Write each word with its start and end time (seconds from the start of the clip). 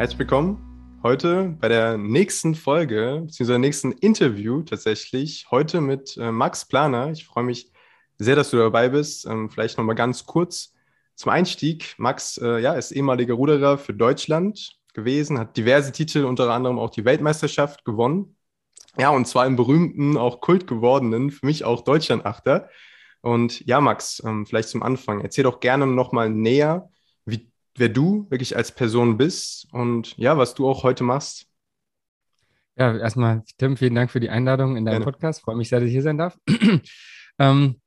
Herzlich 0.00 0.20
willkommen 0.20 0.98
heute 1.02 1.58
bei 1.60 1.68
der 1.68 1.98
nächsten 1.98 2.54
Folge, 2.54 3.20
beziehungsweise 3.26 3.58
nächsten 3.58 3.92
Interview 3.92 4.62
tatsächlich. 4.62 5.48
Heute 5.50 5.82
mit 5.82 6.16
äh, 6.16 6.32
Max 6.32 6.64
Planer. 6.64 7.10
Ich 7.10 7.26
freue 7.26 7.44
mich 7.44 7.70
sehr, 8.16 8.34
dass 8.34 8.48
du 8.48 8.56
dabei 8.56 8.88
bist. 8.88 9.26
Ähm, 9.26 9.50
vielleicht 9.50 9.76
nochmal 9.76 9.96
ganz 9.96 10.24
kurz 10.24 10.72
zum 11.16 11.32
Einstieg. 11.32 11.96
Max 11.98 12.38
äh, 12.38 12.60
ja, 12.60 12.72
ist 12.72 12.92
ehemaliger 12.92 13.34
Ruderer 13.34 13.76
für 13.76 13.92
Deutschland 13.92 14.78
gewesen, 14.94 15.38
hat 15.38 15.58
diverse 15.58 15.92
Titel, 15.92 16.24
unter 16.24 16.48
anderem 16.48 16.78
auch 16.78 16.88
die 16.88 17.04
Weltmeisterschaft 17.04 17.84
gewonnen. 17.84 18.36
Ja, 18.96 19.10
und 19.10 19.28
zwar 19.28 19.44
im 19.44 19.56
berühmten, 19.56 20.16
auch 20.16 20.40
Kult 20.40 20.66
gewordenen, 20.66 21.30
für 21.30 21.44
mich 21.44 21.66
auch 21.66 21.82
Deutschlandachter. 21.82 22.70
Und 23.20 23.66
ja, 23.66 23.82
Max, 23.82 24.22
ähm, 24.24 24.46
vielleicht 24.46 24.70
zum 24.70 24.82
Anfang, 24.82 25.20
erzähl 25.20 25.44
doch 25.44 25.60
gerne 25.60 25.86
nochmal 25.86 26.30
näher, 26.30 26.88
wer 27.76 27.88
du 27.88 28.26
wirklich 28.30 28.56
als 28.56 28.72
Person 28.72 29.16
bist 29.16 29.68
und 29.72 30.16
ja, 30.16 30.36
was 30.36 30.54
du 30.54 30.68
auch 30.68 30.82
heute 30.82 31.04
machst. 31.04 31.46
Ja, 32.76 32.96
erstmal, 32.96 33.42
Tim, 33.58 33.76
vielen 33.76 33.94
Dank 33.94 34.10
für 34.10 34.20
die 34.20 34.30
Einladung 34.30 34.76
in 34.76 34.84
deinem 34.84 35.00
Gerne. 35.00 35.04
Podcast. 35.04 35.42
Freue 35.42 35.56
mich 35.56 35.68
sehr, 35.68 35.80
dass 35.80 35.86
ich 35.86 35.92
hier 35.92 36.02
sein 36.02 36.18
darf. 36.18 36.38
ähm, 37.38 37.80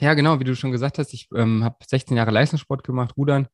ja, 0.00 0.14
genau, 0.14 0.40
wie 0.40 0.44
du 0.44 0.56
schon 0.56 0.72
gesagt 0.72 0.98
hast, 0.98 1.14
ich 1.14 1.28
ähm, 1.34 1.64
habe 1.64 1.76
16 1.86 2.16
Jahre 2.16 2.30
Leistungssport 2.30 2.84
gemacht, 2.84 3.16
Rudern. 3.16 3.48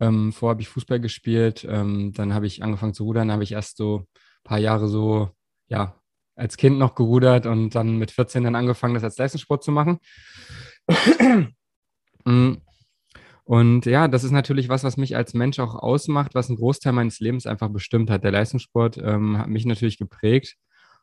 Ähm, 0.00 0.32
vorher 0.32 0.54
habe 0.54 0.62
ich 0.62 0.68
Fußball 0.68 1.00
gespielt, 1.00 1.66
ähm, 1.68 2.12
dann 2.12 2.34
habe 2.34 2.46
ich 2.46 2.62
angefangen 2.62 2.94
zu 2.94 3.04
rudern, 3.04 3.30
habe 3.30 3.44
ich 3.44 3.52
erst 3.52 3.76
so 3.76 3.98
ein 3.98 4.06
paar 4.42 4.58
Jahre 4.58 4.88
so, 4.88 5.30
ja, 5.68 5.94
als 6.34 6.56
Kind 6.56 6.78
noch 6.78 6.94
gerudert 6.94 7.46
und 7.46 7.74
dann 7.74 7.98
mit 7.98 8.10
14 8.10 8.42
dann 8.42 8.56
angefangen, 8.56 8.94
das 8.94 9.04
als 9.04 9.18
Leistungssport 9.18 9.62
zu 9.62 9.70
machen. 9.70 9.98
Und 13.44 13.86
ja, 13.86 14.06
das 14.06 14.24
ist 14.24 14.30
natürlich 14.30 14.68
was, 14.68 14.84
was 14.84 14.96
mich 14.96 15.16
als 15.16 15.34
Mensch 15.34 15.58
auch 15.58 15.74
ausmacht, 15.74 16.34
was 16.34 16.48
einen 16.48 16.58
Großteil 16.58 16.92
meines 16.92 17.18
Lebens 17.18 17.46
einfach 17.46 17.68
bestimmt 17.70 18.10
hat. 18.10 18.24
Der 18.24 18.30
Leistungssport 18.30 18.98
ähm, 18.98 19.38
hat 19.38 19.48
mich 19.48 19.66
natürlich 19.66 19.98
geprägt 19.98 20.56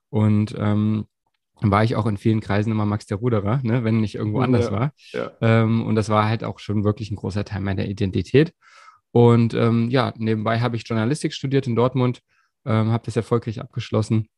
und 0.10 0.56
ähm, 0.58 1.06
war 1.62 1.84
ich 1.84 1.98
auch 1.98 2.06
in 2.06 2.16
vielen 2.16 2.40
Kreisen 2.40 2.72
immer 2.72 2.86
Max 2.86 3.06
der 3.06 3.18
Ruderer, 3.18 3.60
ne, 3.64 3.84
wenn 3.84 4.02
ich 4.04 4.16
irgendwo 4.16 4.40
anders 4.40 4.68
ja, 4.68 4.72
war. 4.72 4.94
Ja. 5.12 5.32
Ähm, 5.42 5.86
und 5.86 5.96
das 5.96 6.08
war 6.08 6.30
halt 6.30 6.46
auch 6.46 6.60
schon 6.60 6.86
wirklich 6.86 7.12
ein 7.12 7.18
großer 7.18 7.44
Teil 7.44 7.60
meiner 7.60 7.86
Identität. 7.86 8.54
Und 9.12 9.54
ähm, 9.54 9.90
ja, 9.90 10.14
nebenbei 10.18 10.62
habe 10.62 10.78
ich 10.78 10.88
Journalistik 10.88 11.34
studiert 11.34 11.68
in 11.68 11.76
Dortmund, 11.76 12.22
ähm, 12.66 12.92
habe 12.92 13.04
das 13.06 13.18
erfolgreich 13.18 13.60
abgeschlossen, 13.60 14.30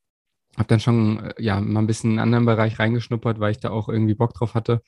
habe 0.58 0.68
dann 0.68 0.80
schon 0.80 1.20
äh, 1.20 1.34
ja 1.38 1.62
mal 1.62 1.82
ein 1.82 1.88
bisschen 1.88 2.14
in 2.14 2.20
einen 2.20 2.34
anderen 2.34 2.46
Bereich 2.46 2.80
reingeschnuppert, 2.80 3.40
weil 3.40 3.52
ich 3.52 3.60
da 3.60 3.70
auch 3.70 3.90
irgendwie 3.90 4.16
Bock 4.16 4.34
drauf 4.34 4.56
hatte 4.56 4.82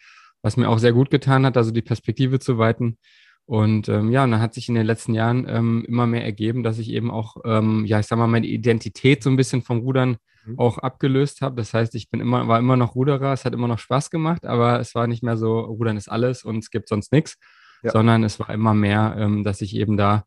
was 0.44 0.58
mir 0.58 0.70
auch 0.70 0.78
sehr 0.78 0.94
gut 0.94 1.10
getan 1.10 1.46
hat, 1.46 1.58
also 1.58 1.72
die 1.72 1.82
Perspektive 1.82 2.40
zu 2.40 2.60
weiten. 2.60 3.00
Und 3.46 3.90
ähm, 3.90 4.12
ja, 4.12 4.24
und 4.24 4.32
dann 4.32 4.42
hat 4.42 4.54
sich 4.54 4.70
in 4.70 4.76
den 4.76 4.86
letzten 4.86 5.14
Jahren 5.14 5.46
ähm, 5.50 5.84
immer 5.88 6.06
mehr 6.06 6.24
ergeben, 6.24 6.64
dass 6.64 6.80
ich 6.80 6.90
eben 6.90 7.12
auch, 7.12 7.38
ähm, 7.44 7.84
ja, 7.86 8.00
ich 8.00 8.06
sag 8.06 8.18
mal, 8.18 8.28
meine 8.28 8.48
Identität 8.48 9.24
so 9.24 9.30
ein 9.30 9.36
bisschen 9.36 9.62
vom 9.62 9.80
Rudern 9.80 10.18
mhm. 10.46 10.60
auch 10.60 10.78
abgelöst 10.78 11.42
habe. 11.42 11.56
Das 11.56 11.74
heißt, 11.74 11.96
ich 11.96 12.10
bin 12.10 12.22
immer, 12.22 12.48
war 12.48 12.60
immer 12.60 12.78
noch 12.78 12.96
Ruderer, 12.96 13.34
es 13.34 13.44
hat 13.44 13.54
immer 13.54 13.68
noch 13.68 13.80
Spaß 13.80 14.12
gemacht, 14.12 14.46
aber 14.46 14.80
es 14.80 14.96
war 14.96 15.08
nicht 15.08 15.24
mehr 15.24 15.36
so, 15.36 15.60
Rudern 15.60 15.98
ist 15.98 16.10
alles 16.10 16.44
und 16.44 16.60
es 16.60 16.70
gibt 16.70 16.88
sonst 16.88 17.12
nichts, 17.12 17.38
ja. 17.82 17.92
sondern 17.92 18.24
es 18.24 18.40
war 18.40 18.50
immer 18.50 18.74
mehr, 18.74 19.16
ähm, 19.18 19.44
dass 19.44 19.62
ich 19.62 19.76
eben 19.76 19.98
da, 19.98 20.24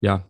ja, 0.00 0.29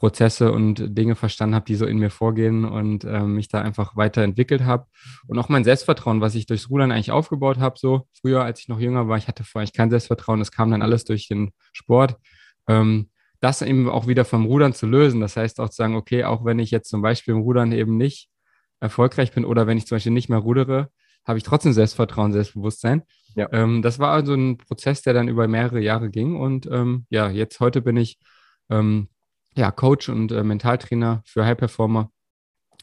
Prozesse 0.00 0.50
und 0.50 0.96
Dinge 0.96 1.14
verstanden 1.14 1.54
habe, 1.54 1.66
die 1.66 1.76
so 1.76 1.84
in 1.84 1.98
mir 1.98 2.10
vorgehen 2.10 2.64
und 2.64 3.04
äh, 3.04 3.22
mich 3.22 3.48
da 3.48 3.60
einfach 3.60 3.96
weiterentwickelt 3.96 4.64
habe. 4.64 4.86
Und 5.28 5.38
auch 5.38 5.50
mein 5.50 5.62
Selbstvertrauen, 5.62 6.22
was 6.22 6.34
ich 6.34 6.46
durchs 6.46 6.70
Rudern 6.70 6.90
eigentlich 6.90 7.12
aufgebaut 7.12 7.58
habe, 7.58 7.78
so 7.78 8.08
früher, 8.18 8.42
als 8.42 8.60
ich 8.60 8.68
noch 8.68 8.80
jünger 8.80 9.08
war, 9.08 9.18
ich 9.18 9.28
hatte 9.28 9.44
vorher 9.44 9.62
eigentlich 9.62 9.74
kein 9.74 9.90
Selbstvertrauen, 9.90 10.38
das 10.38 10.50
kam 10.50 10.70
dann 10.70 10.80
alles 10.80 11.04
durch 11.04 11.28
den 11.28 11.50
Sport. 11.72 12.16
Ähm, 12.66 13.10
das 13.40 13.62
eben 13.62 13.88
auch 13.88 14.06
wieder 14.06 14.24
vom 14.24 14.46
Rudern 14.46 14.72
zu 14.72 14.86
lösen. 14.86 15.20
Das 15.20 15.36
heißt 15.36 15.60
auch 15.60 15.68
zu 15.68 15.76
sagen, 15.76 15.96
okay, 15.96 16.24
auch 16.24 16.44
wenn 16.44 16.58
ich 16.58 16.70
jetzt 16.70 16.88
zum 16.88 17.02
Beispiel 17.02 17.34
im 17.34 17.40
Rudern 17.40 17.72
eben 17.72 17.96
nicht 17.96 18.28
erfolgreich 18.80 19.32
bin 19.32 19.44
oder 19.44 19.66
wenn 19.66 19.78
ich 19.78 19.86
zum 19.86 19.96
Beispiel 19.96 20.12
nicht 20.12 20.28
mehr 20.28 20.38
rudere, 20.38 20.88
habe 21.26 21.38
ich 21.38 21.44
trotzdem 21.44 21.72
Selbstvertrauen, 21.72 22.32
Selbstbewusstsein. 22.32 23.02
Ja. 23.34 23.48
Ähm, 23.52 23.82
das 23.82 23.98
war 23.98 24.12
also 24.12 24.34
ein 24.34 24.56
Prozess, 24.56 25.02
der 25.02 25.12
dann 25.12 25.28
über 25.28 25.46
mehrere 25.46 25.80
Jahre 25.80 26.10
ging. 26.10 26.36
Und 26.36 26.66
ähm, 26.66 27.06
ja, 27.10 27.30
jetzt 27.30 27.60
heute 27.60 27.82
bin 27.82 27.96
ich 27.96 28.18
ähm, 28.70 29.08
ja, 29.56 29.70
Coach 29.70 30.08
und 30.08 30.32
äh, 30.32 30.44
Mentaltrainer 30.44 31.22
für 31.24 31.44
High 31.44 31.56
Performer 31.56 32.10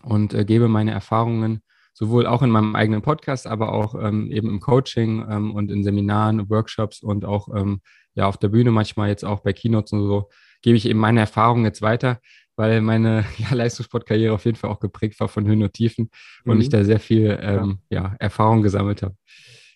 und 0.04 0.34
äh, 0.34 0.46
gebe 0.46 0.68
meine 0.68 0.92
Erfahrungen 0.92 1.62
sowohl 1.94 2.28
auch 2.28 2.44
in 2.44 2.52
meinem 2.52 2.76
eigenen 2.76 3.02
Podcast, 3.02 3.48
aber 3.48 3.74
auch 3.74 3.96
ähm, 3.96 4.32
eben 4.32 4.50
im 4.50 4.60
Coaching 4.60 5.26
ähm, 5.30 5.56
und 5.56 5.72
in 5.72 5.84
Seminaren, 5.84 6.50
Workshops 6.50 7.02
und 7.02 7.26
auch 7.26 7.50
ähm, 7.56 7.82
ja 8.14 8.28
auf 8.28 8.38
der 8.38 8.50
Bühne 8.50 8.72
manchmal 8.72 9.10
jetzt 9.10 9.26
auch 9.26 9.40
bei 9.40 9.54
Keynotes 9.54 9.94
und 9.94 10.08
so 10.08 10.30
gebe 10.62 10.78
ich 10.78 10.88
eben 10.88 11.00
meine 11.00 11.22
Erfahrungen 11.22 11.66
jetzt 11.66 11.82
weiter, 11.82 12.20
weil 12.56 12.82
meine 12.82 13.26
ja, 13.38 13.54
Leistungssportkarriere 13.54 14.34
auf 14.34 14.46
jeden 14.46 14.58
Fall 14.58 14.70
auch 14.70 14.80
geprägt 14.80 15.20
war 15.20 15.28
von 15.28 15.48
Höhen 15.48 15.64
und 15.64 15.74
Tiefen 15.74 16.12
mhm. 16.44 16.52
und 16.52 16.62
ich 16.62 16.70
da 16.70 16.84
sehr 16.84 17.00
viel 17.00 17.38
ähm, 17.42 17.80
ja. 17.90 18.04
ja 18.04 18.16
Erfahrung 18.20 18.62
gesammelt 18.62 19.02
habe. 19.02 19.16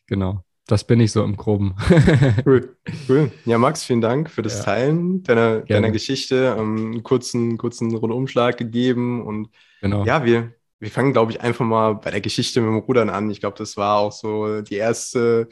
Genau 0.08 0.44
das 0.68 0.86
bin 0.86 1.00
ich 1.00 1.12
so 1.12 1.24
im 1.24 1.36
Groben. 1.36 1.76
cool, 2.46 2.76
cool. 3.10 3.32
Ja, 3.46 3.58
Max, 3.58 3.84
vielen 3.84 4.02
Dank 4.02 4.30
für 4.30 4.42
das 4.42 4.60
ja. 4.60 4.64
Teilen 4.64 5.24
deiner, 5.24 5.62
deiner 5.62 5.92
Geschichte. 5.92 6.56
Ähm, 6.58 6.94
einen 6.94 7.04
kurzen, 7.04 7.58
kurzen 7.58 7.94
Rundumschlag 7.96 8.58
gegeben. 8.58 9.26
Und 9.26 9.50
genau. 9.82 10.06
ja, 10.06 10.24
wir, 10.24 10.54
wir 10.80 10.90
fangen, 10.90 11.14
glaube 11.14 11.32
ich, 11.32 11.42
einfach 11.42 11.66
mal 11.66 11.96
bei 11.96 12.12
der 12.12 12.22
Geschichte 12.22 12.62
mit 12.62 12.70
dem 12.70 12.78
Rudern 12.78 13.10
an. 13.10 13.30
Ich 13.30 13.40
glaube, 13.40 13.58
das 13.58 13.76
war 13.76 14.00
auch 14.00 14.12
so 14.12 14.62
die 14.62 14.76
erste, 14.76 15.50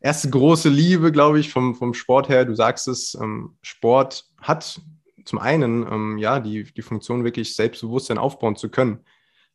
erste 0.00 0.30
große 0.30 0.68
Liebe, 0.68 1.12
glaube 1.12 1.38
ich, 1.38 1.50
vom, 1.50 1.74
vom 1.74 1.92
Sport 1.92 2.28
her. 2.28 2.44
Du 2.44 2.54
sagst 2.54 2.88
es, 2.88 3.14
ähm, 3.20 3.56
Sport 3.62 4.24
hat 4.40 4.80
zum 5.24 5.38
einen 5.38 5.86
ähm, 5.90 6.18
ja 6.18 6.40
die, 6.40 6.64
die 6.64 6.82
Funktion, 6.82 7.24
wirklich 7.24 7.54
Selbstbewusstsein 7.54 8.18
aufbauen 8.18 8.56
zu 8.56 8.70
können. 8.70 9.00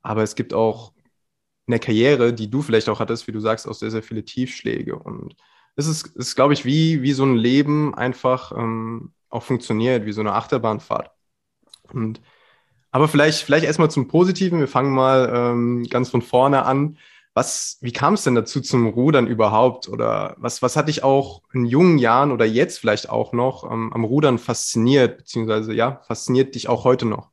Aber 0.01 0.23
es 0.23 0.35
gibt 0.35 0.53
auch 0.53 0.93
in 1.67 1.71
der 1.71 1.79
Karriere, 1.79 2.33
die 2.33 2.49
du 2.49 2.61
vielleicht 2.61 2.89
auch 2.89 2.99
hattest, 2.99 3.27
wie 3.27 3.33
du 3.33 3.39
sagst, 3.41 3.67
auch 3.67 3.73
sehr, 3.73 3.91
sehr 3.91 4.03
viele 4.03 4.23
Tiefschläge. 4.23 4.97
Und 4.97 5.35
es 5.75 5.87
ist, 5.87 6.07
ist 6.15 6.35
glaube 6.35 6.53
ich, 6.53 6.65
wie, 6.65 7.01
wie 7.03 7.13
so 7.13 7.25
ein 7.25 7.35
Leben 7.35 7.93
einfach 7.93 8.53
ähm, 8.53 9.11
auch 9.29 9.43
funktioniert, 9.43 10.05
wie 10.05 10.13
so 10.13 10.21
eine 10.21 10.33
Achterbahnfahrt. 10.33 11.11
Und 11.91 12.21
aber 12.91 13.07
vielleicht, 13.09 13.43
vielleicht 13.43 13.65
erstmal 13.65 13.91
zum 13.91 14.07
Positiven. 14.07 14.59
Wir 14.59 14.67
fangen 14.67 14.93
mal 14.93 15.31
ähm, 15.33 15.85
ganz 15.89 16.09
von 16.09 16.21
vorne 16.21 16.65
an. 16.65 16.97
Was, 17.33 17.77
wie 17.81 17.91
kam 17.91 18.15
es 18.15 18.23
denn 18.23 18.33
dazu 18.33 18.61
zum 18.61 18.87
Rudern 18.87 19.27
überhaupt? 19.27 19.89
Oder 19.89 20.35
was, 20.39 20.61
was 20.61 20.75
hat 20.75 20.87
dich 20.87 21.03
auch 21.03 21.43
in 21.53 21.65
jungen 21.65 21.97
Jahren 21.99 22.31
oder 22.31 22.45
jetzt 22.45 22.79
vielleicht 22.79 23.09
auch 23.09 23.33
noch 23.33 23.69
ähm, 23.69 23.91
am 23.93 24.05
Rudern 24.05 24.39
fasziniert, 24.39 25.17
beziehungsweise 25.17 25.73
ja, 25.73 26.01
fasziniert 26.07 26.55
dich 26.55 26.69
auch 26.69 26.85
heute 26.85 27.05
noch? 27.05 27.29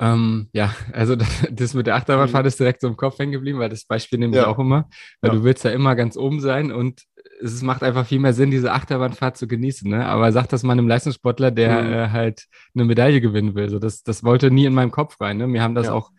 Ähm, 0.00 0.48
ja, 0.52 0.74
also 0.92 1.16
das 1.50 1.74
mit 1.74 1.86
der 1.86 1.96
Achterbahnfahrt 1.96 2.44
mhm. 2.44 2.48
ist 2.48 2.60
direkt 2.60 2.80
so 2.80 2.88
im 2.88 2.96
Kopf 2.96 3.18
hängen 3.18 3.32
geblieben, 3.32 3.58
weil 3.58 3.68
das 3.68 3.84
Beispiel 3.84 4.18
nehme 4.18 4.36
ich 4.36 4.44
auch 4.44 4.58
immer, 4.58 4.88
weil 5.20 5.32
ja. 5.32 5.36
du 5.36 5.44
willst 5.44 5.64
ja 5.64 5.70
immer 5.70 5.96
ganz 5.96 6.16
oben 6.16 6.40
sein 6.40 6.72
und 6.72 7.02
es 7.40 7.62
macht 7.62 7.82
einfach 7.82 8.06
viel 8.06 8.18
mehr 8.18 8.32
Sinn, 8.32 8.50
diese 8.50 8.72
Achterbahnfahrt 8.72 9.36
zu 9.36 9.46
genießen. 9.46 9.88
Ne? 9.88 10.06
Aber 10.06 10.32
sag 10.32 10.48
das 10.48 10.62
mal 10.62 10.72
einem 10.72 10.88
Leistungssportler, 10.88 11.50
der 11.50 11.82
mhm. 11.82 11.92
äh, 11.92 12.08
halt 12.10 12.46
eine 12.74 12.84
Medaille 12.84 13.20
gewinnen 13.20 13.54
will. 13.54 13.68
So, 13.68 13.78
das, 13.78 14.02
das 14.02 14.24
wollte 14.24 14.50
nie 14.50 14.64
in 14.64 14.74
meinem 14.74 14.90
Kopf 14.90 15.20
rein. 15.20 15.36
Ne? 15.38 15.46
Mir 15.46 15.62
haben 15.62 15.74
das 15.74 15.86
ja. 15.86 15.92
auch, 15.92 16.10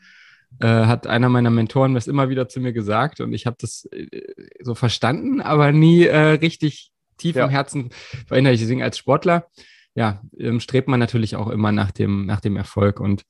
äh, 0.60 0.68
hat 0.68 1.08
einer 1.08 1.30
meiner 1.30 1.50
Mentoren 1.50 1.94
das 1.94 2.08
immer 2.08 2.30
wieder 2.30 2.48
zu 2.48 2.60
mir 2.60 2.74
gesagt 2.74 3.22
und 3.22 3.34
ich 3.34 3.46
habe 3.46 3.58
das 3.60 3.88
äh, 3.92 4.08
so 4.62 4.76
verstanden, 4.76 5.42
aber 5.42 5.72
nie 5.72 6.06
äh, 6.06 6.18
richtig 6.18 6.92
tief 7.18 7.36
ja. 7.36 7.46
im 7.46 7.50
Herzen 7.50 7.90
verinnerlicht. 8.28 8.64
Deswegen 8.64 8.84
als 8.84 8.98
Sportler, 8.98 9.48
ja, 9.96 10.22
ähm, 10.38 10.60
strebt 10.60 10.88
man 10.88 11.00
natürlich 11.00 11.36
auch 11.36 11.50
immer 11.50 11.72
nach 11.72 11.92
dem, 11.92 12.26
nach 12.26 12.40
dem 12.40 12.56
Erfolg 12.56 13.00
und 13.00 13.24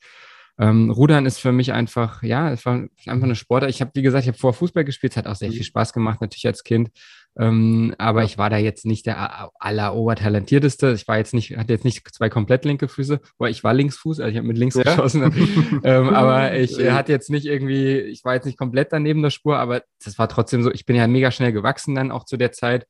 ähm, 0.59 0.91
Rudern 0.91 1.25
ist 1.25 1.39
für 1.39 1.53
mich 1.53 1.71
einfach, 1.71 2.21
ja, 2.21 2.51
es 2.51 2.65
war 2.65 2.85
einfach 3.05 3.23
eine 3.23 3.35
Sportart. 3.35 3.69
Ich 3.69 3.79
habe, 3.79 3.91
wie 3.93 4.01
gesagt, 4.01 4.23
ich 4.23 4.27
habe 4.27 4.37
vor 4.37 4.53
Fußball 4.53 4.83
gespielt, 4.83 5.13
es 5.13 5.17
hat 5.17 5.25
auch 5.25 5.35
sehr 5.35 5.51
viel 5.51 5.59
mhm. 5.59 5.63
Spaß 5.63 5.93
gemacht, 5.93 6.19
natürlich 6.19 6.47
als 6.47 6.65
Kind. 6.65 6.89
Ähm, 7.37 7.95
aber 7.97 8.25
ich 8.25 8.37
war 8.37 8.49
da 8.49 8.57
jetzt 8.57 8.85
nicht 8.85 9.05
der 9.05 9.51
allerobertalentierteste. 9.59 10.91
Ich 10.91 11.07
war 11.07 11.17
jetzt 11.17 11.33
nicht, 11.33 11.55
hatte 11.55 11.71
jetzt 11.71 11.85
nicht 11.85 12.05
zwei 12.13 12.27
komplett 12.27 12.65
linke 12.65 12.89
Füße, 12.89 13.21
aber 13.37 13.49
ich 13.49 13.63
war 13.63 13.73
Linksfuß, 13.73 14.19
also 14.19 14.29
ich 14.29 14.37
habe 14.37 14.47
mit 14.47 14.57
links 14.57 14.75
ja? 14.75 14.83
geschossen. 14.83 15.81
ähm, 15.85 16.09
aber 16.09 16.53
ich 16.57 16.77
hatte 16.91 17.13
jetzt 17.13 17.29
nicht 17.29 17.45
irgendwie, 17.45 17.99
ich 17.99 18.25
war 18.25 18.33
jetzt 18.33 18.45
nicht 18.45 18.57
komplett 18.57 18.91
daneben 18.91 19.21
der 19.21 19.29
Spur, 19.29 19.57
aber 19.59 19.83
das 20.03 20.19
war 20.19 20.27
trotzdem 20.27 20.61
so, 20.61 20.71
ich 20.73 20.85
bin 20.85 20.97
ja 20.97 21.07
mega 21.07 21.31
schnell 21.31 21.53
gewachsen 21.53 21.95
dann 21.95 22.11
auch 22.11 22.25
zu 22.25 22.35
der 22.35 22.51
Zeit. 22.51 22.85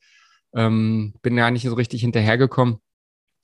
Ähm, 0.55 1.13
bin 1.21 1.37
ja 1.37 1.51
nicht 1.51 1.67
so 1.67 1.75
richtig 1.75 2.01
hinterhergekommen. 2.01 2.79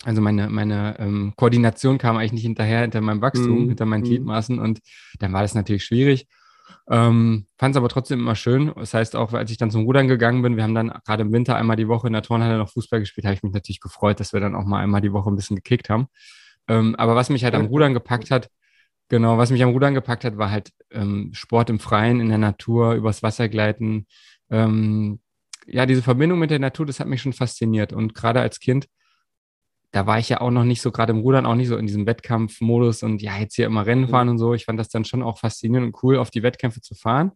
Also 0.04 0.22
meine, 0.22 0.50
meine 0.50 1.00
ähm, 1.00 1.34
Koordination 1.36 1.98
kam 1.98 2.18
eigentlich 2.18 2.34
nicht 2.34 2.44
hinterher, 2.44 2.82
hinter 2.82 3.02
meinem 3.02 3.22
Wachstum, 3.22 3.66
mm. 3.66 3.70
hinter 3.70 3.86
meinen 3.86 4.02
mm. 4.02 4.06
Gliedmaßen 4.06 4.60
und 4.60 4.80
dann 5.20 5.34
war 5.34 5.42
das 5.42 5.56
natürlich 5.56 5.86
schwierig. 5.86 6.28
Ähm, 6.90 7.48
Fand 7.58 7.74
es 7.74 7.78
aber 7.78 7.90
trotzdem 7.90 8.20
immer 8.20 8.36
schön. 8.36 8.72
Das 8.76 8.94
heißt 8.94 9.16
auch, 9.16 9.34
als 9.34 9.50
ich 9.50 9.58
dann 9.58 9.72
zum 9.72 9.86
Rudern 9.86 10.08
gegangen 10.08 10.42
bin, 10.42 10.56
wir 10.58 10.64
haben 10.64 10.76
dann 10.76 10.94
gerade 11.06 11.24
im 11.24 11.32
Winter 11.32 11.56
einmal 11.56 11.76
die 11.76 11.88
Woche 11.88 12.08
in 12.08 12.14
der 12.14 12.22
Turnhalle 12.22 12.58
noch 12.58 12.70
Fußball 12.72 13.00
gespielt, 13.00 13.26
habe 13.26 13.36
ich 13.36 13.44
mich 13.44 13.54
natürlich 13.54 13.80
gefreut, 13.80 14.20
dass 14.20 14.34
wir 14.34 14.40
dann 14.40 14.56
auch 14.56 14.66
mal 14.66 14.82
einmal 14.82 15.02
die 15.02 15.14
Woche 15.14 15.32
ein 15.32 15.36
bisschen 15.36 15.56
gekickt 15.56 15.90
haben. 15.90 16.08
Ähm, 16.68 16.96
aber 16.96 17.16
was 17.16 17.30
mich 17.30 17.44
halt 17.44 17.56
am 17.56 17.66
Rudern 17.66 17.94
gepackt 17.94 18.32
hat, 18.32 18.50
genau, 19.10 19.38
was 19.38 19.52
mich 19.52 19.64
am 19.64 19.70
Rudern 19.70 19.94
gepackt 19.94 20.24
hat, 20.24 20.38
war 20.38 20.52
halt 20.52 20.72
ähm, 20.92 21.32
Sport 21.34 21.70
im 21.70 21.80
Freien, 21.80 22.20
in 22.20 22.30
der 22.30 22.38
Natur, 22.38 22.94
übers 22.94 23.24
Wasser 23.24 23.50
gleiten. 23.50 24.08
Ähm, 24.50 25.20
ja, 25.68 25.86
diese 25.86 26.04
Verbindung 26.04 26.40
mit 26.40 26.52
der 26.52 26.60
Natur, 26.60 26.86
das 26.86 27.00
hat 27.00 27.08
mich 27.08 27.22
schon 27.22 27.34
fasziniert. 27.34 27.94
Und 27.94 28.14
gerade 28.14 28.42
als 28.42 28.60
Kind 28.60 28.88
da 29.96 30.06
war 30.06 30.20
ich 30.20 30.28
ja 30.28 30.42
auch 30.42 30.52
noch 30.52 30.66
nicht 30.66 30.82
so 30.82 30.92
gerade 30.92 31.14
im 31.14 31.20
Rudern, 31.20 31.46
auch 31.46 31.56
nicht 31.56 31.70
so 31.70 31.78
in 31.78 31.88
diesem 31.88 32.06
Wettkampfmodus 32.06 33.02
und 33.02 33.22
ja, 33.22 33.38
jetzt 33.38 33.56
hier 33.56 33.66
immer 33.66 33.86
Rennen 33.86 34.04
mhm. 34.04 34.10
fahren 34.10 34.28
und 34.28 34.38
so. 34.38 34.54
Ich 34.54 34.66
fand 34.66 34.78
das 34.78 34.90
dann 34.90 35.06
schon 35.06 35.24
auch 35.24 35.40
faszinierend 35.40 35.88
und 35.88 36.04
cool, 36.04 36.18
auf 36.18 36.32
die 36.32 36.44
Wettkämpfe 36.44 36.82
zu 36.82 36.96
fahren. 36.96 37.32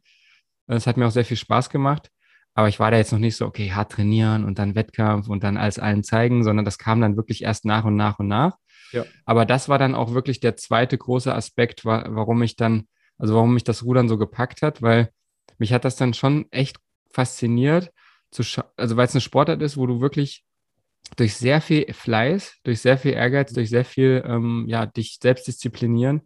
Es 0.67 0.85
hat 0.85 0.97
mir 0.97 1.07
auch 1.07 1.11
sehr 1.11 1.23
viel 1.23 1.37
Spaß 1.37 1.69
gemacht. 1.69 2.11
Aber 2.55 2.67
ich 2.67 2.77
war 2.77 2.91
da 2.91 2.97
jetzt 2.97 3.13
noch 3.13 3.19
nicht 3.19 3.37
so, 3.37 3.45
okay, 3.45 3.71
hart 3.71 3.93
trainieren 3.93 4.43
und 4.43 4.59
dann 4.59 4.75
Wettkampf 4.75 5.29
und 5.29 5.41
dann 5.41 5.55
alles 5.55 5.79
allen 5.79 6.03
zeigen, 6.03 6.43
sondern 6.43 6.65
das 6.65 6.77
kam 6.77 6.99
dann 6.99 7.15
wirklich 7.15 7.43
erst 7.43 7.63
nach 7.63 7.85
und 7.85 7.95
nach 7.95 8.19
und 8.19 8.27
nach. 8.27 8.57
Ja. 8.91 9.05
Aber 9.23 9.45
das 9.45 9.69
war 9.69 9.79
dann 9.79 9.95
auch 9.95 10.13
wirklich 10.13 10.41
der 10.41 10.57
zweite 10.57 10.97
große 10.97 11.33
Aspekt, 11.33 11.85
warum 11.85 12.43
ich 12.43 12.57
dann, 12.57 12.89
also 13.17 13.35
warum 13.35 13.53
mich 13.53 13.63
das 13.63 13.85
Rudern 13.85 14.09
so 14.09 14.17
gepackt 14.17 14.63
hat, 14.63 14.81
weil 14.81 15.11
mich 15.59 15.71
hat 15.71 15.85
das 15.85 15.95
dann 15.95 16.13
schon 16.13 16.47
echt 16.51 16.75
fasziniert, 17.09 17.93
zu 18.31 18.43
also 18.75 18.97
weil 18.97 19.05
es 19.05 19.13
eine 19.13 19.21
Sportart 19.21 19.61
ist, 19.61 19.77
wo 19.77 19.87
du 19.87 20.01
wirklich 20.01 20.43
durch 21.15 21.35
sehr 21.35 21.61
viel 21.61 21.91
Fleiß, 21.91 22.59
durch 22.63 22.81
sehr 22.81 22.97
viel 22.97 23.13
Ehrgeiz, 23.13 23.53
durch 23.53 23.69
sehr 23.69 23.85
viel, 23.85 24.23
ähm, 24.25 24.65
ja, 24.67 24.85
dich 24.85 25.17
selbst 25.21 25.47
disziplinieren, 25.47 26.21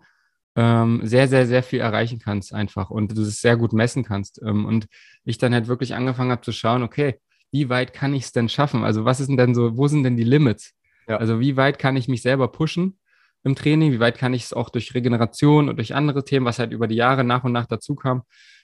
ähm, 0.56 1.02
sehr, 1.04 1.28
sehr, 1.28 1.48
sehr 1.48 1.64
viel 1.64 1.80
erreichen 1.80 2.20
kannst 2.20 2.54
einfach 2.54 2.90
und 2.90 3.18
du 3.18 3.22
es 3.22 3.42
sehr 3.42 3.58
gut 3.58 3.74
messen 3.74 4.04
kannst. 4.04 4.42
Ähm, 4.42 4.66
und 4.66 4.88
ich 5.24 5.38
dann 5.38 5.54
halt 5.54 5.68
wirklich 5.68 5.96
angefangen 5.96 6.32
habe 6.32 6.42
zu 6.42 6.52
schauen, 6.52 6.84
okay, 6.84 7.20
wie 7.52 7.70
weit 7.70 7.94
kann 7.94 8.14
ich 8.14 8.24
es 8.24 8.32
denn 8.32 8.50
schaffen? 8.50 8.84
Also 8.84 9.06
was 9.06 9.20
ist 9.20 9.30
denn 9.30 9.56
so, 9.56 9.78
wo 9.78 9.88
sind 9.88 10.04
denn 10.04 10.18
die 10.18 10.24
Limits? 10.24 10.74
Ja. 11.08 11.18
Also 11.18 11.40
wie 11.40 11.58
weit 11.58 11.80
kann 11.80 11.96
ich 11.96 12.08
mich 12.08 12.22
selber 12.22 12.52
pushen 12.52 12.98
im 13.44 13.56
Training? 13.56 13.92
Wie 13.92 14.00
weit 14.00 14.18
kann 14.18 14.34
ich 14.34 14.44
es 14.44 14.54
auch 14.54 14.70
durch 14.70 14.94
Regeneration 14.94 15.70
und 15.70 15.78
durch 15.78 15.94
andere 15.96 16.26
Themen, 16.26 16.46
was 16.46 16.60
halt 16.60 16.72
über 16.72 16.88
die 16.88 16.96
Jahre 16.96 17.24
nach 17.24 17.44
und 17.44 17.52
nach 17.52 17.68
dazu 17.68 17.96
kam, 17.96 18.24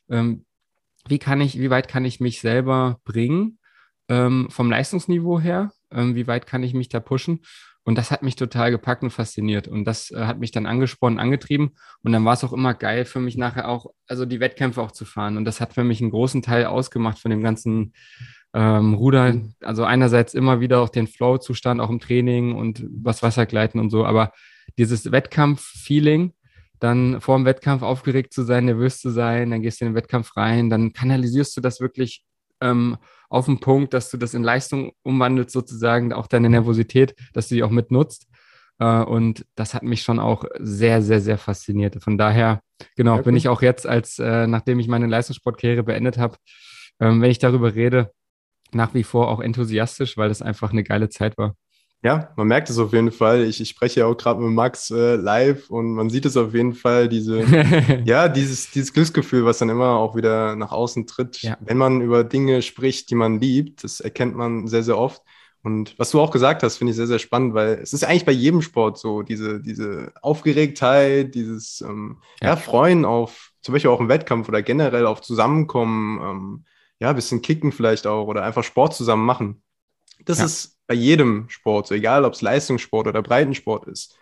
ähm, 0.10 0.46
wie 1.08 1.20
kann 1.20 1.42
ich, 1.42 1.60
wie 1.60 1.70
weit 1.70 1.88
kann 1.88 2.06
ich 2.06 2.20
mich 2.20 2.42
selber 2.42 3.00
bringen 3.04 3.60
ähm, 4.10 4.48
vom 4.50 4.70
Leistungsniveau 4.70 5.40
her? 5.40 5.72
Ähm, 5.92 6.16
wie 6.16 6.28
weit 6.28 6.48
kann 6.48 6.64
ich 6.64 6.74
mich 6.74 6.90
da 6.90 7.00
pushen? 7.00 7.42
Und 7.84 7.98
das 7.98 8.12
hat 8.12 8.22
mich 8.24 8.36
total 8.36 8.72
gepackt 8.72 9.04
und 9.04 9.10
fasziniert. 9.10 9.68
Und 9.68 9.86
das 9.86 10.12
äh, 10.12 10.26
hat 10.26 10.40
mich 10.40 10.52
dann 10.52 10.66
angesprochen, 10.66 11.20
angetrieben. 11.20 11.72
Und 12.04 12.12
dann 12.12 12.24
war 12.26 12.34
es 12.34 12.44
auch 12.44 12.54
immer 12.54 12.74
geil 12.74 13.06
für 13.06 13.20
mich 13.20 13.38
nachher 13.38 13.68
auch, 13.68 13.88
also 14.08 14.26
die 14.26 14.40
Wettkämpfe 14.40 14.82
auch 14.82 14.92
zu 14.92 15.06
fahren. 15.06 15.38
Und 15.38 15.46
das 15.46 15.60
hat 15.62 15.74
für 15.74 15.84
mich 15.84 16.02
einen 16.02 16.12
großen 16.12 16.42
Teil 16.42 16.66
ausgemacht 16.66 17.20
von 17.20 17.32
dem 17.32 17.42
ganzen 17.42 17.94
ähm, 18.54 18.94
Ruder. 18.94 19.42
Also 19.62 19.86
einerseits 19.86 20.34
immer 20.34 20.60
wieder 20.60 20.82
auch 20.82 20.90
den 20.90 21.08
Flow-Zustand, 21.08 21.82
auch 21.82 21.90
im 21.90 22.00
Training 22.00 22.56
und 22.56 22.86
was 22.92 23.24
Wassergleiten 23.24 23.80
und 23.80 23.90
so. 23.90 24.06
Aber 24.06 24.34
dieses 24.78 25.12
Wettkampf-Feeling, 25.12 26.34
dann 26.80 27.20
vor 27.22 27.38
dem 27.38 27.46
Wettkampf 27.46 27.82
aufgeregt 27.82 28.34
zu 28.34 28.44
sein, 28.44 28.66
nervös 28.66 29.00
zu 29.00 29.10
sein, 29.10 29.52
dann 29.52 29.62
gehst 29.62 29.82
du 29.82 29.86
in 29.86 29.92
den 29.92 29.96
Wettkampf 29.96 30.38
rein, 30.38 30.70
dann 30.70 30.94
kanalisierst 30.94 31.58
du 31.58 31.62
das 31.62 31.82
wirklich 31.82 32.24
ähm, 32.62 32.98
auf 33.30 33.46
den 33.46 33.60
Punkt, 33.60 33.94
dass 33.94 34.10
du 34.10 34.18
das 34.18 34.34
in 34.34 34.44
Leistung 34.44 34.92
umwandelst, 35.04 35.52
sozusagen, 35.52 36.14
auch 36.14 36.28
deine 36.28 36.50
Nervosität, 36.50 37.16
dass 37.34 37.48
du 37.48 37.56
die 37.56 37.64
auch 37.64 37.70
mitnutzt. 37.70 38.28
Äh, 38.80 39.04
und 39.04 39.46
das 39.56 39.74
hat 39.74 39.84
mich 39.84 40.02
schon 40.02 40.20
auch 40.20 40.46
sehr, 40.60 41.02
sehr, 41.02 41.22
sehr 41.22 41.38
fasziniert. 41.38 42.02
Von 42.02 42.18
daher, 42.18 42.62
genau, 42.96 43.18
ja, 43.18 43.22
bin 43.22 43.36
ich 43.36 43.48
auch 43.48 43.62
jetzt, 43.62 43.86
als 43.86 44.20
äh, 44.20 44.48
nachdem 44.48 44.80
ich 44.80 44.88
meine 44.88 45.08
Leistungssportkarriere 45.08 45.84
beendet 45.84 46.18
habe, 46.18 46.38
ähm, 47.00 47.22
wenn 47.22 47.32
ich 47.32 47.40
darüber 47.40 47.76
rede, 47.76 48.12
nach 48.72 48.94
wie 48.94 49.04
vor 49.04 49.30
auch 49.30 49.40
enthusiastisch, 49.40 50.18
weil 50.18 50.30
das 50.30 50.42
einfach 50.42 50.72
eine 50.72 50.84
geile 50.84 51.10
Zeit 51.10 51.38
war. 51.38 51.56
Ja, 52.02 52.32
man 52.38 52.48
merkt 52.48 52.70
es 52.70 52.80
auf 52.80 52.94
jeden 52.94 53.12
Fall. 53.12 53.44
Ich, 53.44 53.60
ich 53.60 53.70
spreche 53.70 54.02
ja 54.02 54.06
auch 54.06 54.16
gerade 54.16 54.40
mit 54.40 54.54
Max 54.54 54.90
äh, 54.90 55.16
live 55.16 55.70
und 55.70 55.96
man 55.96 56.10
sieht 56.10 56.26
es 56.26 56.38
auf 56.38 56.54
jeden 56.54 56.74
Fall, 56.74 57.10
diese, 57.10 57.42
ja, 58.06 58.30
dieses, 58.30 58.72
dieses 58.72 58.94
Glücksgefühl, 58.94 59.44
was 59.44 59.58
dann 59.58 59.68
immer 59.68 59.98
auch 59.98 60.16
wieder 60.16 60.56
nach 60.56 60.72
außen 60.72 61.08
tritt, 61.08 61.42
ja. 61.42 61.58
wenn 61.60 61.78
man 61.78 62.00
über 62.00 62.24
Dinge 62.24 62.62
spricht, 62.62 63.10
die 63.10 63.16
man 63.16 63.42
liebt. 63.42 63.84
Das 63.84 64.00
erkennt 64.00 64.36
man 64.36 64.68
sehr, 64.68 64.84
sehr 64.84 64.98
oft. 64.98 65.22
Und 65.62 66.00
was 66.00 66.12
du 66.12 66.22
auch 66.22 66.32
gesagt 66.32 66.64
hast, 66.64 66.78
finde 66.78 66.92
ich 66.92 66.96
sehr, 66.96 67.08
sehr 67.08 67.20
spannend, 67.20 67.54
weil 67.54 67.80
es 67.84 67.92
ist 67.92 68.06
eigentlich 68.06 68.26
bei 68.26 68.32
jedem 68.32 68.62
Sport 68.62 68.98
so, 68.98 69.24
diese, 69.24 69.60
diese 69.60 70.14
Aufgeregtheit, 70.22 71.36
dieses 71.36 71.82
ähm, 71.82 72.22
ja. 72.42 72.50
ja. 72.50 72.56
Freuen 72.56 73.04
auf 73.04 73.52
zum 73.62 73.74
Beispiel 73.74 73.92
auch 73.92 74.00
im 74.00 74.08
Wettkampf 74.08 74.48
oder 74.48 74.62
generell 74.62 75.06
auf 75.06 75.22
Zusammenkommen, 75.22 76.22
ähm, 76.22 76.66
ja, 77.02 77.10
ein 77.10 77.16
bisschen 77.16 77.42
kicken 77.42 77.74
vielleicht 77.74 78.08
auch 78.08 78.28
oder 78.28 78.44
einfach 78.44 78.64
Sport 78.64 78.96
zusammen 78.96 79.26
machen. 79.26 79.62
Das 80.24 80.40
ja. 80.40 80.46
ist 80.46 80.79
bei 80.90 80.96
jedem 80.96 81.48
Sport, 81.50 81.86
so 81.86 81.94
egal 81.94 82.26
ob 82.26 82.34
es 82.34 82.42
Leistungssport 82.42 83.06
oder 83.08 83.22
Breitensport 83.22 83.86
ist. 83.88 84.18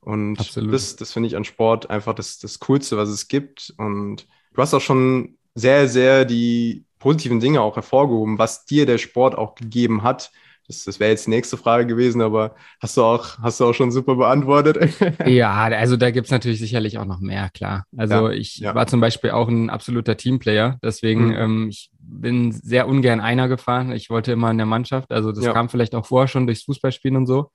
Und 0.00 0.40
Absolut. 0.40 0.74
das, 0.74 0.96
das 0.96 1.12
finde 1.12 1.28
ich 1.28 1.36
an 1.36 1.44
Sport 1.44 1.90
einfach 1.90 2.12
das, 2.12 2.40
das 2.40 2.58
Coolste, 2.58 2.96
was 2.96 3.08
es 3.08 3.28
gibt. 3.28 3.72
Und 3.78 4.26
du 4.52 4.60
hast 4.60 4.74
auch 4.74 4.80
schon 4.80 5.38
sehr, 5.54 5.86
sehr 5.86 6.24
die 6.24 6.84
positiven 6.98 7.38
Dinge 7.38 7.60
auch 7.60 7.76
hervorgehoben, 7.76 8.36
was 8.36 8.64
dir 8.64 8.84
der 8.84 8.98
Sport 8.98 9.38
auch 9.38 9.54
gegeben 9.54 10.02
hat. 10.02 10.32
Das, 10.68 10.84
das 10.84 11.00
wäre 11.00 11.10
jetzt 11.10 11.26
die 11.26 11.30
nächste 11.30 11.56
Frage 11.56 11.86
gewesen, 11.86 12.20
aber 12.20 12.54
hast 12.80 12.96
du 12.96 13.02
auch, 13.02 13.38
hast 13.38 13.58
du 13.58 13.64
auch 13.64 13.72
schon 13.72 13.90
super 13.90 14.14
beantwortet. 14.16 14.92
ja, 15.26 15.52
also 15.54 15.96
da 15.96 16.10
gibt 16.10 16.26
es 16.26 16.30
natürlich 16.30 16.58
sicherlich 16.58 16.98
auch 16.98 17.06
noch 17.06 17.20
mehr, 17.20 17.48
klar. 17.52 17.84
Also 17.96 18.28
ja, 18.28 18.30
ich 18.30 18.58
ja. 18.58 18.74
war 18.74 18.86
zum 18.86 19.00
Beispiel 19.00 19.30
auch 19.30 19.48
ein 19.48 19.70
absoluter 19.70 20.16
Teamplayer, 20.16 20.78
deswegen 20.82 21.28
mhm. 21.28 21.36
ähm, 21.36 21.68
ich 21.70 21.90
bin 21.98 22.52
sehr 22.52 22.86
ungern 22.86 23.20
einer 23.20 23.48
gefahren. 23.48 23.92
Ich 23.92 24.10
wollte 24.10 24.32
immer 24.32 24.50
in 24.50 24.58
der 24.58 24.66
Mannschaft. 24.66 25.10
Also 25.10 25.32
das 25.32 25.44
ja. 25.44 25.52
kam 25.52 25.68
vielleicht 25.68 25.94
auch 25.94 26.06
vorher 26.06 26.28
schon 26.28 26.46
durchs 26.46 26.64
Fußballspielen 26.64 27.16
und 27.16 27.26
so. 27.26 27.50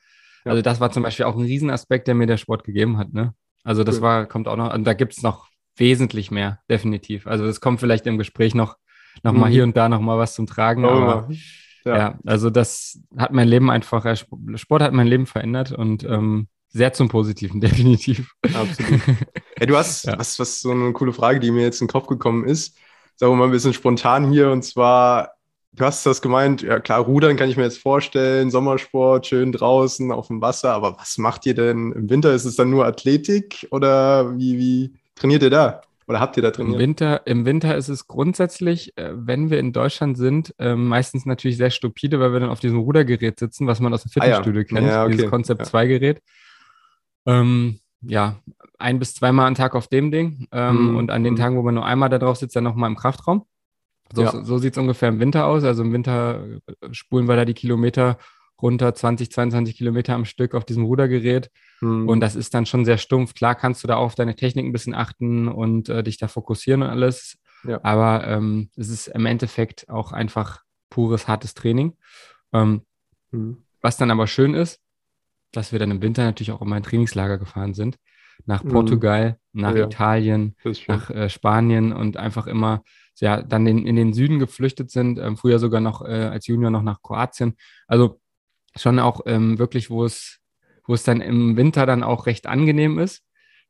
Also 0.45 0.61
das 0.61 0.79
war 0.79 0.91
zum 0.91 1.03
Beispiel 1.03 1.25
auch 1.25 1.35
ein 1.35 1.43
Riesenaspekt, 1.43 2.07
der 2.07 2.15
mir 2.15 2.27
der 2.27 2.37
Sport 2.37 2.63
gegeben 2.63 2.97
hat. 2.97 3.13
Ne? 3.13 3.33
Also 3.63 3.83
das 3.83 3.97
cool. 3.97 4.01
war, 4.01 4.25
kommt 4.25 4.47
auch 4.47 4.57
noch, 4.57 4.73
und 4.73 4.83
da 4.85 4.93
gibt 4.93 5.13
es 5.13 5.23
noch 5.23 5.47
wesentlich 5.77 6.31
mehr, 6.31 6.59
definitiv. 6.69 7.27
Also 7.27 7.45
das 7.45 7.61
kommt 7.61 7.79
vielleicht 7.79 8.05
im 8.07 8.17
Gespräch 8.17 8.53
noch, 8.53 8.77
noch 9.23 9.33
mhm. 9.33 9.39
mal 9.39 9.49
hier 9.49 9.63
und 9.63 9.77
da 9.77 9.89
noch 9.89 10.01
mal 10.01 10.17
was 10.17 10.35
zum 10.35 10.45
Tragen. 10.45 10.85
Oh, 10.85 10.89
aber, 10.89 11.29
ja. 11.85 11.97
ja. 11.97 12.19
also 12.25 12.49
das 12.49 12.99
hat 13.17 13.31
mein 13.31 13.47
Leben 13.47 13.69
einfach, 13.69 14.05
äh, 14.05 14.15
Sport 14.15 14.81
hat 14.81 14.93
mein 14.93 15.07
Leben 15.07 15.25
verändert 15.25 15.71
und 15.71 16.03
ähm, 16.03 16.47
sehr 16.69 16.93
zum 16.93 17.09
Positiven, 17.09 17.61
definitiv. 17.61 18.33
Absolut. 18.43 19.01
Hey, 19.57 19.67
du 19.67 19.77
hast, 19.77 20.05
ja. 20.05 20.17
was, 20.17 20.39
was 20.39 20.61
so 20.61 20.71
eine 20.71 20.93
coole 20.93 21.13
Frage, 21.13 21.39
die 21.39 21.51
mir 21.51 21.63
jetzt 21.63 21.81
in 21.81 21.87
den 21.87 21.91
Kopf 21.91 22.07
gekommen 22.07 22.45
ist 22.45 22.77
sagen 23.15 23.33
wir 23.33 23.37
mal 23.37 23.45
ein 23.45 23.51
bisschen 23.51 23.73
spontan 23.73 24.31
hier. 24.31 24.51
Und 24.51 24.63
zwar, 24.63 25.33
du 25.73 25.85
hast 25.85 26.05
das 26.05 26.21
gemeint, 26.21 26.61
ja 26.61 26.79
klar, 26.79 27.01
Rudern 27.01 27.35
kann 27.37 27.49
ich 27.49 27.57
mir 27.57 27.63
jetzt 27.63 27.79
vorstellen, 27.79 28.51
Sommersport, 28.51 29.27
schön 29.27 29.51
draußen 29.51 30.11
auf 30.11 30.27
dem 30.27 30.41
Wasser. 30.41 30.73
Aber 30.73 30.97
was 30.97 31.17
macht 31.17 31.45
ihr 31.45 31.53
denn 31.55 31.91
im 31.91 32.09
Winter? 32.09 32.33
Ist 32.33 32.45
es 32.45 32.55
dann 32.55 32.69
nur 32.69 32.85
Athletik 32.85 33.67
oder 33.71 34.37
wie, 34.37 34.57
wie 34.57 34.93
trainiert 35.15 35.43
ihr 35.43 35.49
da? 35.49 35.81
Oder 36.07 36.19
habt 36.19 36.37
ihr 36.37 36.43
da 36.43 36.51
trainiert? 36.51 36.75
Im 36.75 36.79
Winter, 36.79 37.27
Im 37.27 37.45
Winter 37.45 37.75
ist 37.75 37.89
es 37.89 38.07
grundsätzlich, 38.07 38.97
äh, 38.97 39.11
wenn 39.13 39.49
wir 39.49 39.59
in 39.59 39.73
Deutschland 39.73 40.17
sind, 40.17 40.53
äh, 40.59 40.75
meistens 40.75 41.25
natürlich 41.25 41.57
sehr 41.57 41.69
stupide, 41.69 42.19
weil 42.19 42.33
wir 42.33 42.39
dann 42.39 42.49
auf 42.49 42.59
diesem 42.59 42.79
Rudergerät 42.79 43.39
sitzen, 43.39 43.67
was 43.67 43.79
man 43.79 43.93
aus 43.93 44.03
dem 44.03 44.11
Fitnessstudio 44.11 44.61
ah, 44.61 44.63
ja. 44.63 44.75
kennt, 44.75 44.87
ja, 44.87 45.03
okay. 45.03 45.11
dieses 45.13 45.29
Konzept 45.29 45.61
2-Gerät. 45.63 46.21
Ja. 47.25 47.39
Ähm, 47.39 47.79
ja, 48.01 48.35
ein 48.79 48.99
bis 48.99 49.15
zweimal 49.15 49.47
am 49.47 49.55
Tag 49.55 49.75
auf 49.75 49.87
dem 49.87 50.11
Ding. 50.11 50.47
Ähm, 50.51 50.91
mhm. 50.91 50.97
Und 50.97 51.11
an 51.11 51.23
den 51.23 51.33
mhm. 51.33 51.37
Tagen, 51.37 51.57
wo 51.57 51.61
man 51.61 51.75
nur 51.75 51.85
einmal 51.85 52.09
da 52.09 52.19
drauf 52.19 52.37
sitzt, 52.37 52.55
dann 52.55 52.65
nochmal 52.65 52.89
im 52.89 52.97
Kraftraum. 52.97 53.45
So, 54.13 54.23
ja. 54.23 54.43
so 54.43 54.57
sieht 54.57 54.73
es 54.73 54.77
ungefähr 54.77 55.09
im 55.09 55.19
Winter 55.19 55.45
aus. 55.45 55.63
Also 55.63 55.83
im 55.83 55.93
Winter 55.93 56.43
äh, 56.67 56.93
spulen 56.93 57.27
wir 57.27 57.35
da 57.35 57.45
die 57.45 57.53
Kilometer 57.53 58.17
runter, 58.63 58.95
20, 58.95 59.29
22 59.29 59.77
Kilometer 59.77 60.15
am 60.15 60.25
Stück 60.25 60.55
auf 60.55 60.65
diesem 60.65 60.85
Rudergerät. 60.85 61.51
Mhm. 61.81 62.07
Und 62.07 62.21
das 62.21 62.35
ist 62.35 62.53
dann 62.53 62.65
schon 62.65 62.85
sehr 62.85 62.97
stumpf. 62.97 63.35
Klar 63.35 63.55
kannst 63.55 63.83
du 63.83 63.87
da 63.87 63.97
auch 63.97 64.05
auf 64.05 64.15
deine 64.15 64.35
Technik 64.35 64.65
ein 64.65 64.71
bisschen 64.71 64.95
achten 64.95 65.49
und 65.49 65.89
äh, 65.89 66.01
dich 66.01 66.17
da 66.17 66.27
fokussieren 66.27 66.81
und 66.81 66.89
alles. 66.89 67.37
Ja. 67.65 67.79
Aber 67.83 68.25
ähm, 68.25 68.69
es 68.75 68.89
ist 68.89 69.07
im 69.07 69.25
Endeffekt 69.25 69.89
auch 69.89 70.13
einfach 70.13 70.63
pures, 70.89 71.27
hartes 71.27 71.53
Training. 71.53 71.97
Ähm, 72.53 72.81
mhm. 73.31 73.57
Was 73.81 73.97
dann 73.97 74.11
aber 74.11 74.27
schön 74.27 74.53
ist, 74.53 74.79
dass 75.51 75.73
wir 75.73 75.79
dann 75.79 75.91
im 75.91 76.01
Winter 76.01 76.23
natürlich 76.23 76.51
auch 76.51 76.61
immer 76.61 76.77
in 76.77 76.83
Trainingslager 76.83 77.37
gefahren 77.37 77.73
sind. 77.73 77.97
Nach 78.45 78.63
mhm. 78.63 78.69
Portugal, 78.69 79.37
mhm. 79.51 79.61
nach 79.61 79.75
ja, 79.75 79.85
Italien, 79.85 80.55
nach 80.87 81.09
äh, 81.09 81.29
Spanien 81.29 81.91
und 81.91 82.15
einfach 82.17 82.47
immer 82.47 82.81
ja, 83.19 83.41
dann 83.41 83.67
in, 83.67 83.85
in 83.85 83.95
den 83.95 84.13
Süden 84.13 84.39
geflüchtet 84.39 84.89
sind, 84.89 85.19
ähm, 85.19 85.37
früher 85.37 85.59
sogar 85.59 85.81
noch 85.81 86.01
äh, 86.01 86.29
als 86.31 86.47
Junior 86.47 86.71
noch 86.71 86.81
nach 86.81 87.01
Kroatien. 87.01 87.55
Also 87.87 88.19
schon 88.75 88.99
auch 88.99 89.21
ähm, 89.25 89.59
wirklich, 89.59 89.89
wo 89.89 90.05
es, 90.05 90.39
wo 90.85 90.93
es 90.93 91.03
dann 91.03 91.21
im 91.21 91.57
Winter 91.57 91.85
dann 91.85 92.03
auch 92.03 92.25
recht 92.25 92.47
angenehm 92.47 92.99
ist. 92.99 93.23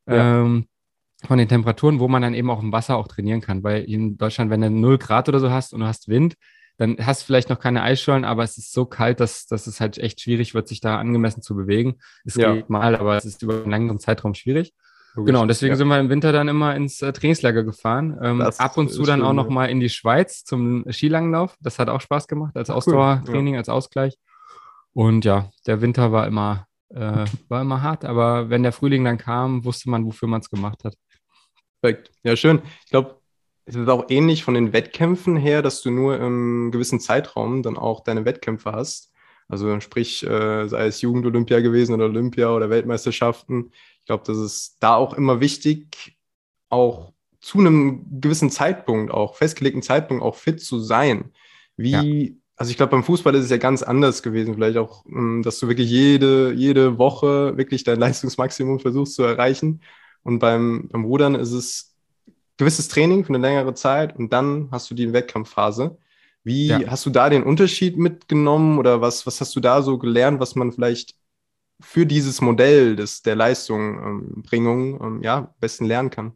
Ja. 0.07 0.41
Ähm, 0.41 0.67
von 1.25 1.37
den 1.37 1.47
Temperaturen, 1.47 1.99
wo 1.99 2.07
man 2.07 2.21
dann 2.21 2.33
eben 2.33 2.49
auch 2.49 2.61
im 2.61 2.73
Wasser 2.73 2.97
auch 2.97 3.07
trainieren 3.07 3.41
kann. 3.41 3.63
Weil 3.63 3.83
in 3.83 4.17
Deutschland, 4.17 4.51
wenn 4.51 4.61
du 4.61 4.69
0 4.69 4.97
Grad 4.97 5.29
oder 5.29 5.39
so 5.39 5.49
hast 5.51 5.73
und 5.73 5.79
du 5.79 5.85
hast 5.85 6.09
Wind, 6.09 6.35
dann 6.77 6.97
hast 6.99 7.21
du 7.21 7.25
vielleicht 7.27 7.49
noch 7.49 7.59
keine 7.59 7.83
Eisschollen, 7.83 8.25
aber 8.25 8.43
es 8.43 8.57
ist 8.57 8.73
so 8.73 8.85
kalt, 8.85 9.19
dass, 9.19 9.45
dass 9.45 9.67
es 9.67 9.79
halt 9.79 9.97
echt 9.99 10.21
schwierig 10.21 10.53
wird, 10.53 10.67
sich 10.67 10.81
da 10.81 10.97
angemessen 10.97 11.41
zu 11.41 11.55
bewegen. 11.55 11.99
Es 12.25 12.35
ja. 12.35 12.53
geht 12.53 12.69
mal, 12.69 12.95
aber 12.95 13.15
es 13.15 13.25
ist 13.25 13.43
über 13.43 13.61
einen 13.61 13.69
längeren 13.69 13.99
Zeitraum 13.99 14.33
schwierig. 14.33 14.73
Logisch. 15.15 15.27
Genau, 15.27 15.43
und 15.43 15.47
deswegen 15.47 15.73
ja. 15.73 15.75
sind 15.77 15.87
wir 15.87 15.99
im 15.99 16.09
Winter 16.09 16.31
dann 16.31 16.47
immer 16.47 16.75
ins 16.75 17.01
äh, 17.03 17.13
Trainingslager 17.13 17.63
gefahren. 17.63 18.17
Ähm, 18.19 18.41
ab 18.41 18.77
und 18.77 18.89
zu 18.89 19.03
dann 19.03 19.19
schön, 19.19 19.27
auch 19.27 19.33
noch 19.33 19.47
mal 19.47 19.67
in 19.67 19.79
die 19.79 19.89
Schweiz 19.89 20.43
zum 20.43 20.85
Skilanglauf. 20.91 21.55
Das 21.61 21.77
hat 21.77 21.89
auch 21.89 22.01
Spaß 22.01 22.27
gemacht 22.27 22.57
als 22.57 22.71
Ausdauertraining, 22.71 23.53
ja. 23.53 23.59
als 23.59 23.69
Ausgleich. 23.69 24.17
Und 24.93 25.25
ja, 25.25 25.49
der 25.65 25.81
Winter 25.81 26.11
war 26.11 26.27
immer, 26.27 26.67
äh, 26.89 27.25
war 27.49 27.61
immer 27.61 27.81
hart, 27.81 28.05
aber 28.05 28.49
wenn 28.49 28.63
der 28.63 28.71
Frühling 28.71 29.03
dann 29.03 29.17
kam, 29.17 29.65
wusste 29.65 29.89
man, 29.89 30.05
wofür 30.05 30.27
man 30.27 30.41
es 30.41 30.49
gemacht 30.49 30.83
hat. 30.83 30.95
Perfekt. 31.81 32.11
Ja, 32.23 32.35
schön. 32.35 32.61
Ich 32.85 32.91
glaube, 32.91 33.19
es 33.65 33.75
ist 33.75 33.89
auch 33.89 34.05
ähnlich 34.09 34.43
von 34.43 34.53
den 34.53 34.73
Wettkämpfen 34.73 35.37
her, 35.37 35.61
dass 35.61 35.81
du 35.81 35.89
nur 35.89 36.19
im 36.19 36.71
gewissen 36.71 36.99
Zeitraum 36.99 37.63
dann 37.63 37.77
auch 37.77 38.01
deine 38.01 38.25
Wettkämpfe 38.25 38.71
hast. 38.71 39.11
Also 39.47 39.79
sprich, 39.79 40.23
äh, 40.25 40.67
sei 40.67 40.87
es 40.87 41.01
Jugendolympia 41.01 41.59
gewesen 41.59 41.93
oder 41.93 42.05
Olympia 42.05 42.53
oder 42.53 42.69
Weltmeisterschaften. 42.69 43.71
Ich 43.99 44.05
glaube, 44.05 44.23
das 44.25 44.37
ist 44.37 44.77
da 44.79 44.95
auch 44.95 45.13
immer 45.13 45.39
wichtig, 45.39 46.17
auch 46.69 47.13
zu 47.39 47.59
einem 47.59 48.05
gewissen 48.21 48.49
Zeitpunkt, 48.49 49.11
auch 49.11 49.35
festgelegten 49.35 49.81
Zeitpunkt, 49.81 50.23
auch 50.23 50.35
fit 50.35 50.61
zu 50.61 50.79
sein. 50.79 51.31
Wie, 51.75 51.91
ja. 51.91 52.35
Also 52.55 52.69
ich 52.69 52.77
glaube, 52.77 52.91
beim 52.91 53.03
Fußball 53.03 53.33
ist 53.35 53.45
es 53.45 53.49
ja 53.49 53.57
ganz 53.57 53.81
anders 53.83 54.21
gewesen, 54.21 54.53
vielleicht 54.53 54.77
auch, 54.77 55.05
ähm, 55.07 55.41
dass 55.43 55.59
du 55.59 55.67
wirklich 55.67 55.89
jede, 55.89 56.53
jede 56.53 56.97
Woche 56.97 57.57
wirklich 57.57 57.83
dein 57.83 57.99
Leistungsmaximum 57.99 58.79
versuchst 58.79 59.15
zu 59.15 59.23
erreichen. 59.23 59.81
Und 60.23 60.39
beim, 60.39 60.87
beim 60.91 61.03
Rudern 61.05 61.35
ist 61.35 61.51
es 61.51 61.95
gewisses 62.57 62.87
Training 62.87 63.25
für 63.25 63.33
eine 63.33 63.45
längere 63.45 63.73
Zeit 63.73 64.15
und 64.15 64.31
dann 64.31 64.69
hast 64.71 64.89
du 64.89 64.95
die 64.95 65.11
Wettkampfphase. 65.13 65.97
Wie 66.43 66.67
ja. 66.67 66.79
hast 66.87 67.05
du 67.05 67.09
da 67.09 67.29
den 67.29 67.43
Unterschied 67.43 67.97
mitgenommen 67.97 68.77
oder 68.77 69.01
was, 69.01 69.25
was 69.25 69.41
hast 69.41 69.55
du 69.55 69.59
da 69.59 69.81
so 69.81 69.97
gelernt, 69.97 70.39
was 70.39 70.55
man 70.55 70.71
vielleicht 70.71 71.15
für 71.79 72.05
dieses 72.05 72.41
Modell 72.41 72.95
des, 72.95 73.21
der 73.21 73.35
Leistungbringung 73.35 75.01
ähm, 75.01 75.23
ja, 75.23 75.53
besten 75.59 75.85
lernen 75.85 76.09
kann? 76.09 76.33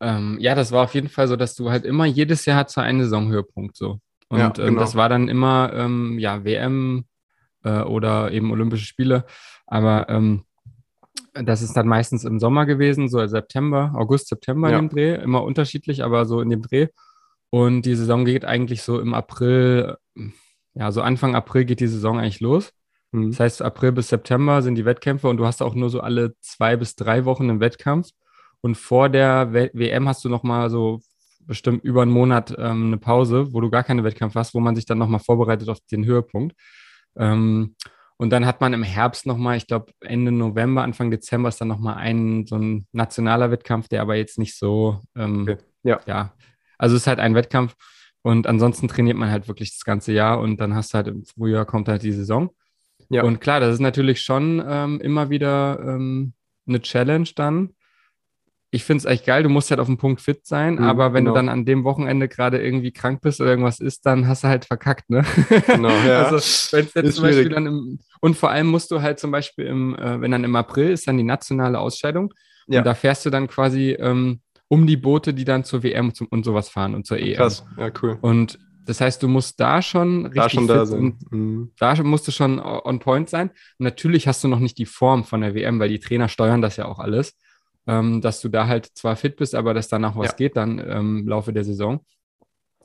Ähm, 0.00 0.38
ja, 0.40 0.54
das 0.54 0.72
war 0.72 0.84
auf 0.84 0.94
jeden 0.94 1.08
Fall 1.08 1.28
so, 1.28 1.36
dass 1.36 1.54
du 1.54 1.70
halt 1.70 1.84
immer 1.84 2.04
jedes 2.04 2.44
Jahr 2.46 2.56
hat 2.56 2.70
so 2.70 2.80
einen 2.80 3.02
Saisonhöhepunkt 3.02 3.76
so. 3.76 4.00
Und 4.28 4.38
ja, 4.38 4.46
ähm, 4.46 4.52
genau. 4.54 4.68
ähm, 4.68 4.76
das 4.76 4.94
war 4.94 5.08
dann 5.08 5.28
immer 5.28 5.72
ähm, 5.74 6.18
ja 6.18 6.44
WM 6.44 7.04
äh, 7.64 7.80
oder 7.80 8.32
eben 8.32 8.50
Olympische 8.50 8.86
Spiele. 8.86 9.24
Aber 9.66 10.08
ähm, 10.08 10.44
das 11.34 11.62
ist 11.62 11.76
dann 11.76 11.88
meistens 11.88 12.24
im 12.24 12.38
Sommer 12.38 12.66
gewesen, 12.66 13.08
so 13.08 13.24
September, 13.26 13.92
August, 13.96 14.28
September 14.28 14.70
ja. 14.70 14.78
in 14.78 14.88
dem 14.88 14.94
Dreh, 14.94 15.14
immer 15.16 15.42
unterschiedlich, 15.42 16.04
aber 16.04 16.26
so 16.26 16.40
in 16.40 16.50
dem 16.50 16.62
Dreh. 16.62 16.88
Und 17.50 17.82
die 17.82 17.94
Saison 17.94 18.24
geht 18.24 18.44
eigentlich 18.44 18.82
so 18.82 19.00
im 19.00 19.14
April, 19.14 19.96
ja, 20.74 20.92
so 20.92 21.02
Anfang 21.02 21.34
April 21.34 21.64
geht 21.64 21.80
die 21.80 21.86
Saison 21.86 22.18
eigentlich 22.18 22.40
los. 22.40 22.72
Mhm. 23.12 23.30
Das 23.30 23.40
heißt, 23.40 23.62
April 23.62 23.92
bis 23.92 24.08
September 24.08 24.62
sind 24.62 24.74
die 24.76 24.84
Wettkämpfe 24.84 25.28
und 25.28 25.36
du 25.36 25.46
hast 25.46 25.62
auch 25.62 25.74
nur 25.74 25.90
so 25.90 26.00
alle 26.00 26.34
zwei 26.40 26.76
bis 26.76 26.96
drei 26.96 27.24
Wochen 27.24 27.48
einen 27.48 27.60
Wettkampf. 27.60 28.10
Und 28.60 28.76
vor 28.76 29.08
der 29.08 29.52
w 29.52 29.70
WM 29.72 30.08
hast 30.08 30.24
du 30.24 30.28
nochmal 30.28 30.70
so 30.70 31.00
bestimmt 31.46 31.84
über 31.84 32.02
einen 32.02 32.10
Monat 32.10 32.54
ähm, 32.58 32.86
eine 32.86 32.98
Pause, 32.98 33.52
wo 33.52 33.60
du 33.60 33.70
gar 33.70 33.84
keine 33.84 34.04
Wettkampf 34.04 34.34
hast, 34.34 34.54
wo 34.54 34.60
man 34.60 34.76
sich 34.76 34.86
dann 34.86 34.98
nochmal 34.98 35.20
vorbereitet 35.20 35.68
auf 35.68 35.78
den 35.90 36.04
Höhepunkt. 36.04 36.54
Ähm, 37.16 37.76
und 38.16 38.30
dann 38.30 38.46
hat 38.46 38.60
man 38.60 38.72
im 38.72 38.82
Herbst 38.82 39.26
nochmal, 39.26 39.56
ich 39.56 39.66
glaube 39.66 39.92
Ende 40.00 40.30
November, 40.30 40.82
Anfang 40.82 41.10
Dezember 41.10 41.48
ist 41.48 41.60
dann 41.60 41.68
nochmal 41.68 41.96
ein 41.96 42.46
so 42.46 42.56
ein 42.56 42.86
nationaler 42.92 43.50
Wettkampf, 43.50 43.88
der 43.88 44.02
aber 44.02 44.14
jetzt 44.14 44.38
nicht 44.38 44.56
so, 44.56 45.00
ähm, 45.16 45.42
okay. 45.42 45.56
ja. 45.82 46.00
ja, 46.06 46.32
also 46.78 46.94
es 46.94 47.02
ist 47.02 47.06
halt 47.06 47.18
ein 47.18 47.34
Wettkampf 47.34 47.74
und 48.22 48.46
ansonsten 48.46 48.88
trainiert 48.88 49.16
man 49.16 49.30
halt 49.30 49.48
wirklich 49.48 49.72
das 49.72 49.84
ganze 49.84 50.12
Jahr 50.12 50.40
und 50.40 50.60
dann 50.60 50.74
hast 50.74 50.94
du 50.94 50.96
halt 50.96 51.08
im 51.08 51.24
Frühjahr 51.24 51.66
kommt 51.66 51.88
halt 51.88 52.02
die 52.02 52.12
Saison. 52.12 52.50
Ja. 53.10 53.22
Und 53.22 53.40
klar, 53.40 53.60
das 53.60 53.74
ist 53.74 53.80
natürlich 53.80 54.22
schon 54.22 54.64
ähm, 54.66 55.00
immer 55.00 55.28
wieder 55.28 55.78
ähm, 55.80 56.32
eine 56.66 56.80
Challenge 56.80 57.28
dann. 57.36 57.74
Ich 58.74 58.84
finde 58.84 58.98
es 58.98 59.04
echt 59.04 59.24
geil, 59.24 59.42
du 59.42 59.48
musst 59.48 59.70
halt 59.70 59.80
auf 59.80 59.86
dem 59.86 59.98
Punkt 59.98 60.20
fit 60.20 60.46
sein, 60.46 60.74
mhm, 60.74 60.84
aber 60.84 61.12
wenn 61.12 61.24
genau. 61.24 61.34
du 61.34 61.36
dann 61.36 61.48
an 61.48 61.64
dem 61.64 61.84
Wochenende 61.84 62.28
gerade 62.28 62.60
irgendwie 62.60 62.90
krank 62.90 63.20
bist 63.20 63.40
oder 63.40 63.50
irgendwas 63.50 63.78
ist, 63.78 64.04
dann 64.04 64.26
hast 64.26 64.44
du 64.44 64.48
halt 64.48 64.64
verkackt, 64.64 65.10
ne? 65.10 65.24
Genau, 65.66 65.88
ja. 66.06 66.24
also 66.24 66.38
zum 66.38 67.22
Beispiel 67.22 67.48
dann 67.50 67.66
im, 67.66 67.98
und 68.20 68.36
vor 68.36 68.50
allem 68.50 68.66
musst 68.66 68.90
du 68.90 69.00
halt 69.00 69.20
zum 69.20 69.30
Beispiel 69.30 69.66
im, 69.66 69.94
äh, 69.96 70.20
wenn 70.20 70.32
dann 70.32 70.44
im 70.44 70.56
April 70.56 70.90
ist 70.90 71.06
dann 71.06 71.16
die 71.16 71.22
nationale 71.22 71.78
Ausscheidung 71.78 72.34
ja. 72.66 72.80
und 72.80 72.84
da 72.84 72.94
fährst 72.94 73.24
du 73.24 73.30
dann 73.30 73.46
quasi 73.46 73.92
ähm, 73.92 74.40
um 74.66 74.86
die 74.86 74.96
Boote, 74.96 75.34
die 75.34 75.44
dann 75.44 75.62
zur 75.62 75.82
WM 75.82 76.12
und 76.30 76.44
sowas 76.44 76.68
fahren 76.68 76.94
und 76.94 77.06
zur 77.06 77.18
EM. 77.18 77.36
Krass, 77.36 77.64
ja, 77.78 77.92
cool. 78.02 78.18
Und 78.20 78.58
das 78.86 79.00
heißt, 79.00 79.22
du 79.22 79.28
musst 79.28 79.60
da 79.60 79.80
schon 79.82 80.26
richtig 80.26 80.42
da 80.42 80.48
schon 80.50 80.66
da 80.66 80.86
sein. 80.86 81.18
Mhm. 81.30 81.70
Da 81.78 81.94
musst 82.02 82.26
du 82.28 82.32
schon 82.32 82.58
on 82.58 82.98
point 82.98 83.30
sein. 83.30 83.50
Und 83.50 83.84
natürlich 83.84 84.26
hast 84.26 84.44
du 84.44 84.48
noch 84.48 84.58
nicht 84.58 84.78
die 84.78 84.86
Form 84.86 85.24
von 85.24 85.40
der 85.40 85.54
WM, 85.54 85.78
weil 85.78 85.88
die 85.88 86.00
Trainer 86.00 86.28
steuern 86.28 86.60
das 86.60 86.76
ja 86.76 86.86
auch 86.86 86.98
alles, 86.98 87.38
ähm, 87.86 88.20
dass 88.20 88.40
du 88.40 88.48
da 88.48 88.66
halt 88.66 88.86
zwar 88.94 89.16
fit 89.16 89.36
bist, 89.36 89.54
aber 89.54 89.74
dass 89.74 89.88
danach 89.88 90.16
was 90.16 90.28
ja. 90.28 90.36
geht 90.36 90.56
dann 90.56 90.78
ähm, 90.78 91.18
im 91.18 91.28
Laufe 91.28 91.52
der 91.52 91.64
Saison. 91.64 92.04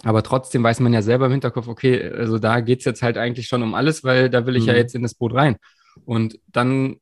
Aber 0.03 0.23
trotzdem 0.23 0.63
weiß 0.63 0.79
man 0.79 0.93
ja 0.93 1.01
selber 1.01 1.25
im 1.25 1.33
Hinterkopf, 1.33 1.67
okay, 1.67 2.09
also 2.09 2.39
da 2.39 2.61
geht 2.61 2.79
es 2.79 2.85
jetzt 2.85 3.01
halt 3.01 3.17
eigentlich 3.17 3.47
schon 3.47 3.63
um 3.63 3.75
alles, 3.75 4.03
weil 4.03 4.29
da 4.29 4.45
will 4.45 4.55
ich 4.55 4.63
mhm. 4.63 4.69
ja 4.69 4.75
jetzt 4.75 4.95
in 4.95 5.03
das 5.03 5.13
Boot 5.13 5.33
rein. 5.33 5.57
Und 6.05 6.39
dann 6.47 6.97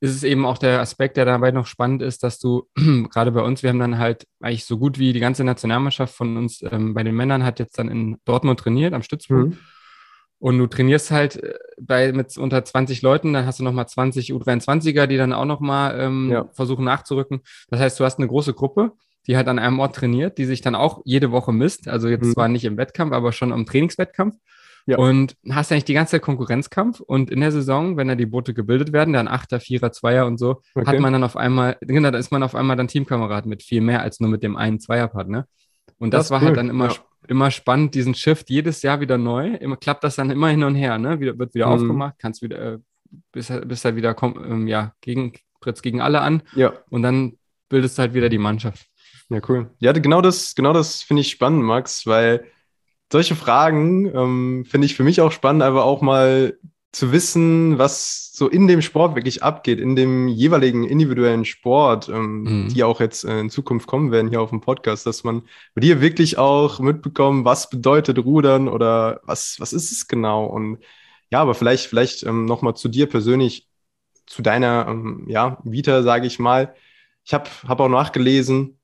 ist 0.00 0.16
es 0.16 0.24
eben 0.24 0.44
auch 0.44 0.58
der 0.58 0.80
Aspekt, 0.80 1.16
der 1.16 1.24
dabei 1.24 1.52
noch 1.52 1.66
spannend 1.66 2.02
ist, 2.02 2.24
dass 2.24 2.40
du 2.40 2.68
gerade 3.10 3.30
bei 3.30 3.40
uns, 3.40 3.62
wir 3.62 3.70
haben 3.70 3.78
dann 3.78 3.98
halt 3.98 4.26
eigentlich 4.40 4.64
so 4.64 4.76
gut 4.78 4.98
wie 4.98 5.12
die 5.12 5.20
ganze 5.20 5.44
Nationalmannschaft 5.44 6.14
von 6.14 6.36
uns 6.36 6.60
ähm, 6.62 6.92
bei 6.92 7.04
den 7.04 7.14
Männern 7.14 7.44
hat 7.44 7.60
jetzt 7.60 7.78
dann 7.78 7.88
in 7.88 8.16
Dortmund 8.24 8.58
trainiert 8.58 8.94
am 8.94 9.02
Stützpunkt. 9.02 9.54
Mhm. 9.54 9.58
Und 10.42 10.58
du 10.58 10.66
trainierst 10.66 11.12
halt 11.12 11.36
äh, 11.36 11.54
bei 11.80 12.12
mit 12.12 12.36
unter 12.36 12.64
20 12.64 13.00
Leuten, 13.00 13.32
dann 13.32 13.46
hast 13.46 13.60
du 13.60 13.64
nochmal 13.64 13.86
20 13.86 14.32
U23er, 14.32 15.06
die 15.06 15.16
dann 15.16 15.32
auch 15.32 15.44
nochmal 15.44 16.00
ähm, 16.00 16.30
ja. 16.32 16.48
versuchen 16.52 16.84
nachzurücken. 16.84 17.42
Das 17.68 17.78
heißt, 17.78 18.00
du 18.00 18.04
hast 18.04 18.18
eine 18.18 18.26
große 18.26 18.52
Gruppe, 18.52 18.90
die 19.28 19.36
halt 19.36 19.46
an 19.46 19.60
einem 19.60 19.78
Ort 19.78 19.94
trainiert, 19.94 20.38
die 20.38 20.44
sich 20.44 20.60
dann 20.60 20.74
auch 20.74 21.00
jede 21.04 21.30
Woche 21.30 21.52
misst. 21.52 21.86
Also 21.86 22.08
jetzt 22.08 22.24
mhm. 22.24 22.32
zwar 22.32 22.48
nicht 22.48 22.64
im 22.64 22.76
Wettkampf, 22.76 23.12
aber 23.12 23.30
schon 23.30 23.52
am 23.52 23.66
Trainingswettkampf. 23.66 24.34
Ja. 24.86 24.98
Und 24.98 25.36
hast 25.48 25.70
eigentlich 25.70 25.84
die 25.84 25.94
ganze 25.94 26.12
Zeit 26.12 26.22
Konkurrenzkampf. 26.22 26.98
Und 26.98 27.30
in 27.30 27.38
der 27.38 27.52
Saison, 27.52 27.96
wenn 27.96 28.08
da 28.08 28.16
die 28.16 28.26
Boote 28.26 28.52
gebildet 28.52 28.92
werden, 28.92 29.14
dann 29.14 29.28
Achter, 29.28 29.60
Vierer, 29.60 29.92
Zweier 29.92 30.26
und 30.26 30.38
so, 30.38 30.60
okay. 30.74 30.86
hat 30.86 30.98
man 30.98 31.12
dann 31.12 31.22
auf 31.22 31.36
einmal, 31.36 31.76
genau, 31.82 32.10
da 32.10 32.18
ist 32.18 32.32
man 32.32 32.42
auf 32.42 32.56
einmal 32.56 32.76
dann 32.76 32.88
Teamkamerad 32.88 33.46
mit 33.46 33.62
viel 33.62 33.80
mehr 33.80 34.02
als 34.02 34.18
nur 34.18 34.28
mit 34.28 34.42
dem 34.42 34.56
einen 34.56 34.80
Zweierpartner. 34.80 35.46
Und 35.98 36.12
das, 36.12 36.24
das 36.24 36.30
war 36.32 36.40
halt 36.40 36.50
cool. 36.50 36.56
halt 36.56 36.58
dann 36.58 36.70
immer, 36.70 36.88
ja. 36.88 36.96
Immer 37.28 37.50
spannend, 37.50 37.94
diesen 37.94 38.14
Shift 38.14 38.50
jedes 38.50 38.82
Jahr 38.82 39.00
wieder 39.00 39.18
neu. 39.18 39.54
Immer 39.54 39.76
klappt 39.76 40.04
das 40.04 40.16
dann 40.16 40.30
immer 40.30 40.48
hin 40.48 40.64
und 40.64 40.74
her, 40.74 40.98
ne? 40.98 41.20
Wieder, 41.20 41.38
wird 41.38 41.54
wieder 41.54 41.66
mhm. 41.66 41.72
aufgemacht, 41.72 42.14
kannst 42.18 42.42
wieder, 42.42 42.74
äh, 42.74 42.78
bis, 43.32 43.52
bis 43.66 43.84
halt 43.84 43.96
wieder 43.96 44.14
kommt, 44.14 44.36
ähm, 44.36 44.66
ja, 44.66 44.94
gegen, 45.00 45.32
trittst 45.60 45.82
gegen 45.82 46.00
alle 46.00 46.20
an. 46.20 46.42
Ja. 46.54 46.72
Und 46.90 47.02
dann 47.02 47.38
bildest 47.68 47.98
du 47.98 48.02
halt 48.02 48.14
wieder 48.14 48.28
die 48.28 48.38
Mannschaft. 48.38 48.86
Ja, 49.28 49.40
cool. 49.48 49.70
Ja, 49.78 49.92
genau 49.92 50.20
das, 50.20 50.54
genau 50.54 50.72
das 50.72 51.02
finde 51.02 51.22
ich 51.22 51.30
spannend, 51.30 51.62
Max, 51.62 52.06
weil 52.06 52.44
solche 53.10 53.34
Fragen 53.34 54.06
ähm, 54.14 54.64
finde 54.66 54.86
ich 54.86 54.94
für 54.94 55.04
mich 55.04 55.20
auch 55.20 55.32
spannend, 55.32 55.62
aber 55.62 55.84
auch 55.84 56.02
mal 56.02 56.58
zu 56.92 57.10
wissen, 57.10 57.78
was 57.78 58.30
so 58.34 58.48
in 58.48 58.68
dem 58.68 58.82
Sport 58.82 59.14
wirklich 59.14 59.42
abgeht, 59.42 59.80
in 59.80 59.96
dem 59.96 60.28
jeweiligen 60.28 60.84
individuellen 60.84 61.46
Sport, 61.46 62.10
ähm, 62.10 62.42
mhm. 62.42 62.68
die 62.68 62.84
auch 62.84 63.00
jetzt 63.00 63.24
äh, 63.24 63.40
in 63.40 63.50
Zukunft 63.50 63.86
kommen 63.86 64.12
werden 64.12 64.28
hier 64.28 64.42
auf 64.42 64.50
dem 64.50 64.60
Podcast, 64.60 65.06
dass 65.06 65.24
man 65.24 65.42
bei 65.74 65.80
dir 65.80 66.02
wirklich 66.02 66.36
auch 66.36 66.80
mitbekommt, 66.80 67.46
was 67.46 67.70
bedeutet 67.70 68.18
Rudern 68.18 68.68
oder 68.68 69.20
was, 69.24 69.56
was 69.58 69.72
ist 69.72 69.90
es 69.90 70.06
genau? 70.06 70.44
Und 70.44 70.78
ja, 71.30 71.40
aber 71.40 71.54
vielleicht, 71.54 71.86
vielleicht 71.86 72.24
ähm, 72.24 72.44
nochmal 72.44 72.76
zu 72.76 72.88
dir 72.88 73.08
persönlich, 73.08 73.68
zu 74.26 74.42
deiner 74.42 74.86
ähm, 74.88 75.24
ja, 75.28 75.58
Vita, 75.64 76.02
sage 76.02 76.26
ich 76.26 76.38
mal. 76.38 76.74
Ich 77.24 77.32
habe 77.32 77.48
hab 77.66 77.80
auch 77.80 77.88
nachgelesen, 77.88 78.78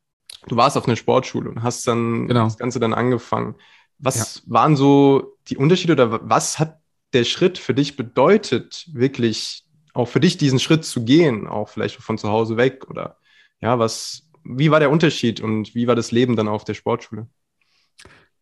du 0.46 0.56
warst 0.56 0.78
auf 0.78 0.86
einer 0.86 0.96
Sportschule 0.96 1.50
und 1.50 1.62
hast 1.62 1.86
dann 1.86 2.26
genau. 2.26 2.44
das 2.44 2.56
Ganze 2.56 2.80
dann 2.80 2.94
angefangen. 2.94 3.56
Was 3.98 4.36
ja. 4.36 4.52
waren 4.52 4.76
so 4.76 5.36
die 5.48 5.58
Unterschiede 5.58 5.92
oder 5.92 6.20
was 6.28 6.58
hat 6.58 6.77
der 7.12 7.24
Schritt 7.24 7.58
für 7.58 7.74
dich 7.74 7.96
bedeutet, 7.96 8.86
wirklich 8.92 9.64
auch 9.94 10.06
für 10.06 10.20
dich 10.20 10.36
diesen 10.36 10.58
Schritt 10.58 10.84
zu 10.84 11.04
gehen, 11.04 11.46
auch 11.46 11.68
vielleicht 11.68 11.96
von 11.96 12.18
zu 12.18 12.28
Hause 12.28 12.56
weg 12.56 12.88
oder 12.88 13.18
ja, 13.60 13.78
was, 13.78 14.30
wie 14.44 14.70
war 14.70 14.80
der 14.80 14.90
Unterschied 14.90 15.40
und 15.40 15.74
wie 15.74 15.86
war 15.86 15.96
das 15.96 16.12
Leben 16.12 16.36
dann 16.36 16.48
auf 16.48 16.64
der 16.64 16.74
Sportschule? 16.74 17.28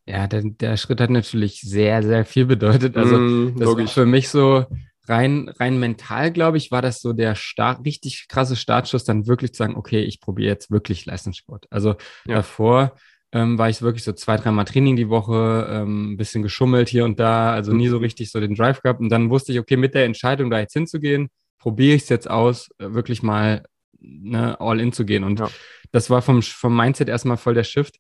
Ja, 0.05 0.27
der, 0.27 0.43
der 0.45 0.77
Schritt 0.77 1.01
hat 1.01 1.11
natürlich 1.11 1.61
sehr, 1.63 2.03
sehr 2.03 2.25
viel 2.25 2.47
bedeutet. 2.47 2.97
Also, 2.97 3.19
mm, 3.19 3.59
das 3.59 3.69
war 3.69 3.89
für 3.89 4.07
mich 4.07 4.29
so 4.29 4.65
rein, 5.09 5.49
rein 5.49 5.79
mental, 5.81 6.31
glaube 6.31 6.59
ich, 6.59 6.71
war 6.71 6.83
das 6.83 7.01
so 7.01 7.13
der 7.13 7.35
Start, 7.35 7.85
richtig 7.85 8.27
krasse 8.29 8.57
Startschuss, 8.57 9.05
dann 9.05 9.27
wirklich 9.27 9.53
zu 9.53 9.59
sagen, 9.59 9.77
okay, 9.77 10.03
ich 10.03 10.21
probiere 10.21 10.51
jetzt 10.51 10.71
wirklich 10.71 11.07
Leistungssport. 11.07 11.67
Also 11.71 11.97
ja. 12.27 12.37
davor 12.37 12.97
ähm, 13.37 13.59
war 13.59 13.69
ich 13.69 13.83
wirklich 13.83 14.03
so 14.03 14.13
zwei, 14.13 14.39
dreimal 14.39 14.65
Training 14.65 14.97
die 14.97 15.11
Woche, 15.11 15.69
ähm, 15.71 16.13
ein 16.13 16.17
bisschen 16.17 16.43
geschummelt 16.43 16.89
hier 16.89 17.05
und 17.05 17.21
da, 17.21 17.53
also 17.53 17.75
nie 17.75 17.89
so 17.89 17.99
richtig 17.99 18.31
so 18.31 18.41
den 18.41 18.55
Drive 18.55 18.81
gehabt. 18.81 19.01
Und 19.01 19.11
dann 19.11 19.29
wusste 19.29 19.53
ich, 19.53 19.59
okay, 19.59 19.77
mit 19.77 19.95
der 19.95 20.07
Entscheidung, 20.07 20.49
da 20.49 20.59
jetzt 20.59 20.73
hinzugehen, 20.73 21.29
probiere 21.59 21.97
ich 21.97 22.05
es 22.05 22.09
jetzt 22.09 22.31
aus, 22.31 22.71
äh, 22.79 22.95
wirklich 22.95 23.23
mal 23.23 23.65
ne, 24.01 24.59
all 24.59 24.81
in 24.81 24.91
zu 24.93 25.05
gehen. 25.05 25.23
Und 25.23 25.41
ja. 25.41 25.51
das 25.93 26.09
war 26.09 26.23
vom, 26.23 26.41
vom 26.41 26.75
Mindset 26.75 27.11
erstmal 27.11 27.37
voll 27.37 27.53
der 27.53 27.65
Shift. 27.65 27.97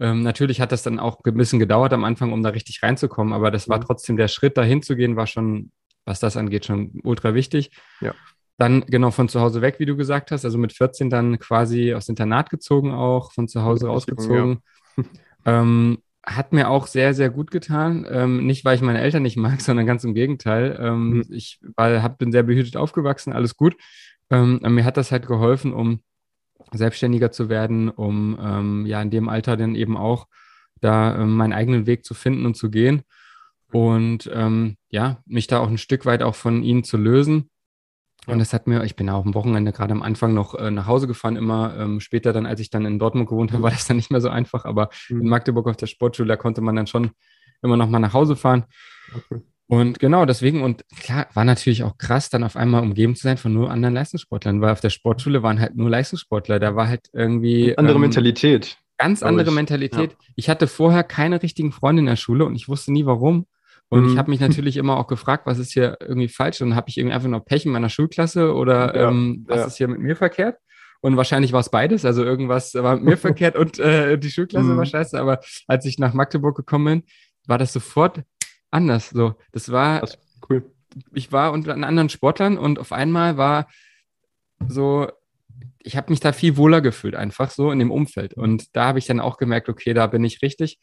Ähm, 0.00 0.22
natürlich 0.22 0.62
hat 0.62 0.72
das 0.72 0.82
dann 0.84 0.98
auch 0.98 1.18
ein 1.22 1.34
bisschen 1.34 1.58
gedauert 1.58 1.92
am 1.92 2.04
Anfang, 2.04 2.32
um 2.32 2.42
da 2.42 2.48
richtig 2.48 2.82
reinzukommen, 2.82 3.34
aber 3.34 3.50
das 3.50 3.68
war 3.68 3.78
mhm. 3.78 3.84
trotzdem 3.84 4.16
der 4.16 4.28
Schritt, 4.28 4.56
da 4.56 4.62
hinzugehen, 4.62 5.16
war 5.16 5.26
schon, 5.26 5.70
was 6.06 6.18
das 6.18 6.38
angeht, 6.38 6.64
schon 6.64 6.98
ultra 7.02 7.34
wichtig. 7.34 7.72
Ja. 8.00 8.14
Dann 8.58 8.84
genau 8.86 9.10
von 9.10 9.28
zu 9.28 9.40
Hause 9.40 9.62
weg, 9.62 9.76
wie 9.78 9.86
du 9.86 9.96
gesagt 9.96 10.30
hast, 10.30 10.44
also 10.44 10.58
mit 10.58 10.72
14 10.72 11.10
dann 11.10 11.38
quasi 11.38 11.94
aufs 11.94 12.08
Internat 12.08 12.50
gezogen 12.50 12.92
auch, 12.92 13.32
von 13.32 13.48
zu 13.48 13.62
Hause 13.62 13.86
rausgezogen. 13.86 14.58
Ja. 14.96 15.04
ähm, 15.46 15.98
hat 16.26 16.52
mir 16.52 16.68
auch 16.68 16.86
sehr, 16.86 17.14
sehr 17.14 17.30
gut 17.30 17.50
getan. 17.50 18.06
Ähm, 18.10 18.46
nicht, 18.46 18.64
weil 18.64 18.74
ich 18.74 18.82
meine 18.82 19.00
Eltern 19.00 19.22
nicht 19.22 19.36
mag, 19.36 19.60
sondern 19.60 19.86
ganz 19.86 20.04
im 20.04 20.14
Gegenteil. 20.14 20.78
Ähm, 20.80 21.10
mhm. 21.10 21.24
Ich 21.30 21.60
war, 21.76 22.02
hab, 22.02 22.18
bin 22.18 22.32
sehr 22.32 22.42
behütet 22.42 22.76
aufgewachsen, 22.76 23.32
alles 23.32 23.56
gut. 23.56 23.76
Ähm, 24.30 24.60
mir 24.62 24.84
hat 24.84 24.96
das 24.96 25.10
halt 25.10 25.26
geholfen, 25.26 25.72
um 25.72 26.00
selbstständiger 26.72 27.30
zu 27.30 27.48
werden, 27.48 27.88
um 27.88 28.38
ähm, 28.40 28.86
ja 28.86 29.00
in 29.00 29.10
dem 29.10 29.28
Alter 29.28 29.56
dann 29.56 29.74
eben 29.74 29.96
auch 29.96 30.26
da 30.80 31.16
ähm, 31.16 31.34
meinen 31.36 31.52
eigenen 31.52 31.86
Weg 31.86 32.04
zu 32.04 32.14
finden 32.14 32.44
und 32.44 32.56
zu 32.56 32.70
gehen. 32.70 33.02
und 33.72 34.30
ähm, 34.32 34.76
ja, 34.90 35.22
mich 35.26 35.46
da 35.46 35.60
auch 35.60 35.68
ein 35.68 35.78
Stück 35.78 36.06
weit 36.06 36.22
auch 36.22 36.34
von 36.34 36.62
ihnen 36.62 36.84
zu 36.84 36.96
lösen. 36.96 37.50
Und 38.28 38.38
das 38.38 38.52
hat 38.52 38.66
mir, 38.66 38.84
ich 38.84 38.96
bin 38.96 39.08
auch 39.08 39.24
am 39.24 39.34
Wochenende 39.34 39.72
gerade 39.72 39.92
am 39.92 40.02
Anfang 40.02 40.34
noch 40.34 40.54
äh, 40.54 40.70
nach 40.70 40.86
Hause 40.86 41.06
gefahren, 41.06 41.36
immer 41.36 41.74
ähm, 41.78 42.00
später 42.00 42.32
dann, 42.32 42.46
als 42.46 42.60
ich 42.60 42.70
dann 42.70 42.84
in 42.84 42.98
Dortmund 42.98 43.28
gewohnt 43.28 43.52
habe, 43.52 43.62
war 43.64 43.70
das 43.70 43.86
dann 43.86 43.96
nicht 43.96 44.10
mehr 44.10 44.20
so 44.20 44.28
einfach. 44.28 44.64
Aber 44.64 44.90
mhm. 45.08 45.22
in 45.22 45.28
Magdeburg 45.28 45.66
auf 45.68 45.76
der 45.76 45.86
Sportschule, 45.86 46.28
da 46.28 46.36
konnte 46.36 46.60
man 46.60 46.76
dann 46.76 46.86
schon 46.86 47.10
immer 47.62 47.76
noch 47.76 47.88
mal 47.88 47.98
nach 47.98 48.12
Hause 48.12 48.36
fahren. 48.36 48.64
Okay. 49.14 49.42
Und 49.70 49.98
genau 49.98 50.24
deswegen, 50.24 50.62
und 50.62 50.82
klar, 50.98 51.26
war 51.34 51.44
natürlich 51.44 51.82
auch 51.82 51.98
krass, 51.98 52.30
dann 52.30 52.42
auf 52.42 52.56
einmal 52.56 52.82
umgeben 52.82 53.14
zu 53.14 53.24
sein 53.24 53.36
von 53.36 53.52
nur 53.52 53.70
anderen 53.70 53.94
Leistungssportlern, 53.94 54.62
weil 54.62 54.72
auf 54.72 54.80
der 54.80 54.88
Sportschule 54.88 55.42
waren 55.42 55.60
halt 55.60 55.76
nur 55.76 55.90
Leistungssportler. 55.90 56.58
Da 56.58 56.74
war 56.74 56.88
halt 56.88 57.08
irgendwie. 57.12 57.76
Andere 57.76 57.96
ähm, 57.96 58.00
Mentalität. 58.00 58.78
Ganz 58.96 59.22
andere 59.22 59.50
ich. 59.50 59.54
Mentalität. 59.54 60.12
Ja. 60.12 60.18
Ich 60.36 60.48
hatte 60.48 60.66
vorher 60.66 61.04
keine 61.04 61.42
richtigen 61.42 61.70
Freunde 61.70 62.00
in 62.00 62.06
der 62.06 62.16
Schule 62.16 62.46
und 62.46 62.56
ich 62.56 62.68
wusste 62.68 62.92
nie 62.92 63.04
warum. 63.04 63.46
Und 63.90 64.04
mhm. 64.04 64.12
ich 64.12 64.18
habe 64.18 64.30
mich 64.30 64.40
natürlich 64.40 64.76
immer 64.76 64.98
auch 64.98 65.06
gefragt, 65.06 65.46
was 65.46 65.58
ist 65.58 65.72
hier 65.72 65.96
irgendwie 66.00 66.28
falsch? 66.28 66.60
Und 66.60 66.74
habe 66.74 66.90
ich 66.90 66.98
irgendwie 66.98 67.14
einfach 67.14 67.28
noch 67.28 67.44
Pech 67.44 67.64
in 67.64 67.72
meiner 67.72 67.88
Schulklasse 67.88 68.54
oder 68.54 68.94
ja, 68.94 69.08
ähm, 69.08 69.44
was 69.48 69.58
ja. 69.58 69.66
ist 69.66 69.76
hier 69.78 69.88
mit 69.88 70.00
mir 70.00 70.16
verkehrt? 70.16 70.58
Und 71.00 71.16
wahrscheinlich 71.16 71.52
war 71.52 71.60
es 71.60 71.70
beides. 71.70 72.04
Also 72.04 72.24
irgendwas 72.24 72.74
war 72.74 72.96
mit 72.96 73.04
mir 73.04 73.16
verkehrt 73.16 73.56
und 73.56 73.78
äh, 73.78 74.18
die 74.18 74.30
Schulklasse 74.30 74.68
mhm. 74.68 74.76
war 74.76 74.86
scheiße. 74.86 75.18
Aber 75.18 75.40
als 75.66 75.84
ich 75.84 75.98
nach 75.98 76.12
Magdeburg 76.12 76.56
gekommen 76.56 76.84
bin, 76.84 77.02
war 77.46 77.58
das 77.58 77.72
sofort 77.72 78.22
anders. 78.70 79.10
So, 79.10 79.34
das 79.52 79.70
war 79.72 80.00
das 80.00 80.18
cool. 80.50 80.70
Ich 81.14 81.32
war 81.32 81.52
unter 81.52 81.74
anderen 81.74 82.08
Sportlern 82.08 82.58
und 82.58 82.78
auf 82.78 82.92
einmal 82.92 83.36
war 83.36 83.68
so, 84.66 85.08
ich 85.78 85.96
habe 85.96 86.10
mich 86.10 86.20
da 86.20 86.32
viel 86.32 86.56
wohler 86.56 86.80
gefühlt, 86.80 87.14
einfach 87.14 87.50
so 87.50 87.70
in 87.70 87.78
dem 87.78 87.90
Umfeld. 87.90 88.34
Und 88.34 88.76
da 88.76 88.86
habe 88.86 88.98
ich 88.98 89.06
dann 89.06 89.20
auch 89.20 89.38
gemerkt, 89.38 89.68
okay, 89.68 89.94
da 89.94 90.06
bin 90.06 90.24
ich 90.24 90.42
richtig. 90.42 90.78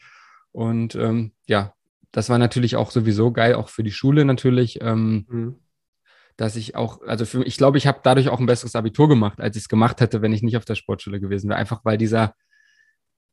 Und 0.52 0.96
ähm, 0.96 1.34
ja, 1.48 1.74
das 2.16 2.30
war 2.30 2.38
natürlich 2.38 2.78
auch 2.78 2.92
sowieso 2.92 3.34
geil, 3.34 3.56
auch 3.56 3.68
für 3.68 3.84
die 3.84 3.92
Schule 3.92 4.24
natürlich. 4.24 4.80
Ähm, 4.82 5.26
mhm. 5.28 5.56
Dass 6.38 6.56
ich 6.56 6.76
auch, 6.76 7.02
also 7.02 7.26
für, 7.26 7.44
ich 7.44 7.58
glaube, 7.58 7.78
ich 7.78 7.88
habe 7.88 8.00
dadurch 8.04 8.30
auch 8.30 8.40
ein 8.40 8.46
besseres 8.46 8.76
Abitur 8.76 9.10
gemacht, 9.10 9.42
als 9.42 9.58
ich 9.58 9.64
es 9.64 9.70
gemacht 9.70 10.00
hätte, 10.00 10.22
wenn 10.22 10.32
ich 10.32 10.42
nicht 10.42 10.56
auf 10.56 10.64
der 10.64 10.76
Sportschule 10.76 11.20
gewesen 11.20 11.50
wäre. 11.50 11.60
Einfach 11.60 11.84
weil 11.84 11.98
dieser 11.98 12.34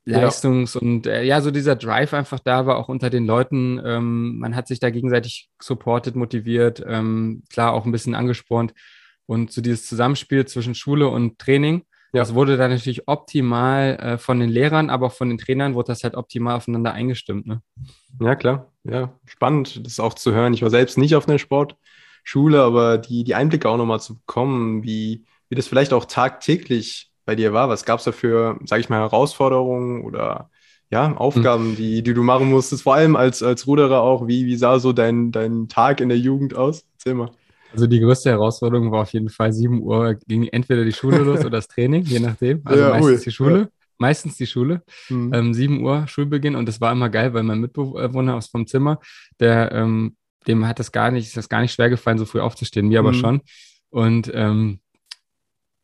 Leistungs- 0.04 0.74
ja. 0.74 0.80
und 0.80 1.06
äh, 1.06 1.22
ja, 1.22 1.40
so 1.40 1.52
dieser 1.52 1.76
Drive 1.76 2.12
einfach 2.12 2.40
da 2.40 2.66
war, 2.66 2.76
auch 2.76 2.88
unter 2.88 3.08
den 3.08 3.24
Leuten. 3.24 3.80
Ähm, 3.84 4.38
man 4.38 4.56
hat 4.56 4.66
sich 4.66 4.80
da 4.80 4.90
gegenseitig 4.90 5.48
supportet, 5.60 6.16
motiviert, 6.16 6.82
ähm, 6.84 7.44
klar 7.52 7.74
auch 7.74 7.86
ein 7.86 7.92
bisschen 7.92 8.16
angespornt. 8.16 8.74
Und 9.26 9.52
so 9.52 9.60
dieses 9.60 9.86
Zusammenspiel 9.86 10.44
zwischen 10.46 10.74
Schule 10.74 11.06
und 11.06 11.38
Training, 11.38 11.82
ja. 12.12 12.20
Das 12.20 12.34
wurde 12.34 12.56
dann 12.56 12.70
natürlich 12.70 13.08
optimal 13.08 13.96
äh, 13.96 14.18
von 14.18 14.38
den 14.38 14.50
Lehrern, 14.50 14.90
aber 14.90 15.06
auch 15.06 15.12
von 15.12 15.28
den 15.28 15.38
Trainern 15.38 15.74
wurde 15.74 15.88
das 15.88 16.04
halt 16.04 16.14
optimal 16.14 16.56
aufeinander 16.56 16.92
eingestimmt. 16.92 17.46
Ne? 17.46 17.62
Ja, 18.20 18.34
klar. 18.36 18.70
Ja, 18.84 19.12
spannend, 19.24 19.86
das 19.86 20.00
auch 20.00 20.14
zu 20.14 20.32
hören. 20.32 20.54
Ich 20.54 20.62
war 20.62 20.70
selbst 20.70 20.98
nicht 20.98 21.14
auf 21.14 21.28
einer 21.28 21.38
Sportschule, 21.38 22.60
aber 22.62 22.98
die, 22.98 23.24
die 23.24 23.34
Einblicke 23.34 23.68
auch 23.68 23.76
nochmal 23.76 24.00
zu 24.00 24.16
bekommen, 24.16 24.82
wie, 24.82 25.24
wie 25.48 25.54
das 25.54 25.68
vielleicht 25.68 25.92
auch 25.92 26.04
tagtäglich 26.04 27.10
bei 27.24 27.34
dir 27.34 27.52
war. 27.52 27.68
Was 27.68 27.84
gab 27.84 28.00
es 28.00 28.04
da 28.04 28.12
für, 28.12 28.58
sage 28.64 28.80
ich 28.80 28.88
mal, 28.88 29.00
Herausforderungen 29.00 30.02
oder 30.02 30.50
ja, 30.90 31.16
Aufgaben, 31.16 31.70
hm. 31.70 31.76
die, 31.76 32.02
die 32.02 32.12
du 32.12 32.22
machen 32.22 32.50
musstest, 32.50 32.82
vor 32.82 32.94
allem 32.94 33.16
als, 33.16 33.42
als 33.42 33.66
Ruderer 33.66 34.02
auch. 34.02 34.26
Wie, 34.28 34.44
wie 34.44 34.56
sah 34.56 34.78
so 34.78 34.92
dein, 34.92 35.32
dein 35.32 35.68
Tag 35.68 36.02
in 36.02 36.10
der 36.10 36.18
Jugend 36.18 36.54
aus? 36.54 36.84
Erzähl 36.94 37.14
mal. 37.14 37.30
Also 37.72 37.86
die 37.86 38.00
größte 38.00 38.30
Herausforderung 38.30 38.92
war 38.92 39.02
auf 39.02 39.12
jeden 39.12 39.28
Fall 39.28 39.52
7 39.52 39.82
Uhr 39.82 40.14
ging 40.26 40.46
entweder 40.48 40.84
die 40.84 40.92
Schule 40.92 41.18
los 41.18 41.40
oder 41.40 41.50
das 41.50 41.68
Training, 41.68 42.04
je 42.04 42.20
nachdem. 42.20 42.60
Also 42.64 42.82
ja, 42.82 42.90
meistens 42.90 43.18
ui. 43.18 43.24
die 43.24 43.30
Schule. 43.30 43.58
Ja. 43.58 43.68
Meistens 43.98 44.36
die 44.36 44.46
Schule. 44.46 44.82
Mhm. 45.08 45.32
Ähm, 45.32 45.54
7 45.54 45.82
Uhr 45.82 46.06
Schulbeginn 46.06 46.56
und 46.56 46.66
das 46.66 46.80
war 46.80 46.92
immer 46.92 47.08
geil, 47.08 47.34
weil 47.34 47.44
mein 47.44 47.60
Mitbewohner 47.60 48.36
aus 48.36 48.48
vom 48.48 48.66
Zimmer, 48.66 48.98
der 49.38 49.72
ähm, 49.72 50.16
dem 50.46 50.66
hat 50.66 50.78
das 50.78 50.92
gar 50.92 51.10
nicht, 51.10 51.26
ist 51.26 51.36
das 51.36 51.48
gar 51.48 51.60
nicht 51.60 51.72
schwer 51.72 51.88
gefallen, 51.88 52.18
so 52.18 52.24
früh 52.24 52.40
aufzustehen, 52.40 52.88
mir 52.88 53.00
mhm. 53.00 53.06
aber 53.06 53.14
schon. 53.14 53.40
Und 53.90 54.30
ähm, 54.34 54.80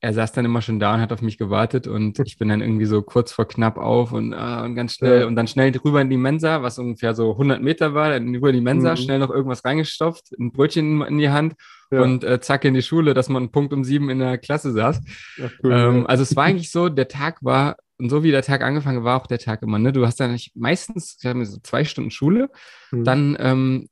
er 0.01 0.13
saß 0.13 0.33
dann 0.33 0.45
immer 0.45 0.63
schon 0.63 0.79
da 0.79 0.95
und 0.95 1.01
hat 1.01 1.13
auf 1.13 1.23
mich 1.23 1.39
gewartet 1.39 1.89
und 1.89 2.21
ich 2.21 2.39
bin 2.39 2.49
dann 2.49 2.61
irgendwie 2.61 2.85
so 2.85 3.03
kurz 3.03 3.33
vor 3.33 3.49
knapp 3.49 3.79
auf 3.79 4.13
und, 4.13 4.33
äh, 4.33 4.63
und 4.63 4.77
ganz 4.77 4.95
schnell 4.95 5.21
ja. 5.21 5.27
und 5.27 5.35
dann 5.35 5.49
schnell 5.49 5.77
rüber 5.77 6.01
in 6.01 6.09
die 6.09 6.17
Mensa, 6.17 6.63
was 6.63 6.79
ungefähr 6.79 7.15
so 7.15 7.33
100 7.33 7.61
Meter 7.61 7.95
war, 7.95 8.11
dann 8.11 8.33
rüber 8.35 8.51
in 8.51 8.57
die 8.57 8.61
Mensa, 8.61 8.93
mhm. 8.93 8.97
schnell 8.97 9.19
noch 9.19 9.31
irgendwas 9.31 9.65
reingestopft, 9.65 10.33
ein 10.39 10.53
Brötchen 10.53 11.03
in 11.03 11.19
die 11.19 11.31
Hand 11.31 11.55
ja. 11.91 12.01
und 12.01 12.23
äh, 12.23 12.41
zack 12.41 12.65
in 12.65 12.75
die 12.75 12.83
Schule, 12.83 13.13
dass 13.13 13.29
man 13.29 13.51
Punkt 13.51 13.73
um 13.73 13.83
sieben 13.83 14.09
in 14.09 14.21
der 14.21 14.39
Klasse 14.39 14.71
saß. 14.73 15.01
Ja, 15.37 15.51
cool, 15.65 15.73
ähm, 15.73 16.07
also 16.07 16.23
es 16.23 16.37
war 16.37 16.45
eigentlich 16.47 16.71
so, 16.71 16.89
der 16.89 17.09
Tag 17.09 17.39
war 17.43 17.77
und 17.99 18.11
so 18.11 18.23
wie 18.23 18.31
der 18.31 18.43
Tag 18.43 18.63
angefangen 18.63 19.03
war, 19.03 19.21
auch 19.21 19.27
der 19.27 19.41
Tag 19.41 19.63
immer. 19.63 19.81
Ne? 19.81 19.93
Du 19.93 20.07
hast 20.07 20.21
dann 20.21 20.31
nicht 20.31 20.55
meistens, 20.55 21.19
so 21.21 21.59
zwei 21.65 21.85
Stunden 21.85 22.13
Schule, 22.13 22.51
mhm. 22.93 23.03
dann 23.03 23.37
ähm, 23.41 23.89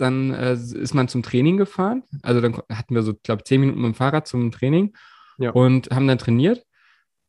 dann 0.00 0.32
äh, 0.32 0.54
ist 0.54 0.94
man 0.94 1.08
zum 1.08 1.22
Training 1.22 1.56
gefahren. 1.56 2.02
Also 2.22 2.40
dann 2.40 2.56
hatten 2.70 2.94
wir 2.94 3.02
so, 3.02 3.14
glaube 3.22 3.44
zehn 3.44 3.60
Minuten 3.60 3.80
mit 3.80 3.92
dem 3.92 3.94
Fahrrad 3.94 4.26
zum 4.26 4.50
Training 4.50 4.94
ja. 5.38 5.50
und 5.50 5.90
haben 5.90 6.06
dann 6.06 6.18
trainiert. 6.18 6.64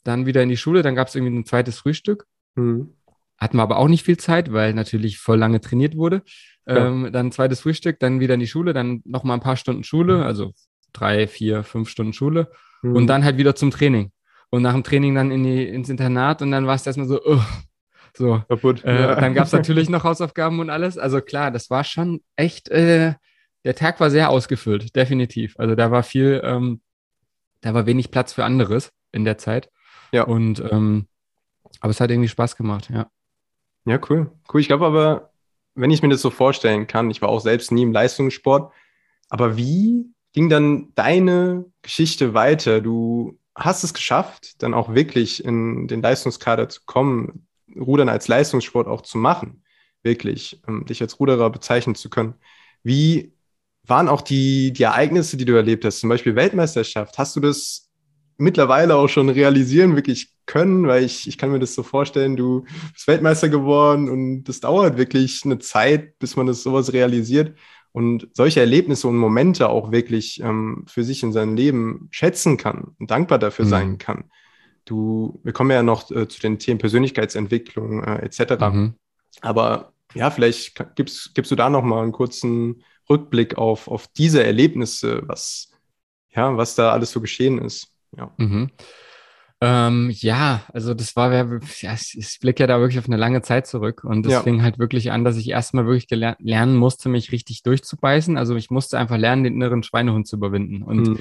Dann 0.04 0.26
wieder 0.26 0.42
in 0.42 0.50
die 0.50 0.58
Schule, 0.58 0.82
dann 0.82 0.96
gab 0.96 1.08
es 1.08 1.16
irgendwie 1.16 1.38
ein 1.38 1.46
zweites 1.46 1.78
Frühstück. 1.78 2.26
Mhm. 2.56 2.96
Hatten 3.38 3.58
wir 3.58 3.64
aber 3.64 3.78
auch 3.78 3.88
nicht 3.88 4.04
viel 4.04 4.18
Zeit, 4.18 4.52
weil 4.52 4.74
natürlich 4.74 5.20
voll 5.20 5.38
lange 5.38 5.62
trainiert 5.62 5.96
wurde. 5.96 6.24
Ja. 6.68 6.88
Ähm, 6.88 7.10
dann 7.12 7.28
ein 7.28 7.32
zweites 7.32 7.62
Frühstück, 7.62 8.00
dann 8.00 8.20
wieder 8.20 8.36
in 8.36 8.40
die 8.40 8.48
Schule, 8.48 8.74
dann 8.74 9.02
nochmal 9.06 9.38
ein 9.38 9.42
paar 9.42 9.58
Stunden 9.58 9.84
Schule, 9.84 10.26
also 10.26 10.54
drei, 10.94 11.28
vier, 11.28 11.64
fünf 11.64 11.90
Stunden 11.90 12.14
Schule 12.14 12.52
mhm. 12.82 12.96
und 12.96 13.08
dann 13.08 13.24
halt 13.24 13.38
wieder 13.38 13.56
zum 13.56 13.72
Training. 13.72 14.12
Und 14.50 14.64
nach 14.64 14.74
dem 14.74 14.84
Training 14.84 15.16
dann 15.16 15.32
in 15.32 15.44
die, 15.44 15.68
ins 15.68 15.90
Internat 15.90 16.42
und 16.42 16.52
dann 16.52 16.68
war 16.68 16.76
es 16.76 16.86
erstmal 16.86 17.08
so, 17.08 17.24
uh, 17.24 17.40
so. 18.18 18.44
Kaputt. 18.48 18.84
Äh, 18.84 19.02
ja. 19.02 19.16
Dann 19.16 19.34
gab 19.34 19.46
es 19.46 19.52
natürlich 19.54 19.90
noch 19.90 20.04
Hausaufgaben 20.04 20.60
und 20.60 20.70
alles. 20.70 20.98
Also 20.98 21.22
klar, 21.22 21.52
das 21.52 21.70
war 21.70 21.84
schon 21.84 22.22
echt, 22.36 22.70
äh, 22.70 23.14
der 23.64 23.76
Tag 23.76 24.00
war 24.00 24.10
sehr 24.10 24.30
ausgefüllt, 24.30 24.96
definitiv. 24.96 25.56
Also 25.58 25.76
da 25.76 25.92
war 25.92 26.04
viel, 26.04 26.42
ähm, 26.44 26.82
da 27.62 27.74
war 27.74 27.86
wenig 27.86 28.12
Platz 28.12 28.34
für 28.34 28.44
anderes 28.44 28.92
in 29.12 29.26
der 29.26 29.38
Zeit. 29.38 29.70
Ja. 30.12 30.24
Und 30.24 30.60
ähm, 30.72 31.08
aber 31.80 31.92
es 31.92 32.00
hat 32.00 32.12
irgendwie 32.12 32.30
Spaß 32.30 32.56
gemacht, 32.56 32.90
ja. 32.90 33.10
Ja, 33.86 34.00
cool. 34.10 34.32
Cool. 34.54 34.62
Ich 34.62 34.68
glaube 34.68 34.86
aber, 34.86 35.32
wenn 35.74 35.92
ich 35.92 36.02
mir 36.02 36.10
das 36.10 36.22
so 36.22 36.30
vorstellen 36.30 36.88
kann, 36.88 37.10
ich 37.10 37.22
war 37.22 37.30
auch 37.30 37.40
selbst 37.40 37.72
nie 37.72 37.84
im 37.84 37.92
Leistungssport, 37.92 38.72
aber 39.30 39.58
wie 39.58 40.06
ging 40.34 40.50
dann 40.50 40.92
deine 40.96 41.66
Geschichte 41.82 42.34
weiter? 42.34 42.82
Du 42.82 43.40
hast 43.56 43.84
es 43.84 43.94
geschafft, 43.94 44.62
dann 44.62 44.74
auch 44.74 44.94
wirklich 44.94 45.44
in 45.44 45.88
den 45.88 46.02
Leistungskader 46.02 46.70
zu 46.70 46.82
kommen, 46.86 47.48
Rudern 47.80 48.10
als 48.10 48.28
Leistungssport 48.28 48.88
auch 48.88 49.02
zu 49.02 49.18
machen, 49.18 49.64
wirklich, 50.04 50.62
um 50.68 50.86
dich 50.86 51.02
als 51.02 51.20
Ruderer 51.20 51.50
bezeichnen 51.50 51.96
zu 51.96 52.10
können. 52.10 52.36
Wie 52.84 53.34
waren 53.86 54.08
auch 54.08 54.22
die, 54.22 54.74
die 54.74 54.84
Ereignisse, 54.84 55.38
die 55.38 55.46
du 55.46 55.54
erlebt 55.54 55.86
hast, 55.86 56.00
zum 56.00 56.10
Beispiel 56.10 56.36
Weltmeisterschaft, 56.36 57.18
hast 57.18 57.36
du 57.36 57.40
das 57.40 57.90
mittlerweile 58.38 58.96
auch 58.96 59.08
schon 59.08 59.30
realisieren 59.30 59.96
wirklich 59.96 60.34
können, 60.46 60.88
weil 60.88 61.04
ich, 61.04 61.28
ich 61.28 61.38
kann 61.38 61.52
mir 61.52 61.60
das 61.60 61.76
so 61.76 61.84
vorstellen, 61.84 62.36
du 62.36 62.66
bist 62.94 63.08
Weltmeister 63.08 63.50
geworden 63.50 64.10
und 64.10 64.44
das 64.46 64.60
dauert 64.60 64.98
wirklich 64.98 65.42
eine 65.46 65.60
Zeit, 65.60 66.18
bis 66.20 66.36
man 66.36 66.48
das 66.48 66.64
sowas 66.64 66.92
realisiert 66.94 67.56
und 67.92 68.28
solche 68.34 68.60
Erlebnisse 68.60 69.08
und 69.08 69.18
Momente 69.18 69.70
auch 69.70 69.92
wirklich 69.92 70.42
ähm, 70.42 70.86
für 70.88 71.04
sich 71.04 71.24
in 71.24 71.32
seinem 71.32 71.56
Leben 71.56 72.08
schätzen 72.12 72.58
kann 72.58 72.96
und 73.00 73.12
dankbar 73.12 73.40
dafür 73.40 73.66
mhm. 73.66 73.70
sein 73.70 73.98
kann. 73.98 74.26
Du, 74.86 75.40
wir 75.44 75.54
kommen 75.54 75.72
ja 75.72 75.84
noch 75.84 76.10
äh, 76.12 76.28
zu 76.28 76.40
den 76.40 76.60
Themen 76.60 76.80
Persönlichkeitsentwicklung 76.80 78.04
äh, 78.04 78.26
etc. 78.26 78.60
Mhm. 78.72 78.96
Aber 79.42 79.94
ja, 80.14 80.30
vielleicht 80.32 80.96
gibst, 80.96 81.34
gibst 81.36 81.52
du 81.52 81.56
da 81.56 81.70
noch 81.70 81.84
mal 81.84 82.04
einen 82.04 82.12
kurzen 82.12 82.84
Rückblick 83.10 83.58
auf, 83.58 83.88
auf 83.88 84.08
diese 84.08 84.44
Erlebnisse, 84.44 85.22
was, 85.26 85.72
ja, 86.30 86.56
was 86.58 86.76
da 86.76 86.92
alles 86.92 87.12
so 87.12 87.22
geschehen 87.22 87.60
ist. 87.60 87.88
Ja. 88.18 88.34
Mhm. 88.38 88.72
Ähm, 89.64 90.10
ja, 90.12 90.64
also 90.74 90.96
das 90.96 91.16
war, 91.16 91.32
ja, 91.32 91.94
ich 91.94 92.40
blicke 92.42 92.64
ja 92.64 92.68
da 92.68 92.80
wirklich 92.80 92.98
auf 92.98 93.06
eine 93.06 93.18
lange 93.18 93.44
Zeit 93.44 93.68
zurück 93.68 94.04
und 94.04 94.26
es 94.26 94.32
ja. 94.32 94.42
fing 94.42 94.64
halt 94.64 94.80
wirklich 94.80 95.12
an, 95.12 95.24
dass 95.24 95.38
ich 95.38 95.50
erstmal 95.50 95.86
wirklich 95.86 96.08
lernen 96.10 96.76
musste, 96.76 97.10
mich 97.10 97.32
richtig 97.32 97.62
durchzubeißen. 97.62 98.38
Also 98.38 98.56
ich 98.56 98.72
musste 98.72 98.98
einfach 98.98 99.18
lernen, 99.18 99.44
den 99.44 99.54
inneren 99.54 99.84
Schweinehund 99.84 100.28
zu 100.28 100.38
überwinden. 100.38 100.82
Und 100.82 101.10
mhm. 101.10 101.20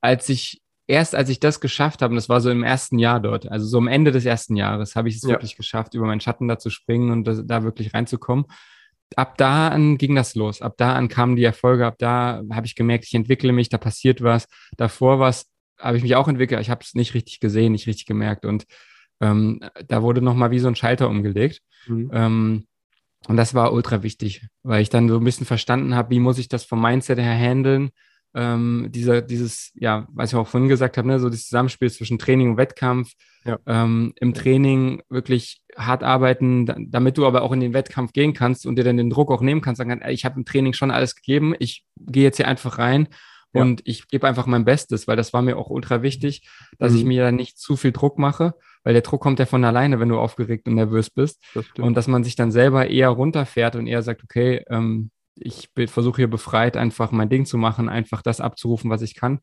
als 0.00 0.30
ich, 0.30 0.62
erst 0.90 1.14
als 1.14 1.28
ich 1.28 1.40
das 1.40 1.60
geschafft 1.60 2.02
habe, 2.02 2.12
und 2.12 2.16
das 2.16 2.28
war 2.28 2.40
so 2.40 2.50
im 2.50 2.62
ersten 2.62 2.98
Jahr 2.98 3.20
dort, 3.20 3.50
also 3.50 3.66
so 3.66 3.78
am 3.78 3.88
Ende 3.88 4.12
des 4.12 4.24
ersten 4.24 4.56
Jahres, 4.56 4.96
habe 4.96 5.08
ich 5.08 5.16
es 5.16 5.22
ja. 5.22 5.30
wirklich 5.30 5.56
geschafft, 5.56 5.94
über 5.94 6.06
meinen 6.06 6.20
Schatten 6.20 6.48
da 6.48 6.58
zu 6.58 6.70
springen 6.70 7.10
und 7.10 7.24
das, 7.24 7.42
da 7.46 7.62
wirklich 7.62 7.94
reinzukommen 7.94 8.46
ab 9.16 9.36
da 9.38 9.68
an 9.68 9.98
ging 9.98 10.14
das 10.14 10.34
los. 10.34 10.62
Ab 10.62 10.74
da 10.76 10.94
an 10.94 11.08
kamen 11.08 11.36
die 11.36 11.44
Erfolge. 11.44 11.86
Ab 11.86 11.96
da 11.98 12.42
habe 12.52 12.66
ich 12.66 12.74
gemerkt, 12.74 13.04
ich 13.06 13.14
entwickle 13.14 13.52
mich, 13.52 13.68
da 13.68 13.78
passiert 13.78 14.22
was. 14.22 14.46
Davor 14.76 15.18
was 15.18 15.50
habe 15.78 15.96
ich 15.96 16.02
mich 16.02 16.16
auch 16.16 16.28
entwickelt. 16.28 16.60
Ich 16.60 16.70
habe 16.70 16.82
es 16.84 16.94
nicht 16.94 17.14
richtig 17.14 17.40
gesehen, 17.40 17.72
nicht 17.72 17.86
richtig 17.86 18.06
gemerkt. 18.06 18.44
Und 18.44 18.66
ähm, 19.20 19.60
da 19.86 20.02
wurde 20.02 20.22
nochmal 20.22 20.50
wie 20.50 20.58
so 20.58 20.68
ein 20.68 20.76
Schalter 20.76 21.08
umgelegt. 21.08 21.60
Mhm. 21.86 22.10
Ähm, 22.12 22.66
und 23.28 23.36
das 23.36 23.54
war 23.54 23.72
ultra 23.72 24.02
wichtig, 24.02 24.46
weil 24.62 24.82
ich 24.82 24.88
dann 24.88 25.08
so 25.08 25.18
ein 25.18 25.24
bisschen 25.24 25.46
verstanden 25.46 25.94
habe, 25.94 26.10
wie 26.10 26.20
muss 26.20 26.38
ich 26.38 26.48
das 26.48 26.64
vom 26.64 26.80
Mindset 26.80 27.18
her 27.18 27.36
handeln, 27.36 27.90
ähm, 28.34 28.88
dieser, 28.90 29.22
dieses, 29.22 29.72
ja, 29.74 30.06
was 30.12 30.32
ich 30.32 30.36
auch 30.36 30.46
vorhin 30.46 30.68
gesagt 30.68 30.96
habe, 30.98 31.08
ne, 31.08 31.18
so 31.18 31.28
das 31.28 31.44
Zusammenspiel 31.44 31.90
zwischen 31.90 32.18
Training 32.18 32.50
und 32.50 32.56
Wettkampf, 32.56 33.12
ja. 33.44 33.58
ähm, 33.66 34.12
im 34.16 34.34
Training 34.34 35.02
wirklich 35.08 35.62
hart 35.76 36.02
arbeiten, 36.02 36.66
damit 36.90 37.18
du 37.18 37.26
aber 37.26 37.42
auch 37.42 37.52
in 37.52 37.60
den 37.60 37.74
Wettkampf 37.74 38.12
gehen 38.12 38.34
kannst 38.34 38.66
und 38.66 38.76
dir 38.76 38.84
dann 38.84 38.96
den 38.96 39.10
Druck 39.10 39.30
auch 39.30 39.40
nehmen 39.40 39.60
kannst, 39.60 39.78
sagen, 39.78 40.00
ey, 40.00 40.12
ich 40.12 40.24
habe 40.24 40.36
im 40.38 40.44
Training 40.44 40.72
schon 40.72 40.90
alles 40.90 41.16
gegeben, 41.16 41.54
ich 41.58 41.84
gehe 41.96 42.22
jetzt 42.22 42.36
hier 42.36 42.48
einfach 42.48 42.78
rein 42.78 43.08
ja. 43.52 43.62
und 43.62 43.82
ich 43.84 44.08
gebe 44.08 44.26
einfach 44.26 44.46
mein 44.46 44.64
Bestes, 44.64 45.08
weil 45.08 45.16
das 45.16 45.32
war 45.32 45.42
mir 45.42 45.56
auch 45.56 45.70
ultra 45.70 46.02
wichtig, 46.02 46.48
dass 46.78 46.92
mhm. 46.92 46.98
ich 46.98 47.04
mir 47.04 47.22
da 47.24 47.32
nicht 47.32 47.58
zu 47.58 47.76
viel 47.76 47.92
Druck 47.92 48.18
mache, 48.18 48.54
weil 48.84 48.92
der 48.92 49.02
Druck 49.02 49.20
kommt 49.20 49.38
ja 49.38 49.46
von 49.46 49.64
alleine, 49.64 50.00
wenn 50.00 50.08
du 50.08 50.18
aufgeregt 50.18 50.68
und 50.68 50.74
nervös 50.74 51.10
bist. 51.10 51.42
Das 51.54 51.64
und 51.78 51.94
dass 51.94 52.06
man 52.06 52.24
sich 52.24 52.36
dann 52.36 52.50
selber 52.50 52.88
eher 52.88 53.08
runterfährt 53.08 53.76
und 53.76 53.86
eher 53.86 54.02
sagt, 54.02 54.22
okay, 54.22 54.64
ähm, 54.68 55.10
ich 55.40 55.70
versuche 55.90 56.16
hier 56.16 56.30
befreit 56.30 56.76
einfach 56.76 57.12
mein 57.12 57.28
Ding 57.28 57.46
zu 57.46 57.58
machen, 57.58 57.88
einfach 57.88 58.22
das 58.22 58.40
abzurufen, 58.40 58.90
was 58.90 59.02
ich 59.02 59.14
kann. 59.14 59.40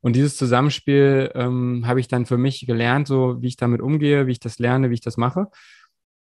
Und 0.00 0.16
dieses 0.16 0.36
Zusammenspiel 0.36 1.30
ähm, 1.34 1.86
habe 1.86 2.00
ich 2.00 2.08
dann 2.08 2.26
für 2.26 2.36
mich 2.36 2.66
gelernt, 2.66 3.06
so 3.06 3.40
wie 3.40 3.46
ich 3.46 3.56
damit 3.56 3.80
umgehe, 3.80 4.26
wie 4.26 4.32
ich 4.32 4.40
das 4.40 4.58
lerne, 4.58 4.90
wie 4.90 4.94
ich 4.94 5.00
das 5.00 5.16
mache. 5.16 5.46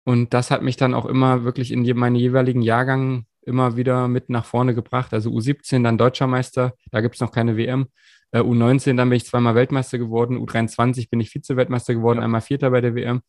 Und 0.05 0.35
das 0.35 0.51
hat 0.51 0.63
mich 0.63 0.77
dann 0.77 0.95
auch 0.95 1.07
immer 1.07 1.45
wirklich 1.45 1.73
in 1.73 1.83
meine 1.97 2.19
jeweiligen 2.19 2.63
Jahrgängen 2.63 3.27
immer 3.43 3.77
wieder 3.77 4.09
mit 4.09 4.29
nach 4.29 4.45
vorne 4.45 4.75
gebracht. 4.75 5.15
Also 5.15 5.31
U17 5.31 5.83
dann 5.83 5.99
Deutscher 5.99 6.27
Meister, 6.27 6.75
da 6.91 7.01
gibt 7.01 7.15
es 7.15 7.21
noch 7.21 7.33
keine 7.33 7.57
WM. 7.57 7.87
Äh, 8.33 8.41
U19 8.41 8.97
dann 8.97 9.09
bin 9.09 9.17
ich 9.17 9.27
zweimal 9.27 9.55
Weltmeister 9.55 9.99
geworden. 9.99 10.39
U23 10.39 11.09
bin 11.11 11.21
ich 11.21 11.31
Vize-Weltmeister 11.31 11.95
geworden, 11.95 12.19
ja. 12.19 12.25
einmal 12.25 12.43
Vierter 12.43 12.71
bei 12.71 12.81
der 12.81 12.95
WM. 12.95 13.23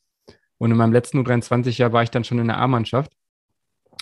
Und 0.58 0.72
in 0.72 0.78
meinem 0.78 0.94
letzten 0.94 1.20
U23-Jahr 1.20 1.94
war 1.94 2.04
ich 2.04 2.12
dann 2.12 2.24
schon 2.24 2.40
in 2.40 2.48
der 2.48 2.60
A-Mannschaft. 2.60 3.12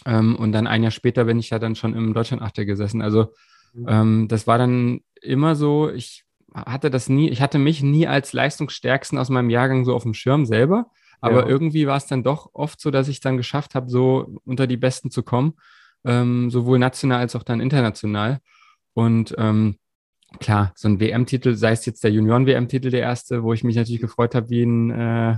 Ähm, 0.05 0.35
und 0.35 0.51
dann 0.51 0.67
ein 0.67 0.83
Jahr 0.83 0.91
später 0.91 1.25
bin 1.25 1.39
ich 1.39 1.49
ja 1.49 1.59
dann 1.59 1.75
schon 1.75 1.95
im 1.95 2.13
Deutschland-Achter 2.13 2.65
gesessen. 2.65 3.01
Also 3.01 3.33
mhm. 3.73 3.85
ähm, 3.87 4.27
das 4.27 4.47
war 4.47 4.57
dann 4.57 5.01
immer 5.21 5.55
so, 5.55 5.89
ich 5.89 6.23
hatte 6.53 6.89
das 6.89 7.09
nie, 7.09 7.29
ich 7.29 7.41
hatte 7.41 7.59
mich 7.59 7.83
nie 7.83 8.07
als 8.07 8.33
leistungsstärksten 8.33 9.17
aus 9.17 9.29
meinem 9.29 9.49
Jahrgang 9.49 9.85
so 9.85 9.95
auf 9.95 10.03
dem 10.03 10.13
Schirm 10.13 10.45
selber. 10.45 10.87
Aber 11.21 11.41
ja. 11.41 11.47
irgendwie 11.47 11.85
war 11.85 11.97
es 11.97 12.07
dann 12.07 12.23
doch 12.23 12.49
oft 12.53 12.79
so, 12.79 12.91
dass 12.91 13.07
ich 13.09 13.19
dann 13.19 13.37
geschafft 13.37 13.75
habe, 13.75 13.89
so 13.89 14.39
unter 14.45 14.67
die 14.67 14.77
Besten 14.77 15.11
zu 15.11 15.21
kommen, 15.21 15.53
ähm, 16.05 16.49
sowohl 16.49 16.79
national 16.79 17.19
als 17.19 17.35
auch 17.35 17.43
dann 17.43 17.59
international. 17.59 18.39
Und 18.93 19.35
ähm, 19.37 19.75
klar, 20.39 20.71
so 20.75 20.87
ein 20.87 20.99
WM-Titel, 20.99 21.55
sei 21.55 21.71
es 21.71 21.85
jetzt 21.85 22.03
der 22.03 22.11
Junioren-WM-Titel 22.11 22.89
der 22.89 23.01
erste, 23.01 23.43
wo 23.43 23.53
ich 23.53 23.63
mich 23.63 23.75
natürlich 23.75 24.01
gefreut 24.01 24.33
habe, 24.33 24.49
wie 24.49 24.63
ein, 24.63 24.91
äh, 24.91 25.37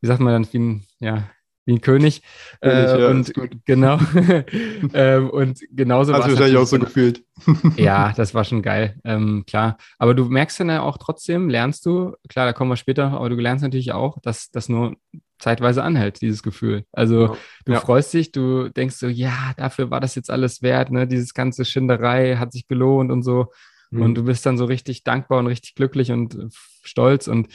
wie 0.00 0.06
sagt 0.06 0.20
man 0.20 0.32
dann, 0.32 0.52
wie 0.52 0.58
ein, 0.58 0.86
ja, 0.98 1.28
wie 1.64 1.74
ein 1.74 1.80
König. 1.80 2.22
König 2.60 2.76
äh, 2.76 3.00
ja, 3.00 3.08
und 3.08 3.32
genau. 3.64 3.98
ähm, 4.94 5.30
und 5.30 5.60
genauso 5.70 6.12
war 6.12 6.20
es 6.20 6.28
wahrscheinlich 6.28 6.56
auch 6.56 6.66
so 6.66 6.78
gefühlt. 6.78 7.24
ja, 7.76 8.12
das 8.16 8.34
war 8.34 8.44
schon 8.44 8.62
geil, 8.62 8.98
ähm, 9.04 9.44
klar. 9.46 9.76
Aber 9.98 10.14
du 10.14 10.24
merkst 10.24 10.60
dann 10.60 10.68
ja 10.68 10.82
auch 10.82 10.98
trotzdem, 10.98 11.48
lernst 11.48 11.86
du, 11.86 12.14
klar, 12.28 12.46
da 12.46 12.52
kommen 12.52 12.70
wir 12.70 12.76
später, 12.76 13.12
aber 13.12 13.28
du 13.28 13.36
lernst 13.36 13.62
natürlich 13.62 13.92
auch, 13.92 14.18
dass 14.22 14.50
das 14.50 14.68
nur 14.68 14.96
zeitweise 15.38 15.82
anhält, 15.82 16.20
dieses 16.20 16.42
Gefühl. 16.42 16.84
Also 16.92 17.26
ja. 17.26 17.36
du 17.64 17.72
ja. 17.72 17.80
freust 17.80 18.12
dich, 18.14 18.32
du 18.32 18.68
denkst 18.68 18.96
so, 18.96 19.08
ja, 19.08 19.52
dafür 19.56 19.90
war 19.90 20.00
das 20.00 20.14
jetzt 20.14 20.30
alles 20.30 20.62
wert, 20.62 20.90
ne? 20.90 21.06
Dieses 21.06 21.34
ganze 21.34 21.64
Schinderei 21.64 22.36
hat 22.36 22.52
sich 22.52 22.68
gelohnt 22.68 23.10
und 23.10 23.22
so. 23.22 23.48
Mhm. 23.90 24.02
Und 24.02 24.14
du 24.14 24.24
bist 24.24 24.46
dann 24.46 24.56
so 24.56 24.64
richtig 24.64 25.02
dankbar 25.02 25.40
und 25.40 25.48
richtig 25.48 25.74
glücklich 25.74 26.12
und 26.12 26.36
stolz 26.82 27.26
und 27.26 27.48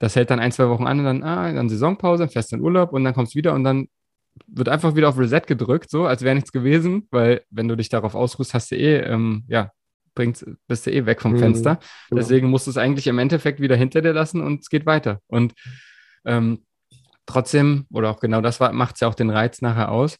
das 0.00 0.16
hält 0.16 0.30
dann 0.30 0.40
ein, 0.40 0.50
zwei 0.50 0.68
Wochen 0.68 0.86
an 0.86 0.98
und 0.98 1.04
dann, 1.04 1.22
ah, 1.22 1.52
dann 1.52 1.68
Saisonpause, 1.68 2.26
fährst 2.26 2.52
in 2.52 2.62
Urlaub 2.62 2.92
und 2.92 3.04
dann 3.04 3.14
kommst 3.14 3.34
du 3.34 3.36
wieder 3.38 3.54
und 3.54 3.62
dann 3.62 3.86
wird 4.46 4.68
einfach 4.68 4.96
wieder 4.96 5.08
auf 5.08 5.18
Reset 5.18 5.42
gedrückt, 5.46 5.90
so 5.90 6.06
als 6.06 6.22
wäre 6.22 6.34
nichts 6.34 6.52
gewesen, 6.52 7.06
weil 7.10 7.42
wenn 7.50 7.68
du 7.68 7.76
dich 7.76 7.90
darauf 7.90 8.14
ausruhst, 8.14 8.54
hast 8.54 8.70
du 8.70 8.76
eh, 8.76 9.00
ähm, 9.00 9.44
ja, 9.46 9.70
bringst, 10.14 10.46
bist 10.66 10.86
du 10.86 10.92
eh 10.92 11.06
weg 11.06 11.20
vom 11.20 11.32
mhm, 11.32 11.38
Fenster. 11.38 11.78
Genau. 12.08 12.20
Deswegen 12.20 12.48
musst 12.48 12.66
du 12.66 12.70
es 12.70 12.78
eigentlich 12.78 13.06
im 13.06 13.18
Endeffekt 13.18 13.60
wieder 13.60 13.76
hinter 13.76 14.00
dir 14.00 14.12
lassen 14.12 14.40
und 14.40 14.62
es 14.62 14.70
geht 14.70 14.86
weiter. 14.86 15.20
Und 15.26 15.52
ähm, 16.24 16.64
trotzdem, 17.26 17.86
oder 17.90 18.10
auch 18.10 18.20
genau 18.20 18.40
das 18.40 18.58
macht 18.58 18.94
es 18.94 19.00
ja 19.00 19.08
auch 19.08 19.14
den 19.14 19.30
Reiz 19.30 19.60
nachher 19.60 19.92
aus. 19.92 20.16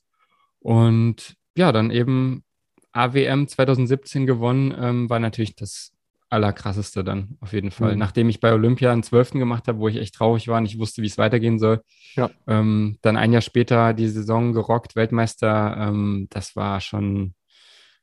Und 0.58 1.34
ja, 1.56 1.72
dann 1.72 1.90
eben 1.90 2.44
AWM 2.92 3.48
2017 3.48 4.26
gewonnen, 4.26 4.74
ähm, 4.78 5.10
war 5.10 5.20
natürlich 5.20 5.54
das 5.54 5.92
Allerkrasseste 6.30 7.02
dann 7.02 7.36
auf 7.40 7.52
jeden 7.52 7.72
Fall. 7.72 7.92
Mhm. 7.92 7.98
Nachdem 7.98 8.28
ich 8.28 8.40
bei 8.40 8.52
Olympia 8.52 8.92
einen 8.92 9.02
Zwölften 9.02 9.40
gemacht 9.40 9.66
habe, 9.66 9.78
wo 9.78 9.88
ich 9.88 9.96
echt 9.96 10.14
traurig 10.14 10.46
war 10.46 10.58
und 10.58 10.66
ich 10.66 10.78
wusste, 10.78 11.02
wie 11.02 11.06
es 11.06 11.18
weitergehen 11.18 11.58
soll. 11.58 11.82
Ja. 12.14 12.30
Ähm, 12.46 12.98
dann 13.02 13.16
ein 13.16 13.32
Jahr 13.32 13.42
später 13.42 13.92
die 13.92 14.08
Saison 14.08 14.52
gerockt, 14.52 14.94
Weltmeister. 14.94 15.76
Ähm, 15.76 16.28
das 16.30 16.54
war 16.54 16.80
schon, 16.80 17.34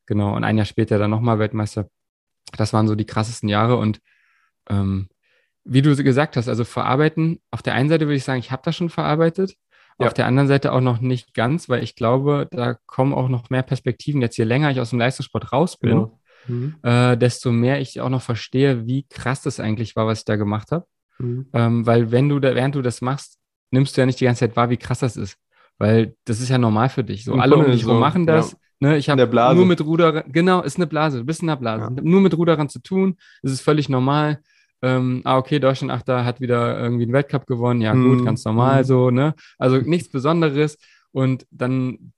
genau. 0.05 0.35
Und 0.35 0.43
ein 0.43 0.57
Jahr 0.57 0.65
später 0.65 0.99
dann 0.99 1.09
nochmal 1.09 1.39
Weltmeister. 1.39 1.89
Das 2.57 2.73
waren 2.73 2.87
so 2.87 2.95
die 2.95 3.05
krassesten 3.05 3.47
Jahre. 3.47 3.77
Und 3.77 4.01
ähm, 4.69 5.07
wie 5.63 5.81
du 5.81 5.95
gesagt 5.95 6.35
hast, 6.35 6.49
also 6.49 6.65
verarbeiten, 6.65 7.39
auf 7.49 7.61
der 7.61 7.75
einen 7.75 7.89
Seite 7.89 8.07
würde 8.07 8.15
ich 8.15 8.25
sagen, 8.25 8.39
ich 8.39 8.51
habe 8.51 8.61
das 8.65 8.75
schon 8.75 8.89
verarbeitet. 8.89 9.55
Ja. 9.99 10.07
Auf 10.07 10.13
der 10.13 10.27
anderen 10.27 10.47
Seite 10.47 10.73
auch 10.73 10.81
noch 10.81 10.99
nicht 10.99 11.33
ganz, 11.33 11.69
weil 11.69 11.81
ich 11.81 11.95
glaube, 11.95 12.47
da 12.51 12.75
kommen 12.85 13.13
auch 13.13 13.29
noch 13.29 13.49
mehr 13.49 13.63
Perspektiven. 13.63 14.21
Jetzt 14.21 14.37
je 14.37 14.43
länger 14.43 14.69
ich 14.69 14.79
aus 14.79 14.91
dem 14.91 14.99
Leistungssport 14.99 15.53
raus 15.53 15.77
bin, 15.77 15.91
genau 15.91 16.19
mhm. 16.47 16.75
äh, 16.83 17.17
desto 17.17 17.51
mehr 17.51 17.79
ich 17.79 18.01
auch 18.01 18.09
noch 18.09 18.21
verstehe, 18.21 18.85
wie 18.85 19.05
krass 19.09 19.41
das 19.41 19.59
eigentlich 19.59 19.95
war, 19.95 20.07
was 20.07 20.19
ich 20.19 20.25
da 20.25 20.35
gemacht 20.35 20.71
habe. 20.71 20.85
Mhm. 21.19 21.47
Ähm, 21.53 21.85
weil 21.85 22.11
wenn 22.11 22.29
du 22.29 22.39
da, 22.39 22.55
während 22.55 22.75
du 22.75 22.81
das 22.81 23.01
machst, 23.01 23.37
nimmst 23.71 23.95
du 23.95 24.01
ja 24.01 24.05
nicht 24.05 24.19
die 24.19 24.25
ganze 24.25 24.41
Zeit 24.41 24.55
wahr, 24.55 24.69
wie 24.69 24.77
krass 24.77 24.99
das 24.99 25.17
ist. 25.17 25.37
Weil 25.77 26.15
das 26.25 26.41
ist 26.41 26.49
ja 26.49 26.57
normal 26.57 26.89
für 26.89 27.03
dich. 27.03 27.23
So, 27.23 27.33
Im 27.33 27.39
alle 27.39 27.55
um 27.55 27.65
dich 27.65 27.85
rum 27.85 27.99
machen 27.99 28.25
das. 28.25 28.53
Ja. 28.53 28.57
Ne, 28.79 28.97
ich 28.97 29.09
habe 29.09 29.27
nur 29.55 29.65
mit 29.65 29.81
Ruderern, 29.81 30.31
genau, 30.31 30.61
ist 30.61 30.77
eine 30.77 30.85
Blase, 30.85 31.19
du 31.19 31.25
bist 31.25 31.41
in 31.41 31.47
der 31.47 31.55
Blase. 31.55 31.85
Ja. 31.95 32.01
Nur 32.01 32.21
mit 32.21 32.37
Ruderern 32.37 32.69
zu 32.69 32.79
tun, 32.79 33.17
das 33.41 33.51
ist 33.51 33.61
völlig 33.61 33.89
normal. 33.89 34.39
Ähm, 34.83 35.21
ah, 35.23 35.37
okay, 35.37 35.59
Deutschland 35.59 35.91
Achter 35.91 36.23
hat 36.23 36.39
wieder 36.39 36.79
irgendwie 36.79 37.03
einen 37.03 37.13
Weltcup 37.13 37.47
gewonnen. 37.47 37.81
Ja, 37.81 37.93
gut, 37.93 38.19
mhm. 38.19 38.25
ganz 38.25 38.45
normal 38.45 38.83
mhm. 38.83 38.85
so, 38.85 39.09
ne? 39.09 39.33
Also 39.57 39.77
nichts 39.77 40.09
Besonderes. 40.09 40.77
Und 41.11 41.47
dann, 41.49 42.13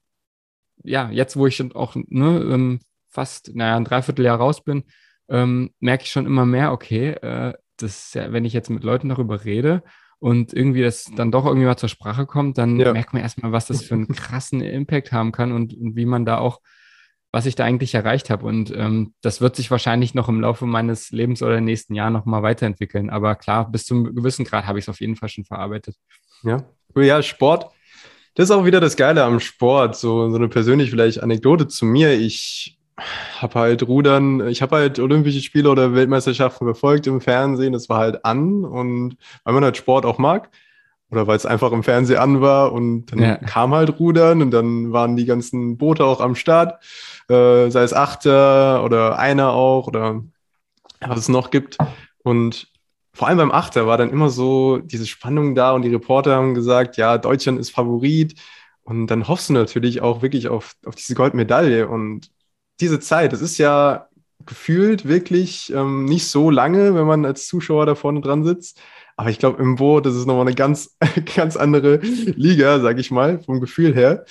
ja, 0.83 1.09
jetzt, 1.11 1.37
wo 1.37 1.47
ich 1.47 1.55
schon 1.55 1.71
auch 1.71 1.95
ne, 1.95 2.39
ähm, 2.51 2.79
fast, 3.09 3.55
naja, 3.55 3.75
ein 3.75 3.85
Dreivierteljahr 3.85 4.37
raus 4.37 4.63
bin, 4.63 4.83
ähm, 5.29 5.71
merke 5.79 6.03
ich 6.03 6.11
schon 6.11 6.25
immer 6.25 6.45
mehr, 6.45 6.71
okay, 6.71 7.09
äh, 7.09 7.53
das 7.77 8.13
ja, 8.13 8.31
wenn 8.31 8.45
ich 8.45 8.53
jetzt 8.53 8.69
mit 8.69 8.83
Leuten 8.83 9.09
darüber 9.09 9.45
rede 9.45 9.83
und 10.19 10.53
irgendwie 10.53 10.81
das 10.81 11.09
dann 11.15 11.31
doch 11.31 11.45
irgendwie 11.45 11.65
mal 11.65 11.77
zur 11.77 11.89
Sprache 11.89 12.25
kommt, 12.25 12.57
dann 12.57 12.79
ja. 12.79 12.91
merkt 12.91 13.13
man 13.13 13.21
erstmal, 13.21 13.51
was 13.51 13.67
das 13.67 13.83
für 13.83 13.95
einen 13.95 14.07
krassen 14.07 14.61
Impact 14.61 15.11
haben 15.11 15.31
kann 15.31 15.51
und, 15.51 15.73
und 15.73 15.95
wie 15.95 16.05
man 16.05 16.25
da 16.25 16.39
auch, 16.39 16.59
was 17.31 17.45
ich 17.45 17.55
da 17.55 17.63
eigentlich 17.63 17.93
erreicht 17.95 18.29
habe. 18.29 18.45
Und 18.45 18.75
ähm, 18.75 19.13
das 19.21 19.39
wird 19.39 19.55
sich 19.55 19.71
wahrscheinlich 19.71 20.13
noch 20.15 20.27
im 20.27 20.41
Laufe 20.41 20.65
meines 20.65 21.11
Lebens 21.11 21.41
oder 21.41 21.61
nächsten 21.61 21.95
Jahr 21.95 22.09
nochmal 22.09 22.43
weiterentwickeln. 22.43 23.09
Aber 23.09 23.35
klar, 23.35 23.71
bis 23.71 23.85
zum 23.85 24.15
gewissen 24.15 24.45
Grad 24.45 24.65
habe 24.65 24.79
ich 24.79 24.85
es 24.85 24.89
auf 24.89 24.99
jeden 24.99 25.15
Fall 25.15 25.29
schon 25.29 25.45
verarbeitet. 25.45 25.95
Ja, 26.43 26.65
ja, 26.95 27.21
Sport. 27.21 27.71
Das 28.35 28.45
ist 28.45 28.51
auch 28.51 28.65
wieder 28.65 28.79
das 28.79 28.95
Geile 28.95 29.23
am 29.23 29.39
Sport. 29.39 29.95
So, 29.95 30.29
so 30.29 30.35
eine 30.35 30.49
persönliche 30.49 30.91
vielleicht 30.91 31.21
Anekdote 31.21 31.67
zu 31.67 31.85
mir. 31.85 32.13
Ich 32.13 32.78
habe 33.37 33.59
halt 33.59 33.87
Rudern, 33.87 34.47
ich 34.47 34.61
habe 34.61 34.77
halt 34.77 34.99
Olympische 34.99 35.41
Spiele 35.41 35.69
oder 35.69 35.93
Weltmeisterschaften 35.93 36.65
verfolgt 36.65 37.07
im 37.07 37.21
Fernsehen, 37.21 37.73
das 37.73 37.89
war 37.89 37.99
halt 37.99 38.25
an 38.25 38.65
und 38.65 39.17
weil 39.43 39.53
man 39.53 39.63
halt 39.63 39.77
Sport 39.77 40.05
auch 40.05 40.17
mag 40.17 40.49
oder 41.11 41.27
weil 41.27 41.37
es 41.37 41.45
einfach 41.45 41.71
im 41.71 41.83
Fernsehen 41.83 42.19
an 42.19 42.41
war 42.41 42.71
und 42.71 43.07
dann 43.07 43.19
ja. 43.19 43.35
kam 43.37 43.73
halt 43.73 43.99
Rudern 43.99 44.41
und 44.41 44.51
dann 44.51 44.91
waren 44.91 45.15
die 45.15 45.25
ganzen 45.25 45.77
Boote 45.77 46.05
auch 46.05 46.21
am 46.21 46.35
Start, 46.35 46.83
äh, 47.29 47.69
sei 47.69 47.83
es 47.83 47.93
Achter 47.93 48.83
oder 48.83 49.17
einer 49.17 49.53
auch 49.53 49.87
oder 49.87 50.23
was 50.99 51.19
es 51.19 51.29
noch 51.29 51.51
gibt. 51.51 51.77
Und 52.23 52.67
vor 53.13 53.27
allem 53.27 53.37
beim 53.37 53.51
Achter 53.51 53.87
war 53.87 53.97
dann 53.97 54.11
immer 54.11 54.29
so 54.29 54.77
diese 54.77 55.07
Spannung 55.07 55.55
da 55.55 55.71
und 55.71 55.81
die 55.81 55.89
Reporter 55.89 56.35
haben 56.35 56.53
gesagt, 56.53 56.97
ja, 56.97 57.17
Deutschland 57.17 57.59
ist 57.59 57.71
Favorit. 57.71 58.39
Und 58.83 59.07
dann 59.07 59.27
hoffst 59.27 59.49
du 59.49 59.53
natürlich 59.53 60.01
auch 60.01 60.21
wirklich 60.21 60.47
auf, 60.47 60.75
auf 60.85 60.95
diese 60.95 61.15
Goldmedaille. 61.15 61.87
Und 61.87 62.31
diese 62.81 62.99
Zeit, 62.99 63.33
das 63.33 63.41
ist 63.41 63.57
ja 63.57 64.07
gefühlt 64.45 65.07
wirklich 65.07 65.71
ähm, 65.73 66.05
nicht 66.05 66.27
so 66.27 66.49
lange, 66.49 66.95
wenn 66.95 67.05
man 67.05 67.25
als 67.25 67.47
Zuschauer 67.47 67.85
da 67.85 67.95
vorne 67.95 68.21
dran 68.21 68.43
sitzt. 68.43 68.79
Aber 69.15 69.29
ich 69.29 69.37
glaube, 69.37 69.61
im 69.61 69.75
Boot, 69.75 70.05
das 70.05 70.15
ist 70.15 70.25
nochmal 70.25 70.47
eine 70.47 70.55
ganz, 70.55 70.97
ganz 71.35 71.57
andere 71.57 71.97
Liga, 71.97 72.79
sag 72.79 72.99
ich 72.99 73.11
mal, 73.11 73.39
vom 73.39 73.59
Gefühl 73.59 73.93
her. 73.93 74.25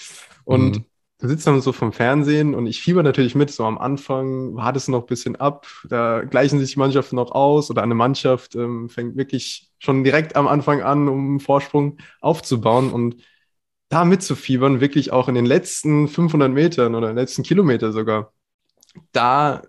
Und 0.44 0.78
mhm. 0.78 0.84
du 1.20 1.28
sitzt 1.28 1.46
dann 1.46 1.60
so 1.60 1.72
vom 1.72 1.92
Fernsehen 1.92 2.54
und 2.54 2.66
ich 2.66 2.80
fieber 2.80 3.02
natürlich 3.02 3.34
mit. 3.34 3.50
So 3.50 3.64
am 3.64 3.76
Anfang 3.76 4.56
war 4.56 4.72
das 4.72 4.88
noch 4.88 5.02
ein 5.02 5.06
bisschen 5.06 5.36
ab. 5.36 5.66
Da 5.88 6.22
gleichen 6.24 6.58
sich 6.58 6.72
die 6.72 6.78
Mannschaften 6.78 7.16
noch 7.16 7.32
aus 7.32 7.70
oder 7.70 7.82
eine 7.82 7.94
Mannschaft 7.94 8.54
ähm, 8.56 8.88
fängt 8.88 9.16
wirklich 9.16 9.70
schon 9.78 10.04
direkt 10.04 10.36
am 10.36 10.48
Anfang 10.48 10.82
an, 10.82 11.06
um 11.08 11.18
einen 11.18 11.40
Vorsprung 11.40 11.98
aufzubauen. 12.22 12.90
Und 12.90 13.16
da 13.90 14.06
mitzufiebern, 14.06 14.80
wirklich 14.80 15.12
auch 15.12 15.28
in 15.28 15.34
den 15.34 15.46
letzten 15.46 16.08
500 16.08 16.50
Metern 16.50 16.94
oder 16.94 17.12
letzten 17.12 17.42
Kilometer 17.42 17.92
sogar, 17.92 18.32
da 19.12 19.62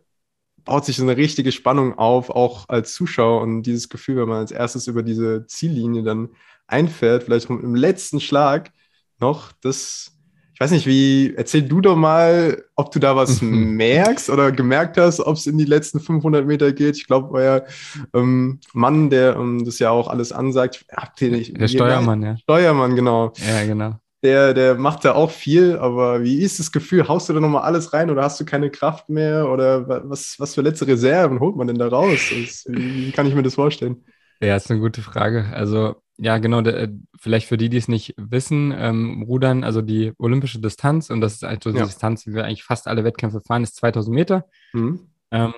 baut 0.65 0.85
sich 0.85 0.97
so 0.97 1.03
eine 1.03 1.17
richtige 1.17 1.51
Spannung 1.51 1.97
auf, 1.97 2.29
auch 2.29 2.69
als 2.69 2.93
Zuschauer 2.93 3.41
und 3.41 3.63
dieses 3.63 3.89
Gefühl, 3.89 4.17
wenn 4.17 4.29
man 4.29 4.37
als 4.37 4.51
erstes 4.51 4.87
über 4.87 5.03
diese 5.03 5.45
Ziellinie 5.47 6.03
dann 6.03 6.29
einfährt, 6.67 7.23
vielleicht 7.23 7.49
im 7.49 7.75
letzten 7.75 8.19
Schlag 8.19 8.71
noch, 9.19 9.51
das, 9.61 10.11
ich 10.53 10.59
weiß 10.59 10.71
nicht, 10.71 10.85
wie, 10.85 11.33
erzähl 11.35 11.63
du 11.63 11.81
doch 11.81 11.95
mal, 11.95 12.63
ob 12.75 12.91
du 12.91 12.99
da 12.99 13.15
was 13.15 13.41
merkst 13.41 14.29
oder 14.29 14.51
gemerkt 14.51 14.97
hast, 14.97 15.19
ob 15.19 15.37
es 15.37 15.47
in 15.47 15.57
die 15.57 15.65
letzten 15.65 15.99
500 15.99 16.45
Meter 16.45 16.71
geht. 16.71 16.97
Ich 16.97 17.07
glaube, 17.07 17.31
euer 17.31 17.65
ähm, 18.13 18.59
Mann, 18.73 19.09
der 19.09 19.37
ähm, 19.37 19.65
das 19.65 19.79
ja 19.79 19.89
auch 19.89 20.07
alles 20.07 20.31
ansagt, 20.31 20.85
habt 20.91 21.21
ihr 21.21 21.31
nicht. 21.31 21.59
Der 21.59 21.67
Steuermann, 21.67 22.21
ja. 22.21 22.37
Steuermann, 22.37 22.95
genau. 22.95 23.33
Ja, 23.47 23.65
genau. 23.65 23.95
Der, 24.21 24.53
der 24.53 24.75
macht 24.75 25.05
da 25.05 25.13
auch 25.13 25.31
viel, 25.31 25.77
aber 25.77 26.23
wie 26.23 26.41
ist 26.41 26.59
das 26.59 26.73
Gefühl? 26.73 27.07
Haust 27.07 27.29
du 27.29 27.33
da 27.33 27.39
nochmal 27.39 27.63
alles 27.63 27.93
rein 27.93 28.09
oder 28.09 28.23
hast 28.23 28.39
du 28.39 28.45
keine 28.45 28.69
Kraft 28.69 29.07
mehr? 29.07 29.49
Oder 29.49 29.87
was, 30.09 30.35
was 30.39 30.55
für 30.55 30.61
letzte 30.61 30.87
Reserven 30.87 31.39
holt 31.39 31.55
man 31.55 31.67
denn 31.67 31.79
da 31.79 31.87
raus? 31.87 32.19
Das, 32.29 32.65
wie 32.67 33.11
kann 33.11 33.27
ich 33.27 33.35
mir 33.35 33.43
das 33.43 33.55
vorstellen? 33.55 34.03
Ja, 34.41 34.55
ist 34.55 34.69
eine 34.69 34.81
gute 34.81 35.01
Frage. 35.01 35.45
Also 35.53 35.95
ja, 36.17 36.37
genau. 36.37 36.61
Der, 36.61 36.89
vielleicht 37.17 37.47
für 37.47 37.57
die, 37.57 37.69
die 37.69 37.77
es 37.77 37.87
nicht 37.87 38.13
wissen, 38.17 38.73
ähm, 38.77 39.23
Rudern, 39.23 39.63
also 39.63 39.81
die 39.81 40.11
olympische 40.17 40.59
Distanz, 40.59 41.09
und 41.09 41.21
das 41.21 41.35
ist 41.35 41.43
also 41.45 41.71
die 41.71 41.77
ja. 41.77 41.85
Distanz, 41.85 42.25
die 42.25 42.33
wir 42.33 42.43
eigentlich 42.43 42.63
fast 42.63 42.87
alle 42.87 43.05
Wettkämpfe 43.05 43.39
fahren, 43.39 43.63
ist 43.63 43.77
2000 43.77 44.13
Meter. 44.13 44.45
Mhm. 44.73 44.99
Ähm, 45.31 45.53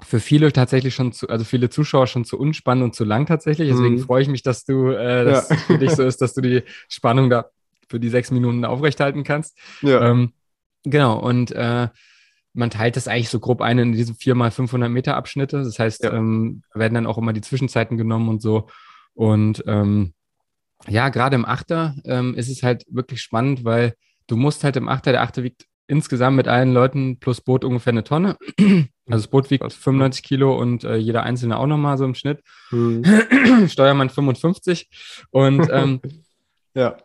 für 0.00 0.20
viele 0.20 0.52
tatsächlich 0.52 0.94
schon 0.94 1.12
zu, 1.12 1.28
also 1.28 1.44
viele 1.44 1.70
Zuschauer 1.70 2.06
schon 2.06 2.24
zu 2.24 2.38
unspannend 2.38 2.84
und 2.84 2.94
zu 2.94 3.04
lang 3.04 3.26
tatsächlich. 3.26 3.68
Deswegen 3.68 3.96
mhm. 3.96 4.00
freue 4.00 4.22
ich 4.22 4.28
mich, 4.28 4.42
dass 4.42 4.64
du, 4.64 4.90
äh, 4.90 5.24
dass 5.24 5.50
ja. 5.50 5.56
für 5.56 5.78
dich 5.78 5.90
so 5.90 6.04
ist, 6.04 6.22
dass 6.22 6.34
du 6.34 6.40
die 6.40 6.62
Spannung 6.88 7.28
da 7.28 7.50
für 7.90 8.00
die 8.00 8.08
sechs 8.08 8.30
Minuten 8.30 8.64
aufrechthalten 8.64 9.24
kannst. 9.24 9.58
Ja. 9.82 10.10
Ähm, 10.10 10.32
genau. 10.84 11.18
Und 11.18 11.50
äh, 11.52 11.88
man 12.52 12.70
teilt 12.70 12.96
das 12.96 13.08
eigentlich 13.08 13.28
so 13.28 13.40
grob 13.40 13.60
ein 13.60 13.78
in 13.78 13.92
diese 13.92 14.14
vier 14.14 14.34
mal 14.34 14.50
500 14.50 14.90
Meter 14.90 15.16
Abschnitte. 15.16 15.58
Das 15.62 15.78
heißt, 15.78 16.04
ja. 16.04 16.12
ähm, 16.12 16.62
werden 16.72 16.94
dann 16.94 17.06
auch 17.06 17.18
immer 17.18 17.32
die 17.32 17.40
Zwischenzeiten 17.40 17.96
genommen 17.96 18.28
und 18.28 18.40
so. 18.40 18.68
Und 19.14 19.64
ähm, 19.66 20.14
ja, 20.88 21.08
gerade 21.10 21.34
im 21.34 21.44
Achter 21.44 21.94
ähm, 22.04 22.34
ist 22.34 22.48
es 22.48 22.62
halt 22.62 22.84
wirklich 22.88 23.20
spannend, 23.20 23.64
weil 23.64 23.94
du 24.28 24.36
musst 24.36 24.64
halt 24.64 24.76
im 24.76 24.88
Achter, 24.88 25.12
der 25.12 25.22
Achter 25.22 25.42
wiegt 25.42 25.66
insgesamt 25.86 26.36
mit 26.36 26.46
allen 26.46 26.72
Leuten 26.72 27.18
plus 27.18 27.40
Boot 27.40 27.64
ungefähr 27.64 27.92
eine 27.92 28.04
Tonne. 28.04 28.36
Also 28.58 28.86
das 29.06 29.26
Boot 29.26 29.50
wiegt 29.50 29.72
95 29.72 30.22
Kilo 30.22 30.56
und 30.56 30.84
äh, 30.84 30.94
jeder 30.94 31.24
Einzelne 31.24 31.58
auch 31.58 31.66
nochmal 31.66 31.98
so 31.98 32.04
im 32.04 32.14
Schnitt. 32.14 32.42
Mhm. 32.70 33.02
Steuermann 33.68 34.08
55. 34.08 34.88
Und 35.30 35.68
ähm, 35.70 36.00
ja. 36.74 36.96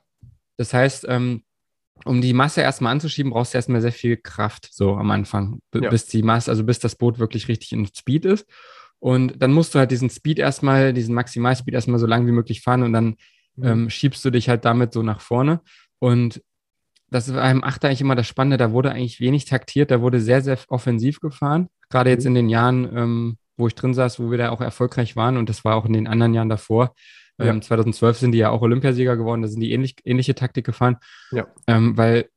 Das 0.58 0.74
heißt, 0.74 1.06
ähm, 1.10 1.44
um 2.04 2.22
die 2.22 2.34
Masse 2.34 2.62
erstmal 2.62 2.92
anzuschieben, 2.92 3.32
brauchst 3.32 3.54
du 3.54 3.58
erstmal 3.58 3.82
sehr 3.82 3.92
viel 3.92 4.18
Kraft, 4.18 4.70
so 4.72 4.96
am 4.96 5.12
Anfang, 5.12 5.60
ja. 5.74 5.90
bis 5.90 6.08
die 6.08 6.24
Masse, 6.24 6.52
also 6.52 6.64
bis 6.64 6.80
das 6.80 6.96
Boot 6.96 7.20
wirklich 7.20 7.48
richtig 7.48 7.72
in 7.72 7.88
Speed 7.88 8.26
ist. 8.26 8.46
Und 9.00 9.42
dann 9.42 9.54
musst 9.54 9.74
du 9.74 9.80
halt 9.80 9.92
diesen 9.92 10.10
Speed 10.10 10.40
erstmal, 10.40 10.94
diesen 10.94 11.16
Maximalspeed 11.16 11.74
erstmal 11.74 12.00
so 12.00 12.06
lang 12.06 12.28
wie 12.28 12.32
möglich 12.32 12.62
fahren 12.62 12.84
und 12.84 12.94
dann 12.94 13.16
mhm. 13.56 13.66
ähm, 13.66 13.90
schiebst 13.90 14.24
du 14.26 14.30
dich 14.30 14.50
halt 14.50 14.66
damit 14.66 14.94
so 14.94 15.04
nach 15.04 15.22
vorne. 15.22 15.62
Und 16.00 16.42
das 17.10 17.34
war 17.34 17.50
im 17.50 17.64
Achter 17.64 17.88
eigentlich 17.88 18.02
immer 18.02 18.16
das 18.16 18.28
Spannende, 18.28 18.58
da 18.58 18.72
wurde 18.72 18.92
eigentlich 18.92 19.20
wenig 19.20 19.46
taktiert, 19.46 19.92
da 19.92 20.02
wurde 20.02 20.20
sehr, 20.20 20.42
sehr 20.42 20.58
offensiv 20.70 21.20
gefahren. 21.20 21.70
Gerade 21.90 22.10
jetzt 22.10 22.24
mhm. 22.24 22.30
in 22.30 22.36
den 22.36 22.50
Jahren, 22.50 22.98
ähm, 22.98 23.38
wo 23.58 23.68
ich 23.68 23.76
drin 23.76 23.94
saß, 23.94 24.20
wo 24.20 24.32
wir 24.32 24.38
da 24.38 24.50
auch 24.50 24.62
erfolgreich 24.62 25.16
waren 25.16 25.38
und 25.38 25.50
das 25.50 25.64
war 25.64 25.76
auch 25.76 25.86
in 25.86 25.94
den 25.94 26.08
anderen 26.08 26.34
Jahren 26.34 26.50
davor. 26.50 26.94
Ja. 27.38 27.46
Ähm, 27.46 27.62
2012 27.62 28.18
sind 28.18 28.32
die 28.32 28.38
ja 28.38 28.50
auch 28.50 28.62
Olympiasieger 28.62 29.18
geworden, 29.18 29.42
da 29.42 29.48
sind 29.48 29.60
die 29.60 29.72
ähnlich, 29.72 29.96
ähnliche 30.06 30.36
Taktik 30.36 30.66
gefahren. 30.66 30.98
Ja. 31.32 31.48
Ähm, 31.68 31.98
weil 31.98 32.30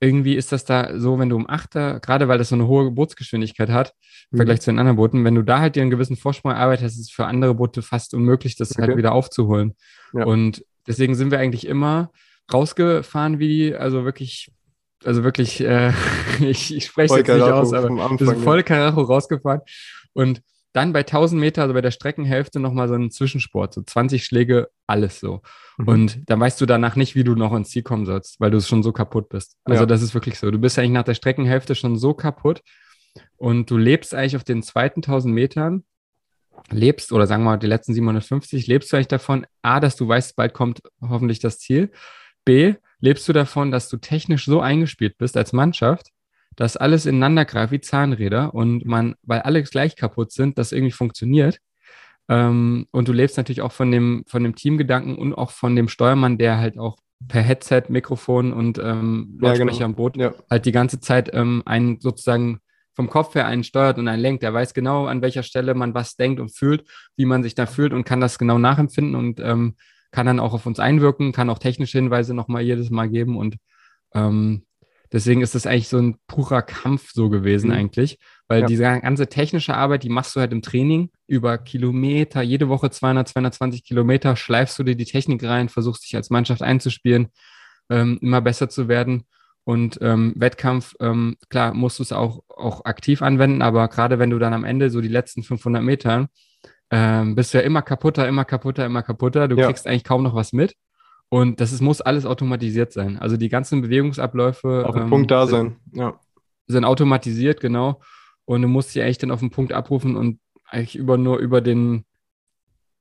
irgendwie 0.00 0.36
ist 0.36 0.52
das 0.52 0.64
da 0.64 0.98
so, 0.98 1.18
wenn 1.18 1.28
du 1.28 1.36
um 1.36 1.48
Achter, 1.48 1.98
gerade 2.00 2.28
weil 2.28 2.38
das 2.38 2.50
so 2.50 2.54
eine 2.54 2.68
hohe 2.68 2.90
Bootsgeschwindigkeit 2.90 3.68
hat, 3.70 3.94
im 4.30 4.36
mhm. 4.36 4.38
Vergleich 4.38 4.60
zu 4.60 4.70
den 4.70 4.78
anderen 4.78 4.96
Booten, 4.96 5.24
wenn 5.24 5.34
du 5.34 5.42
da 5.42 5.60
halt 5.60 5.76
dir 5.76 5.82
einen 5.82 5.90
gewissen 5.90 6.16
Vorsprung 6.16 6.52
erarbeitest, 6.52 6.96
ist 6.96 7.06
es 7.06 7.10
für 7.10 7.26
andere 7.26 7.54
Boote 7.54 7.82
fast 7.82 8.14
unmöglich, 8.14 8.56
das 8.56 8.70
halt 8.70 8.78
okay. 8.78 8.86
halt 8.88 8.98
wieder 8.98 9.12
aufzuholen. 9.12 9.74
Ja. 10.12 10.24
Und 10.24 10.64
deswegen 10.86 11.14
sind 11.14 11.30
wir 11.30 11.38
eigentlich 11.38 11.66
immer 11.66 12.12
rausgefahren, 12.52 13.38
wie 13.38 13.48
die, 13.48 13.74
also 13.74 14.04
wirklich, 14.04 14.52
also 15.04 15.24
wirklich, 15.24 15.60
äh, 15.60 15.92
ich, 16.40 16.74
ich 16.74 16.86
spreche 16.86 17.14
es 17.14 17.18
jetzt 17.18 17.34
nicht 17.34 17.42
aus, 17.42 17.72
aber 17.72 17.88
wir 17.88 18.26
sind 18.26 18.44
voll 18.44 18.62
Karacho 18.62 19.00
rausgefahren 19.02 19.62
und 20.12 20.42
dann 20.72 20.92
bei 20.92 21.00
1000 21.00 21.40
Meter, 21.40 21.62
also 21.62 21.74
bei 21.74 21.80
der 21.80 21.90
Streckenhälfte, 21.90 22.60
nochmal 22.60 22.88
so 22.88 22.94
einen 22.94 23.10
Zwischensport, 23.10 23.74
so 23.74 23.82
20 23.82 24.24
Schläge, 24.24 24.68
alles 24.86 25.20
so. 25.20 25.42
Mhm. 25.78 25.88
Und 25.88 26.30
dann 26.30 26.40
weißt 26.40 26.60
du 26.60 26.66
danach 26.66 26.96
nicht, 26.96 27.14
wie 27.14 27.24
du 27.24 27.34
noch 27.34 27.54
ins 27.54 27.70
Ziel 27.70 27.82
kommen 27.82 28.06
sollst, 28.06 28.40
weil 28.40 28.50
du 28.50 28.60
schon 28.60 28.82
so 28.82 28.92
kaputt 28.92 29.28
bist. 29.28 29.56
Also 29.64 29.82
ja. 29.82 29.86
das 29.86 30.02
ist 30.02 30.14
wirklich 30.14 30.38
so. 30.38 30.50
Du 30.50 30.58
bist 30.58 30.78
eigentlich 30.78 30.90
nach 30.92 31.04
der 31.04 31.14
Streckenhälfte 31.14 31.74
schon 31.74 31.96
so 31.96 32.14
kaputt 32.14 32.62
und 33.36 33.70
du 33.70 33.76
lebst 33.76 34.14
eigentlich 34.14 34.36
auf 34.36 34.44
den 34.44 34.62
zweiten 34.62 35.00
1000 35.00 35.34
Metern, 35.34 35.84
lebst, 36.70 37.12
oder 37.12 37.26
sagen 37.26 37.42
wir 37.44 37.52
mal 37.52 37.56
die 37.56 37.66
letzten 37.66 37.94
750, 37.94 38.66
lebst 38.66 38.92
du 38.92 38.96
eigentlich 38.96 39.08
davon, 39.08 39.46
A, 39.62 39.80
dass 39.80 39.96
du 39.96 40.06
weißt, 40.06 40.36
bald 40.36 40.54
kommt 40.54 40.82
hoffentlich 41.00 41.38
das 41.38 41.58
Ziel. 41.58 41.90
B, 42.44 42.74
lebst 43.00 43.28
du 43.28 43.32
davon, 43.32 43.70
dass 43.70 43.88
du 43.88 43.96
technisch 43.96 44.44
so 44.44 44.60
eingespielt 44.60 45.18
bist 45.18 45.36
als 45.36 45.52
Mannschaft, 45.52 46.08
dass 46.58 46.76
alles 46.76 47.06
ineinander 47.06 47.44
greift 47.44 47.72
wie 47.72 47.80
Zahnräder 47.80 48.52
und 48.52 48.84
man, 48.84 49.14
weil 49.22 49.42
alle 49.42 49.62
gleich 49.62 49.94
kaputt 49.94 50.32
sind, 50.32 50.58
das 50.58 50.72
irgendwie 50.72 50.90
funktioniert. 50.90 51.60
Ähm, 52.28 52.88
und 52.90 53.06
du 53.06 53.12
lebst 53.12 53.36
natürlich 53.36 53.62
auch 53.62 53.70
von 53.70 53.92
dem, 53.92 54.24
von 54.26 54.42
dem 54.42 54.56
Teamgedanken 54.56 55.14
und 55.14 55.34
auch 55.34 55.52
von 55.52 55.76
dem 55.76 55.88
Steuermann, 55.88 56.36
der 56.36 56.58
halt 56.58 56.76
auch 56.76 56.98
per 57.28 57.42
Headset, 57.42 57.84
Mikrofon 57.90 58.52
und 58.52 58.78
ähm, 58.78 59.38
Lautsprecher 59.40 59.70
ja, 59.70 59.72
genau. 59.72 59.84
am 59.84 59.94
Boot 59.94 60.16
ja. 60.16 60.34
halt 60.50 60.66
die 60.66 60.72
ganze 60.72 60.98
Zeit 60.98 61.30
ähm, 61.32 61.62
einen 61.64 62.00
sozusagen 62.00 62.58
vom 62.92 63.08
Kopf 63.08 63.36
her 63.36 63.46
einen 63.46 63.62
steuert 63.62 63.96
und 63.98 64.08
einen 64.08 64.20
lenkt. 64.20 64.42
Der 64.42 64.52
weiß 64.52 64.74
genau, 64.74 65.06
an 65.06 65.22
welcher 65.22 65.44
Stelle 65.44 65.74
man 65.74 65.94
was 65.94 66.16
denkt 66.16 66.40
und 66.40 66.48
fühlt, 66.48 66.84
wie 67.14 67.24
man 67.24 67.44
sich 67.44 67.54
da 67.54 67.66
fühlt 67.66 67.92
und 67.92 68.02
kann 68.02 68.20
das 68.20 68.36
genau 68.36 68.58
nachempfinden 68.58 69.14
und 69.14 69.38
ähm, 69.38 69.76
kann 70.10 70.26
dann 70.26 70.40
auch 70.40 70.54
auf 70.54 70.66
uns 70.66 70.80
einwirken, 70.80 71.30
kann 71.30 71.50
auch 71.50 71.60
technische 71.60 71.98
Hinweise 71.98 72.34
nochmal 72.34 72.62
jedes 72.62 72.90
Mal 72.90 73.08
geben 73.08 73.36
und 73.36 73.58
ähm, 74.12 74.64
Deswegen 75.12 75.40
ist 75.40 75.54
das 75.54 75.66
eigentlich 75.66 75.88
so 75.88 75.98
ein 75.98 76.16
purer 76.26 76.62
Kampf 76.62 77.12
so 77.12 77.28
gewesen 77.30 77.70
mhm. 77.70 77.76
eigentlich, 77.76 78.18
weil 78.46 78.62
ja. 78.62 78.66
diese 78.66 78.82
ganze 78.82 79.28
technische 79.28 79.74
Arbeit, 79.74 80.02
die 80.02 80.08
machst 80.08 80.36
du 80.36 80.40
halt 80.40 80.52
im 80.52 80.62
Training 80.62 81.10
über 81.26 81.58
Kilometer, 81.58 82.42
jede 82.42 82.68
Woche 82.68 82.90
200, 82.90 83.28
220 83.28 83.84
Kilometer, 83.84 84.36
schleifst 84.36 84.78
du 84.78 84.82
dir 84.82 84.96
die 84.96 85.04
Technik 85.04 85.42
rein, 85.44 85.68
versuchst 85.68 86.04
dich 86.04 86.16
als 86.16 86.30
Mannschaft 86.30 86.62
einzuspielen, 86.62 87.28
ähm, 87.90 88.18
immer 88.20 88.40
besser 88.40 88.68
zu 88.68 88.88
werden. 88.88 89.24
Und 89.64 89.98
ähm, 90.00 90.32
Wettkampf, 90.36 90.94
ähm, 90.98 91.36
klar, 91.50 91.74
musst 91.74 91.98
du 91.98 92.02
es 92.02 92.12
auch, 92.12 92.42
auch 92.48 92.86
aktiv 92.86 93.20
anwenden, 93.20 93.60
aber 93.60 93.88
gerade 93.88 94.18
wenn 94.18 94.30
du 94.30 94.38
dann 94.38 94.54
am 94.54 94.64
Ende 94.64 94.88
so 94.88 95.02
die 95.02 95.08
letzten 95.08 95.42
500 95.42 95.82
Meter 95.82 96.28
ähm, 96.90 97.34
bist 97.34 97.52
du 97.52 97.58
ja 97.58 97.64
immer 97.64 97.82
kaputter, 97.82 98.26
immer 98.26 98.44
kaputter, 98.44 98.86
immer 98.86 99.02
kaputter. 99.02 99.46
Du 99.48 99.56
ja. 99.56 99.66
kriegst 99.66 99.86
eigentlich 99.86 100.04
kaum 100.04 100.22
noch 100.22 100.34
was 100.34 100.52
mit. 100.52 100.74
Und 101.30 101.60
das 101.60 101.72
ist, 101.72 101.82
muss 101.82 102.00
alles 102.00 102.24
automatisiert 102.24 102.92
sein. 102.92 103.18
Also 103.18 103.36
die 103.36 103.48
ganzen 103.48 103.82
Bewegungsabläufe. 103.82 104.84
Auf 104.86 104.94
dem 104.94 105.04
ähm, 105.04 105.10
Punkt 105.10 105.30
da 105.30 105.46
sind, 105.46 105.76
sein, 105.92 106.00
ja. 106.00 106.20
Sind 106.66 106.84
automatisiert, 106.84 107.60
genau. 107.60 108.00
Und 108.44 108.62
du 108.62 108.68
musst 108.68 108.90
sie 108.90 109.02
eigentlich 109.02 109.18
dann 109.18 109.30
auf 109.30 109.40
den 109.40 109.50
Punkt 109.50 109.72
abrufen 109.72 110.16
und 110.16 110.40
eigentlich 110.64 110.96
über 110.96 111.18
nur 111.18 111.38
über 111.38 111.60
den, 111.60 112.04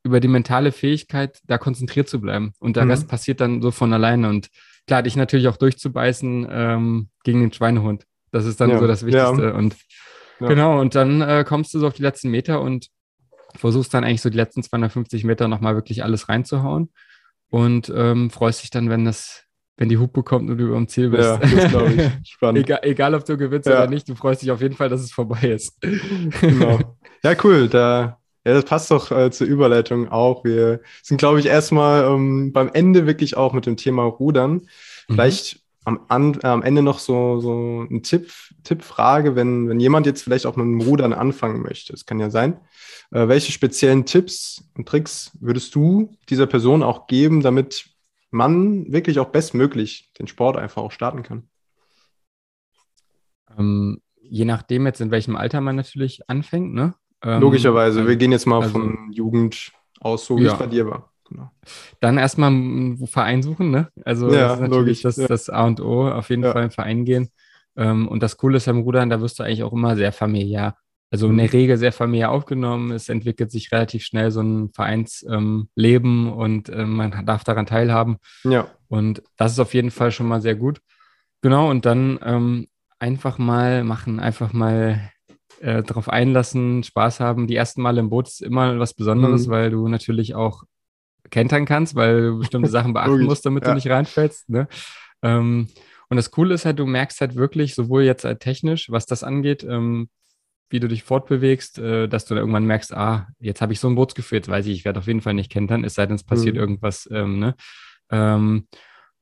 über 0.03 0.19
die 0.19 0.27
mentale 0.27 0.71
Fähigkeit, 0.71 1.39
da 1.45 1.57
konzentriert 1.57 2.09
zu 2.09 2.19
bleiben. 2.19 2.53
Und 2.59 2.75
der 2.75 2.83
mhm. 2.83 2.91
Rest 2.91 3.07
passiert 3.07 3.39
dann 3.39 3.61
so 3.61 3.71
von 3.71 3.93
alleine. 3.93 4.27
Und 4.29 4.49
klar, 4.87 5.03
dich 5.03 5.15
natürlich 5.15 5.47
auch 5.47 5.57
durchzubeißen 5.57 6.47
ähm, 6.49 7.09
gegen 7.23 7.39
den 7.39 7.53
Schweinehund. 7.53 8.03
Das 8.31 8.45
ist 8.45 8.59
dann 8.59 8.71
ja. 8.71 8.79
so 8.79 8.87
das 8.87 9.05
Wichtigste. 9.05 9.43
Ja. 9.43 9.53
Und 9.53 9.77
ja. 10.41 10.47
genau, 10.47 10.81
und 10.81 10.95
dann 10.95 11.21
äh, 11.21 11.45
kommst 11.47 11.73
du 11.73 11.79
so 11.79 11.87
auf 11.87 11.93
die 11.93 12.03
letzten 12.03 12.29
Meter 12.29 12.61
und 12.61 12.89
versuchst 13.55 13.93
dann 13.93 14.03
eigentlich 14.03 14.21
so 14.21 14.29
die 14.29 14.37
letzten 14.37 14.63
250 14.63 15.23
Meter 15.23 15.47
nochmal 15.47 15.75
wirklich 15.75 16.03
alles 16.03 16.27
reinzuhauen 16.27 16.89
und 17.49 17.91
ähm, 17.95 18.29
freust 18.29 18.63
dich 18.63 18.69
dann, 18.69 18.89
wenn 18.89 19.05
das, 19.05 19.43
wenn 19.77 19.89
die 19.89 19.97
Hupe 19.97 20.23
kommt 20.23 20.49
und 20.49 20.57
du 20.57 20.65
über 20.65 20.75
dem 20.75 20.87
Ziel 20.87 21.09
bist. 21.09 21.29
Ja, 21.29 21.37
das 21.37 21.71
glaube 21.71 21.93
ich. 21.93 22.11
Spannend. 22.29 22.59
egal, 22.61 22.79
egal, 22.83 23.15
ob 23.15 23.25
du 23.25 23.37
gewinnst 23.37 23.67
ja. 23.67 23.75
oder 23.75 23.89
nicht, 23.89 24.07
du 24.09 24.15
freust 24.15 24.41
dich 24.41 24.51
auf 24.51 24.61
jeden 24.61 24.75
Fall, 24.75 24.89
dass 24.89 25.01
es 25.01 25.11
vorbei 25.11 25.49
ist. 25.49 25.79
genau. 25.81 26.79
Ja, 27.23 27.35
cool. 27.43 27.67
Da, 27.67 28.19
ja, 28.45 28.53
das 28.53 28.63
passt 28.63 28.91
doch 28.91 29.11
äh, 29.11 29.31
zur 29.31 29.47
Überleitung 29.47 30.07
auch. 30.07 30.45
Wir 30.45 30.81
sind, 31.01 31.17
glaube 31.17 31.39
ich, 31.39 31.47
erstmal 31.47 32.05
ähm, 32.05 32.53
beim 32.53 32.69
Ende 32.71 33.07
wirklich 33.07 33.35
auch 33.35 33.53
mit 33.53 33.65
dem 33.65 33.75
Thema 33.75 34.03
Rudern. 34.03 34.53
Mhm. 34.53 35.13
Vielleicht 35.13 35.61
am, 35.83 36.01
an, 36.09 36.39
äh, 36.43 36.47
am 36.47 36.63
Ende 36.63 36.81
noch 36.81 36.99
so, 36.99 37.39
so 37.39 37.87
ein 37.89 38.03
Tipp, 38.03 38.31
Tippfrage, 38.63 39.35
wenn, 39.35 39.67
wenn 39.67 39.79
jemand 39.79 40.05
jetzt 40.05 40.21
vielleicht 40.21 40.45
auch 40.45 40.55
mit 40.55 40.65
dem 40.65 40.81
Rudern 40.81 41.13
anfangen 41.13 41.61
möchte. 41.61 41.93
Das 41.93 42.05
kann 42.05 42.19
ja 42.19 42.29
sein. 42.29 42.59
Äh, 43.11 43.27
welche 43.27 43.51
speziellen 43.51 44.05
Tipps 44.05 44.63
und 44.75 44.87
Tricks 44.87 45.31
würdest 45.39 45.73
du 45.75 46.15
dieser 46.29 46.47
Person 46.47 46.83
auch 46.83 47.07
geben, 47.07 47.41
damit 47.41 47.89
man 48.31 48.91
wirklich 48.91 49.19
auch 49.19 49.29
bestmöglich 49.29 50.11
den 50.19 50.27
Sport 50.27 50.57
einfach 50.57 50.81
auch 50.81 50.91
starten 50.91 51.23
kann? 51.23 51.49
Ähm, 53.57 54.01
je 54.21 54.45
nachdem 54.45 54.85
jetzt, 54.85 55.01
in 55.01 55.11
welchem 55.11 55.35
Alter 55.35 55.61
man 55.61 55.75
natürlich 55.75 56.29
anfängt, 56.29 56.73
ne? 56.73 56.95
Ähm, 57.23 57.41
Logischerweise. 57.41 58.07
Wir 58.07 58.15
gehen 58.15 58.31
jetzt 58.31 58.45
mal 58.45 58.61
also, 58.61 58.71
von 58.71 59.11
Jugend 59.11 59.71
aus, 59.99 60.25
so 60.25 60.37
wie 60.37 60.43
ja. 60.43 60.53
es 60.53 60.59
bei 60.59 60.67
dir 60.67 60.85
war. 60.85 61.11
Genau. 61.29 61.51
Dann 61.99 62.17
erstmal 62.17 62.51
einen 62.51 63.07
Verein 63.07 63.41
suchen, 63.41 63.71
ne? 63.71 63.89
Also 64.05 64.31
ja, 64.31 64.49
das 64.49 64.53
ist 64.53 64.59
natürlich 64.61 64.77
logisch, 64.77 65.01
das, 65.01 65.17
ja. 65.17 65.27
das, 65.27 65.49
A 65.49 65.65
und 65.65 65.81
O, 65.81 66.07
auf 66.07 66.29
jeden. 66.29 66.43
Fall 66.43 66.61
einen 66.61 66.71
Verein 66.71 67.05
gehen. 67.05 67.29
Ähm, 67.75 68.07
und 68.07 68.23
das 68.23 68.37
Coole 68.37 68.57
ist 68.57 68.65
beim 68.65 68.79
Rudern, 68.79 69.09
da 69.09 69.19
wirst 69.21 69.39
du 69.39 69.43
eigentlich 69.43 69.63
auch 69.63 69.73
immer 69.73 69.95
sehr 69.95 70.11
familiär 70.11 70.77
also 71.09 71.29
in 71.29 71.37
der. 71.37 71.53
Regel 71.53 71.77
sehr 71.77 71.91
familiär 71.91 72.31
aufgenommen. 72.31 72.91
Es 72.91 73.09
entwickelt 73.09 73.51
sich 73.51 73.71
relativ 73.71 74.03
schnell 74.03 74.31
so 74.31 74.41
ein 74.41 74.69
Vereinsleben 74.73 76.27
ähm, 76.27 76.33
und 76.33 76.69
äh, 76.69 76.85
man 76.85 77.25
darf 77.25 77.43
daran 77.43 77.65
teilhaben. 77.65 78.17
Ja. 78.43 78.67
Und 78.87 79.23
das 79.37 79.53
ist 79.53 79.59
auf 79.59 79.73
jeden 79.73 79.91
Fall 79.91 80.11
schon 80.11 80.27
mal 80.27 80.41
sehr 80.41 80.55
gut. 80.55 80.81
Genau, 81.41 81.69
und 81.69 81.85
dann 81.85 82.19
ähm, 82.23 82.67
einfach 82.99 83.37
mal 83.37 83.83
machen, 83.83 84.19
einfach 84.19 84.53
mal 84.53 85.11
äh, 85.61 85.83
darauf 85.83 86.09
einlassen, 86.09 86.83
Spaß 86.83 87.19
haben. 87.19 87.47
Die 87.47 87.55
ersten 87.55 87.81
Male 87.81 87.99
im 87.99 88.09
Boot 88.09 88.27
ist 88.27 88.41
immer 88.41 88.77
was 88.79 88.93
Besonderes, 88.93 89.47
mhm. 89.47 89.51
weil 89.51 89.71
du 89.71 89.87
natürlich 89.87 90.35
auch 90.35 90.63
kentern 91.29 91.65
kannst, 91.65 91.95
weil 91.95 92.21
du 92.21 92.39
bestimmte 92.39 92.69
Sachen 92.69 92.93
beachten 92.93 93.23
musst, 93.23 93.45
damit 93.45 93.63
ja. 93.63 93.69
du 93.69 93.75
nicht 93.75 93.89
reinfällst. 93.89 94.49
Ne? 94.49 94.67
Ähm, 95.21 95.67
und 96.09 96.17
das 96.17 96.31
Coole 96.31 96.53
ist 96.53 96.65
halt, 96.65 96.79
du 96.79 96.85
merkst 96.85 97.19
halt 97.21 97.35
wirklich, 97.35 97.75
sowohl 97.75 98.03
jetzt 98.03 98.23
halt 98.23 98.39
technisch, 98.39 98.89
was 98.89 99.05
das 99.05 99.23
angeht, 99.23 99.63
ähm, 99.63 100.09
wie 100.69 100.79
du 100.79 100.87
dich 100.87 101.03
fortbewegst, 101.03 101.79
äh, 101.79 102.07
dass 102.07 102.25
du 102.25 102.35
da 102.35 102.41
irgendwann 102.41 102.65
merkst, 102.65 102.93
ah, 102.93 103.27
jetzt 103.39 103.61
habe 103.61 103.73
ich 103.73 103.79
so 103.79 103.87
ein 103.87 103.95
Bootsgefühl, 103.95 104.37
jetzt 104.37 104.49
weiß 104.49 104.65
ich, 104.67 104.73
ich 104.73 104.85
werde 104.85 104.99
auf 104.99 105.07
jeden 105.07 105.21
Fall 105.21 105.33
nicht 105.33 105.51
kentern, 105.51 105.83
es 105.83 105.95
sei 105.95 106.05
denn, 106.05 106.15
es 106.15 106.23
passiert 106.23 106.55
mhm. 106.55 106.61
irgendwas. 106.61 107.09
Ähm, 107.11 107.39
ne? 107.39 107.55
ähm, 108.11 108.67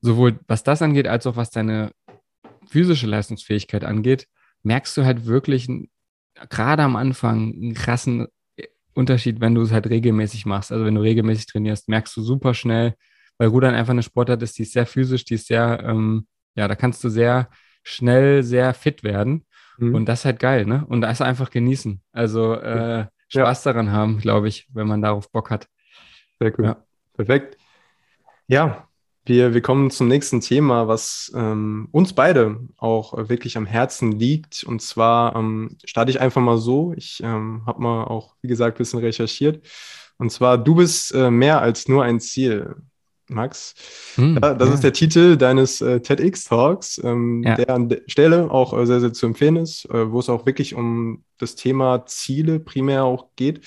sowohl 0.02 0.40
was 0.48 0.64
das 0.64 0.82
angeht, 0.82 1.08
als 1.08 1.28
auch 1.28 1.36
was 1.36 1.52
deine 1.52 1.92
physische 2.68 3.08
Leistungsfähigkeit 3.08 3.84
angeht, 3.84 4.28
merkst 4.64 4.96
du 4.98 5.06
halt 5.06 5.26
wirklich 5.26 5.68
gerade 6.50 6.84
am 6.84 6.96
Anfang 6.96 7.54
einen 7.54 7.74
krassen 7.74 8.28
äh, 8.58 8.68
Unterschied, 8.94 9.40
wenn 9.42 9.56
du 9.56 9.62
es 9.62 9.72
halt 9.72 9.90
regelmäßig 9.90 10.46
machst. 10.46 10.72
Also 10.72 10.86
wenn 10.86 10.96
du 10.96 11.02
regelmäßig 11.02 11.48
trainierst, 11.48 11.90
merkst 11.90 12.16
du 12.18 12.22
super 12.22 12.54
schnell, 12.54 12.96
weil 13.38 13.50
Rudern 13.50 13.76
einfach 13.76 13.92
eine 13.92 14.04
Sportart 14.04 14.42
ist, 14.42 14.58
die 14.58 14.64
ist 14.64 14.74
sehr 14.74 14.86
physisch, 14.86 15.26
die 15.26 15.36
ist 15.36 15.48
sehr, 15.48 15.84
ähm, 15.84 16.28
ja, 16.56 16.68
da 16.68 16.76
kannst 16.76 17.04
du 17.04 17.10
sehr 17.10 17.50
schnell 17.84 18.44
sehr 18.44 18.74
fit 18.74 19.04
werden. 19.04 19.46
Mhm. 19.78 19.96
Und 19.96 20.06
das 20.06 20.20
ist 20.20 20.26
halt 20.26 20.40
geil, 20.40 20.66
ne? 20.66 20.86
Und 20.88 21.02
das 21.02 21.22
einfach 21.22 21.50
genießen. 21.50 22.02
Also 22.12 22.54
äh, 22.54 23.06
Spaß 23.28 23.64
ja. 23.64 23.74
daran 23.74 23.92
haben, 23.92 24.20
glaube 24.20 24.48
ich, 24.48 24.68
wenn 24.74 24.88
man 24.88 25.02
darauf 25.02 25.32
Bock 25.32 25.50
hat. 25.50 25.68
Sehr 26.40 26.58
cool. 26.58 26.66
Ja. 26.66 26.78
Perfekt. 27.14 27.58
Ja, 28.48 28.88
wir, 29.26 29.54
wir 29.54 29.62
kommen 29.62 29.90
zum 29.90 30.08
nächsten 30.08 30.40
Thema, 30.40 30.88
was 30.88 31.32
ähm, 31.36 31.88
uns 31.92 32.14
beide 32.14 32.60
auch 32.78 33.14
wirklich 33.30 33.58
am 33.58 33.66
Herzen 33.66 34.12
liegt. 34.12 34.64
Und 34.64 34.82
zwar 34.82 35.36
ähm, 35.36 35.78
starte 35.84 36.12
ich 36.12 36.22
einfach 36.22 36.42
mal 36.42 36.58
so. 36.58 36.94
Ich 36.96 37.22
ähm, 37.24 37.64
habe 37.66 37.82
mal 37.82 38.04
auch, 38.04 38.36
wie 38.42 38.48
gesagt, 38.48 38.78
ein 38.78 38.80
bisschen 38.80 39.00
recherchiert. 39.00 39.66
Und 40.18 40.32
zwar, 40.32 40.58
du 40.58 40.76
bist 40.76 41.14
äh, 41.14 41.32
mehr 41.32 41.62
als 41.62 41.88
nur 41.88 42.04
ein 42.04 42.20
Ziel, 42.20 42.76
Max. 43.28 43.74
Hm, 44.16 44.40
ja, 44.42 44.54
das 44.54 44.70
ja. 44.70 44.74
ist 44.76 44.84
der 44.84 44.94
Titel 44.94 45.38
deines 45.38 45.82
äh, 45.82 46.00
TEDx-Talks, 46.00 47.02
ähm, 47.04 47.44
ja. 47.44 47.56
der 47.56 47.70
an 47.70 47.90
der 47.90 48.02
Stelle 48.08 48.52
auch 48.52 48.78
äh, 48.78 48.86
sehr, 48.86 49.00
sehr 49.00 49.14
zu 49.14 49.26
empfehlen 49.26 49.56
ist, 49.56 49.86
äh, 49.86 50.12
wo 50.12 50.20
es 50.20 50.30
auch 50.30 50.46
wirklich 50.46 50.76
um 50.76 51.24
das 51.38 51.56
Thema 51.56 52.06
Ziele 52.06 52.60
primär 52.60 53.04
auch 53.04 53.30
geht. 53.36 53.66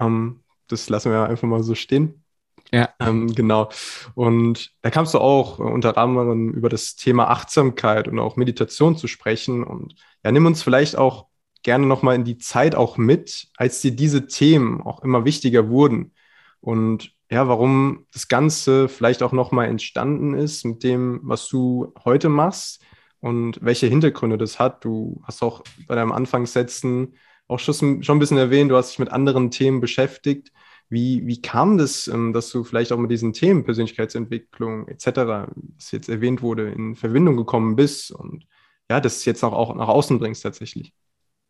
Ähm, 0.00 0.40
das 0.66 0.88
lassen 0.88 1.12
wir 1.12 1.24
einfach 1.24 1.48
mal 1.48 1.62
so 1.62 1.74
stehen. 1.74 2.24
Ja. 2.72 2.90
Ähm, 3.00 3.34
genau. 3.34 3.70
Und 4.14 4.72
da 4.82 4.90
kamst 4.90 5.14
du 5.14 5.18
auch 5.18 5.58
äh, 5.58 5.62
unter 5.62 5.96
anderem 5.96 6.52
über 6.52 6.68
das 6.68 6.96
Thema 6.96 7.28
Achtsamkeit 7.28 8.08
und 8.08 8.18
auch 8.18 8.36
Meditation 8.36 8.96
zu 8.96 9.06
sprechen. 9.06 9.64
Und 9.64 9.94
ja, 10.24 10.32
nimm 10.32 10.46
uns 10.46 10.62
vielleicht 10.62 10.96
auch 10.96 11.26
gerne 11.62 11.86
nochmal 11.86 12.14
in 12.14 12.24
die 12.24 12.38
Zeit 12.38 12.74
auch 12.74 12.98
mit, 12.98 13.48
als 13.56 13.80
dir 13.80 13.92
diese 13.92 14.26
Themen 14.26 14.82
auch 14.82 15.02
immer 15.02 15.24
wichtiger 15.24 15.68
wurden. 15.68 16.12
Und 16.60 17.12
ja, 17.30 17.46
warum 17.48 18.06
das 18.12 18.28
Ganze 18.28 18.88
vielleicht 18.88 19.22
auch 19.22 19.32
nochmal 19.32 19.68
entstanden 19.68 20.34
ist 20.34 20.64
mit 20.64 20.82
dem, 20.82 21.20
was 21.22 21.48
du 21.48 21.92
heute 22.04 22.28
machst 22.28 22.82
und 23.20 23.58
welche 23.62 23.86
Hintergründe 23.86 24.38
das 24.38 24.58
hat. 24.58 24.84
Du 24.84 25.20
hast 25.24 25.42
auch 25.42 25.62
bei 25.86 25.94
deinem 25.94 26.12
Anfangssätzen 26.12 27.14
auch 27.46 27.58
schon, 27.58 28.02
schon 28.02 28.16
ein 28.16 28.18
bisschen 28.18 28.38
erwähnt, 28.38 28.70
du 28.70 28.76
hast 28.76 28.90
dich 28.90 28.98
mit 28.98 29.10
anderen 29.10 29.50
Themen 29.50 29.80
beschäftigt. 29.80 30.52
Wie, 30.90 31.26
wie 31.26 31.42
kam 31.42 31.76
das, 31.76 32.08
ähm, 32.08 32.32
dass 32.32 32.50
du 32.50 32.64
vielleicht 32.64 32.92
auch 32.92 32.98
mit 32.98 33.10
diesen 33.10 33.34
Themen 33.34 33.64
Persönlichkeitsentwicklung 33.64 34.88
etc., 34.88 35.50
was 35.76 35.92
jetzt 35.92 36.08
erwähnt 36.08 36.40
wurde, 36.40 36.70
in 36.70 36.96
Verbindung 36.96 37.36
gekommen 37.36 37.76
bist 37.76 38.10
und 38.10 38.46
ja, 38.90 39.00
das 39.00 39.24
jetzt 39.26 39.44
auch, 39.44 39.52
auch 39.52 39.74
nach 39.74 39.88
außen 39.88 40.18
bringst 40.18 40.42
tatsächlich? 40.42 40.94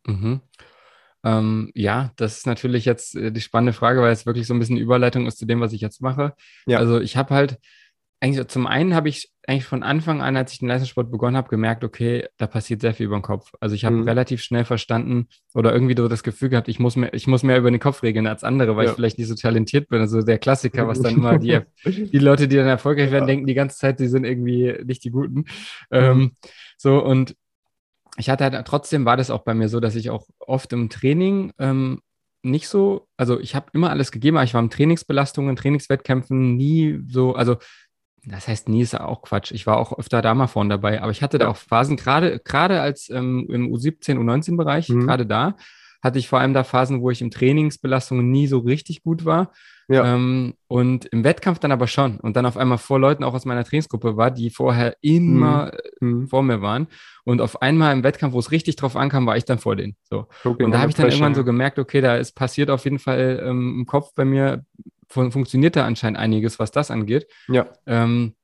Mhm. 0.06 0.40
Ähm, 1.24 1.70
ja, 1.74 2.12
das 2.16 2.38
ist 2.38 2.46
natürlich 2.46 2.84
jetzt 2.84 3.16
äh, 3.16 3.32
die 3.32 3.40
spannende 3.40 3.72
Frage, 3.72 4.00
weil 4.00 4.12
es 4.12 4.26
wirklich 4.26 4.46
so 4.46 4.54
ein 4.54 4.60
bisschen 4.60 4.76
Überleitung 4.76 5.26
ist 5.26 5.38
zu 5.38 5.46
dem, 5.46 5.60
was 5.60 5.72
ich 5.72 5.80
jetzt 5.80 6.00
mache. 6.00 6.34
Ja. 6.66 6.78
Also 6.78 7.00
ich 7.00 7.16
habe 7.16 7.34
halt 7.34 7.58
eigentlich 8.20 8.48
zum 8.48 8.66
einen 8.66 8.94
habe 8.94 9.08
ich 9.08 9.30
eigentlich 9.46 9.64
von 9.64 9.82
Anfang 9.82 10.20
an, 10.20 10.36
als 10.36 10.52
ich 10.52 10.58
den 10.58 10.68
Leistungssport 10.68 11.10
begonnen 11.10 11.36
habe, 11.36 11.48
gemerkt, 11.48 11.84
okay, 11.84 12.26
da 12.36 12.46
passiert 12.46 12.80
sehr 12.80 12.92
viel 12.92 13.06
über 13.06 13.16
den 13.16 13.22
Kopf. 13.22 13.52
Also 13.60 13.74
ich 13.74 13.84
habe 13.84 13.96
mhm. 13.96 14.02
relativ 14.02 14.42
schnell 14.42 14.64
verstanden 14.64 15.28
oder 15.54 15.72
irgendwie 15.72 15.94
so 15.96 16.08
das 16.08 16.22
Gefühl 16.22 16.48
gehabt, 16.48 16.68
ich 16.68 16.80
muss 16.80 16.96
mehr, 16.96 17.14
ich 17.14 17.26
muss 17.26 17.44
mehr 17.44 17.58
über 17.58 17.70
den 17.70 17.80
Kopf 17.80 18.02
regeln 18.02 18.26
als 18.26 18.44
andere, 18.44 18.76
weil 18.76 18.84
ja. 18.84 18.90
ich 18.90 18.96
vielleicht 18.96 19.18
nicht 19.18 19.28
so 19.28 19.34
talentiert 19.34 19.88
bin. 19.88 20.00
Also 20.00 20.20
der 20.20 20.38
Klassiker, 20.38 20.88
was 20.88 21.00
dann 21.00 21.14
immer 21.14 21.38
die, 21.38 21.60
die 21.84 22.18
Leute, 22.18 22.48
die 22.48 22.56
dann 22.56 22.66
erfolgreich 22.66 23.10
werden, 23.10 23.24
ja. 23.24 23.34
denken 23.34 23.46
die 23.46 23.54
ganze 23.54 23.78
Zeit, 23.78 24.00
die 24.00 24.08
sind 24.08 24.24
irgendwie 24.24 24.74
nicht 24.84 25.04
die 25.04 25.10
Guten. 25.10 25.38
Mhm. 25.38 25.44
Ähm, 25.92 26.32
so 26.76 27.02
und 27.02 27.36
ich 28.18 28.28
hatte 28.28 28.44
halt 28.44 28.66
trotzdem 28.66 29.04
war 29.04 29.16
das 29.16 29.30
auch 29.30 29.42
bei 29.42 29.54
mir 29.54 29.68
so, 29.68 29.80
dass 29.80 29.94
ich 29.94 30.10
auch 30.10 30.26
oft 30.38 30.72
im 30.72 30.90
Training 30.90 31.52
ähm, 31.58 32.00
nicht 32.42 32.68
so, 32.68 33.08
also 33.16 33.40
ich 33.40 33.54
habe 33.54 33.66
immer 33.72 33.90
alles 33.90 34.12
gegeben, 34.12 34.36
aber 34.36 34.44
ich 34.44 34.54
war 34.54 34.62
in 34.62 34.70
Trainingsbelastungen, 34.70 35.56
Trainingswettkämpfen 35.56 36.56
nie 36.56 37.00
so, 37.08 37.34
also 37.34 37.56
das 38.24 38.48
heißt, 38.48 38.68
nie 38.68 38.82
ist 38.82 38.98
auch 38.98 39.22
Quatsch. 39.22 39.52
Ich 39.52 39.66
war 39.66 39.78
auch 39.78 39.96
öfter 39.98 40.20
da 40.20 40.34
mal 40.34 40.48
vorne 40.48 40.70
dabei, 40.70 41.00
aber 41.00 41.12
ich 41.12 41.22
hatte 41.22 41.38
da 41.38 41.48
auch 41.48 41.56
Phasen, 41.56 41.96
gerade 41.96 42.40
gerade 42.40 42.80
als 42.80 43.08
ähm, 43.08 43.46
im 43.48 43.72
U17, 43.72 44.18
U19-Bereich, 44.18 44.88
mhm. 44.90 45.06
gerade 45.06 45.24
da, 45.24 45.56
hatte 46.00 46.18
ich 46.18 46.28
vor 46.28 46.38
allem 46.38 46.54
da 46.54 46.64
Phasen, 46.64 47.00
wo 47.00 47.10
ich 47.10 47.20
im 47.20 47.30
Trainingsbelastungen 47.30 48.30
nie 48.30 48.46
so 48.46 48.58
richtig 48.58 49.02
gut 49.02 49.24
war. 49.24 49.52
Ja. 49.88 50.14
Ähm, 50.14 50.54
und 50.68 51.06
im 51.06 51.24
Wettkampf 51.24 51.58
dann 51.58 51.72
aber 51.72 51.86
schon. 51.86 52.18
Und 52.20 52.36
dann 52.36 52.44
auf 52.44 52.56
einmal 52.58 52.78
vor 52.78 53.00
Leuten 53.00 53.24
auch 53.24 53.34
aus 53.34 53.46
meiner 53.46 53.64
Trainingsgruppe 53.64 54.16
war, 54.16 54.30
die 54.30 54.50
vorher 54.50 54.96
immer 55.00 55.72
mhm. 56.00 56.08
mhm. 56.08 56.28
vor 56.28 56.42
mir 56.42 56.60
waren. 56.60 56.88
Und 57.24 57.40
auf 57.40 57.62
einmal 57.62 57.94
im 57.94 58.04
Wettkampf, 58.04 58.34
wo 58.34 58.38
es 58.38 58.52
richtig 58.52 58.76
drauf 58.76 58.96
ankam, 58.96 59.26
war 59.26 59.36
ich 59.36 59.46
dann 59.46 59.58
vor 59.58 59.76
denen. 59.76 59.96
So. 60.02 60.26
Okay, 60.44 60.62
und 60.62 60.72
da 60.72 60.80
habe 60.80 60.90
ich 60.90 60.96
dann 60.96 61.06
irgendwann 61.06 61.34
so 61.34 61.42
gemerkt, 61.42 61.78
okay, 61.78 62.00
da 62.00 62.16
ist 62.16 62.32
passiert 62.32 62.70
auf 62.70 62.84
jeden 62.84 62.98
Fall 62.98 63.42
ähm, 63.42 63.78
im 63.80 63.86
Kopf 63.86 64.12
bei 64.14 64.24
mir 64.24 64.64
fun 65.08 65.32
funktioniert 65.32 65.76
da 65.76 65.86
anscheinend 65.86 66.18
einiges, 66.18 66.58
was 66.58 66.70
das 66.70 66.90
angeht. 66.90 67.26
Ja. 67.48 67.66
Ähm, 67.86 68.34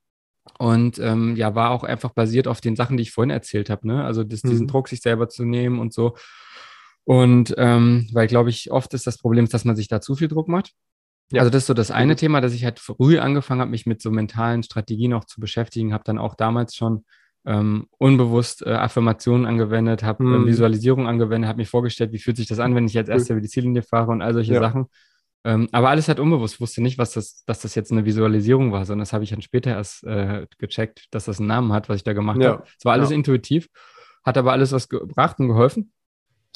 und 0.59 0.99
ähm, 0.99 1.37
ja, 1.37 1.55
war 1.55 1.71
auch 1.71 1.85
einfach 1.85 2.11
basiert 2.11 2.49
auf 2.49 2.61
den 2.61 2.77
Sachen, 2.77 2.97
die 2.97 3.03
ich 3.03 3.13
vorhin 3.13 3.31
erzählt 3.31 3.71
habe, 3.71 3.87
ne? 3.87 4.05
Also 4.05 4.25
das, 4.25 4.43
diesen 4.43 4.65
mhm. 4.65 4.69
Druck, 4.69 4.89
sich 4.89 5.01
selber 5.01 5.29
zu 5.29 5.45
nehmen 5.45 5.79
und 5.79 5.93
so. 5.93 6.17
Und 7.05 7.55
ähm, 7.59 8.09
weil, 8.13 8.27
glaube 8.27 8.51
ich, 8.51 8.71
oft 8.71 8.95
ist 8.95 9.07
das 9.07 9.19
Problem, 9.19 9.49
dass 9.49 9.65
man 9.65 9.77
sich 9.77 9.89
da 9.89 10.01
zu 10.01 10.15
viel 10.15 10.29
Druck 10.29 10.49
macht. 10.49 10.73
Ja. 11.33 11.41
Also 11.41 11.51
das 11.51 11.65
ist 11.65 11.67
so 11.67 11.75
das 11.75 11.91
eine. 11.91 12.17
Thema, 12.17 12.41
dass 12.41 12.55
ich 12.55 12.65
halt 12.65 12.79
früh 12.79 13.19
angefangen 13.19 13.61
habe, 13.61 13.71
mich 13.71 13.87
mit 13.87 14.01
so 14.01 14.11
mentalen 14.11 14.63
Strategien 14.63 15.13
auch 15.13 15.25
zu 15.25 15.41
beschäftigen, 15.41 15.93
habe 15.93 16.05
dann 16.05 16.19
auch 16.19 16.35
damals 16.35 16.75
schon 16.75 17.05
ähm, 17.47 17.89
unbewusst 17.99 18.65
äh, 18.65 18.71
Affirmationen 18.71 19.47
angewendet, 19.47 20.03
habe 20.03 20.25
mhm. 20.25 20.45
äh, 20.45 20.47
Visualisierung 20.47 21.07
angewendet, 21.07 21.49
habe 21.49 21.59
mir 21.59 21.67
vorgestellt, 21.67 22.13
wie 22.13 22.19
fühlt 22.19 22.37
sich 22.37 22.47
das 22.47 22.59
an, 22.59 22.75
wenn 22.75 22.87
ich 22.87 22.95
jetzt 22.95 23.11
erst 23.11 23.29
über 23.31 23.41
die 23.41 23.49
Ziellinie 23.49 23.83
fahre 23.83 24.11
und 24.11 24.23
all 24.23 24.33
solche 24.33 24.55
ja. 24.55 24.61
Sachen. 24.61 24.87
Ähm, 25.47 25.69
aber 25.73 25.91
alles 25.91 26.09
halt 26.09 26.21
unbewusst. 26.21 26.59
Wusste 26.61 26.83
nicht, 26.83 26.97
was 26.97 27.13
das, 27.13 27.45
dass 27.45 27.61
das 27.61 27.75
jetzt 27.75 27.93
eine 27.93 28.07
Visualisierung 28.07 28.73
war, 28.73 28.87
sondern 28.87 29.03
das 29.03 29.13
habe 29.13 29.25
ich 29.25 29.31
dann 29.31 29.43
später 29.43 29.73
erst 29.73 30.05
äh, 30.05 30.47
gecheckt, 30.57 31.07
dass 31.11 31.27
das 31.27 31.39
einen 31.39 31.49
Namen 31.49 31.73
hat, 31.73 31.91
was 31.91 31.97
ich 31.97 32.05
da 32.05 32.15
gemacht 32.15 32.41
ja. 32.41 32.53
habe. 32.53 32.65
Es 32.79 32.85
war 32.85 32.95
alles 32.95 33.11
intuitiv, 33.11 33.69
hat 34.25 34.39
aber 34.39 34.53
alles 34.53 34.73
was 34.73 34.89
gebracht 34.89 35.39
und 35.39 35.49
geholfen. 35.49 35.93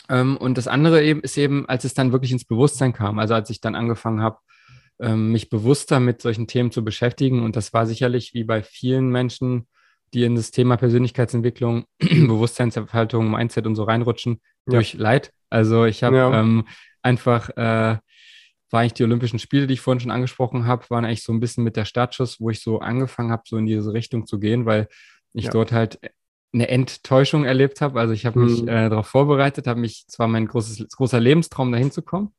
Ähm, 0.08 0.36
und 0.36 0.58
das 0.58 0.68
andere 0.68 1.02
eben 1.02 1.20
ist 1.20 1.36
eben, 1.36 1.68
als 1.68 1.84
es 1.84 1.94
dann 1.94 2.12
wirklich 2.12 2.32
ins 2.32 2.44
Bewusstsein 2.44 2.92
kam, 2.92 3.18
also 3.18 3.34
als 3.34 3.50
ich 3.50 3.60
dann 3.60 3.74
angefangen 3.74 4.22
habe, 4.22 4.38
ähm, 5.00 5.32
mich 5.32 5.48
bewusster 5.48 6.00
mit 6.00 6.22
solchen 6.22 6.46
Themen 6.46 6.70
zu 6.70 6.84
beschäftigen. 6.84 7.42
Und 7.42 7.56
das 7.56 7.72
war 7.72 7.86
sicherlich 7.86 8.34
wie 8.34 8.44
bei 8.44 8.62
vielen 8.62 9.10
Menschen, 9.10 9.68
die 10.14 10.24
in 10.24 10.34
das 10.34 10.50
Thema 10.50 10.76
Persönlichkeitsentwicklung, 10.76 11.84
Bewusstseinserhaltung, 11.98 13.30
Mindset 13.30 13.66
und 13.66 13.74
so 13.74 13.84
reinrutschen, 13.84 14.40
ja. 14.66 14.74
durch 14.74 14.94
Leid. 14.94 15.32
Also 15.50 15.84
ich 15.84 16.02
habe 16.02 16.16
ähm, 16.16 16.66
einfach 17.02 17.50
äh, 17.50 17.98
war 18.70 18.80
eigentlich 18.80 18.94
die 18.94 19.04
Olympischen 19.04 19.38
Spiele, 19.38 19.66
die 19.66 19.74
ich 19.74 19.80
vorhin 19.80 20.00
schon 20.00 20.10
angesprochen 20.10 20.66
habe, 20.66 20.88
waren 20.90 21.04
eigentlich 21.04 21.22
so 21.22 21.32
ein 21.32 21.40
bisschen 21.40 21.64
mit 21.64 21.76
der 21.76 21.84
Startschuss, 21.84 22.40
wo 22.40 22.50
ich 22.50 22.60
so 22.60 22.80
angefangen 22.80 23.30
habe, 23.30 23.42
so 23.46 23.56
in 23.56 23.66
diese 23.66 23.92
Richtung 23.92 24.26
zu 24.26 24.38
gehen, 24.38 24.66
weil 24.66 24.88
ich 25.32 25.46
ja. 25.46 25.50
dort 25.50 25.72
halt 25.72 25.98
eine 26.52 26.68
Enttäuschung 26.68 27.44
erlebt 27.44 27.80
habe. 27.80 28.00
Also 28.00 28.12
ich 28.14 28.26
habe 28.26 28.38
mhm. 28.40 28.46
mich 28.46 28.62
äh, 28.62 28.88
darauf 28.88 29.06
vorbereitet, 29.06 29.66
habe 29.66 29.80
mich, 29.80 30.06
zwar 30.08 30.28
mein 30.28 30.46
großes, 30.46 30.88
großer 30.96 31.20
Lebenstraum, 31.20 31.72
dahin 31.72 31.90
zu 31.90 32.02
kommen 32.02 32.32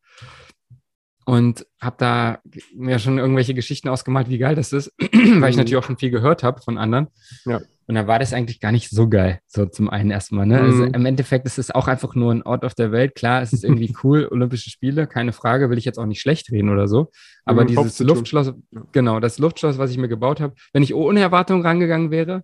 und 1.29 1.67
habe 1.79 1.95
da 1.99 2.39
mir 2.75 2.97
schon 2.97 3.19
irgendwelche 3.19 3.53
Geschichten 3.53 3.87
ausgemalt, 3.87 4.29
wie 4.29 4.39
geil 4.39 4.55
das 4.55 4.73
ist, 4.73 4.91
weil 4.99 5.11
ich 5.11 5.31
mhm. 5.31 5.39
natürlich 5.39 5.75
auch 5.75 5.83
schon 5.83 5.99
viel 5.99 6.09
gehört 6.09 6.41
habe 6.41 6.59
von 6.59 6.79
anderen. 6.79 7.07
Ja. 7.45 7.61
Und 7.85 7.95
da 7.95 8.07
war 8.07 8.17
das 8.17 8.33
eigentlich 8.33 8.59
gar 8.59 8.71
nicht 8.71 8.89
so 8.89 9.07
geil, 9.07 9.39
so 9.45 9.67
zum 9.67 9.91
einen 9.91 10.09
erstmal. 10.09 10.47
Ne? 10.47 10.59
Also 10.59 10.75
mhm. 10.75 10.81
Also 10.81 10.93
im 10.95 11.05
Endeffekt 11.05 11.45
ist 11.45 11.59
es 11.59 11.69
auch 11.69 11.87
einfach 11.87 12.15
nur 12.15 12.33
ein 12.33 12.41
Ort 12.41 12.65
auf 12.65 12.73
der 12.73 12.91
Welt. 12.91 13.13
Klar, 13.13 13.43
es 13.43 13.53
ist 13.53 13.63
irgendwie 13.63 13.95
cool, 14.03 14.27
Olympische 14.31 14.71
Spiele, 14.71 15.05
keine 15.05 15.31
Frage, 15.31 15.69
will 15.69 15.77
ich 15.77 15.85
jetzt 15.85 15.99
auch 15.99 16.07
nicht 16.07 16.19
schlecht 16.19 16.51
reden 16.51 16.69
oder 16.69 16.87
so. 16.87 17.11
Aber 17.45 17.63
mhm, 17.63 17.67
dieses 17.67 17.99
Luftschloss, 17.99 18.53
genau, 18.91 19.19
das 19.19 19.37
Luftschloss, 19.37 19.77
was 19.77 19.91
ich 19.91 19.97
mir 19.97 20.07
gebaut 20.07 20.39
habe, 20.39 20.55
wenn 20.73 20.81
ich 20.81 20.95
ohne 20.95 21.19
Erwartung 21.19 21.61
rangegangen 21.61 22.09
wäre, 22.09 22.43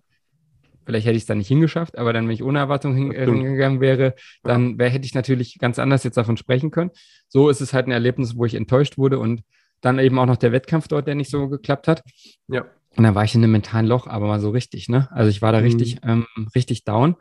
Vielleicht 0.86 1.06
hätte 1.06 1.16
ich 1.16 1.24
es 1.24 1.26
dann 1.26 1.38
nicht 1.38 1.48
hingeschafft, 1.48 1.98
aber 1.98 2.12
dann, 2.12 2.26
wenn 2.26 2.34
ich 2.34 2.44
ohne 2.44 2.60
Erwartung 2.60 2.94
hingegangen 2.94 3.80
wäre, 3.80 4.14
dann 4.44 4.78
wär, 4.78 4.88
hätte 4.88 5.04
ich 5.04 5.14
natürlich 5.14 5.58
ganz 5.58 5.80
anders 5.80 6.04
jetzt 6.04 6.16
davon 6.16 6.36
sprechen 6.36 6.70
können. 6.70 6.90
So 7.28 7.50
ist 7.50 7.60
es 7.60 7.74
halt 7.74 7.88
ein 7.88 7.92
Erlebnis, 7.92 8.36
wo 8.36 8.44
ich 8.44 8.54
enttäuscht 8.54 8.96
wurde 8.96 9.18
und 9.18 9.42
dann 9.80 9.98
eben 9.98 10.18
auch 10.18 10.26
noch 10.26 10.36
der 10.36 10.52
Wettkampf 10.52 10.86
dort, 10.86 11.08
der 11.08 11.16
nicht 11.16 11.30
so 11.30 11.48
geklappt 11.48 11.88
hat. 11.88 12.02
Ja. 12.46 12.66
Und 12.96 13.02
dann 13.02 13.16
war 13.16 13.24
ich 13.24 13.34
in 13.34 13.42
einem 13.42 13.52
mentalen 13.52 13.86
Loch, 13.86 14.06
aber 14.06 14.28
mal 14.28 14.40
so 14.40 14.50
richtig, 14.50 14.88
ne? 14.88 15.08
Also 15.10 15.28
ich 15.28 15.42
war 15.42 15.52
da 15.52 15.58
mhm. 15.58 15.64
richtig, 15.64 15.98
ähm, 16.02 16.26
richtig 16.54 16.84
down 16.84 17.16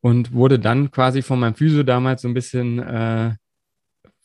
und 0.00 0.32
wurde 0.32 0.58
dann 0.58 0.90
quasi 0.90 1.22
von 1.22 1.38
meinem 1.38 1.54
Physio 1.54 1.82
damals 1.82 2.22
so 2.22 2.28
ein 2.28 2.34
bisschen 2.34 2.78
äh, 2.78 3.34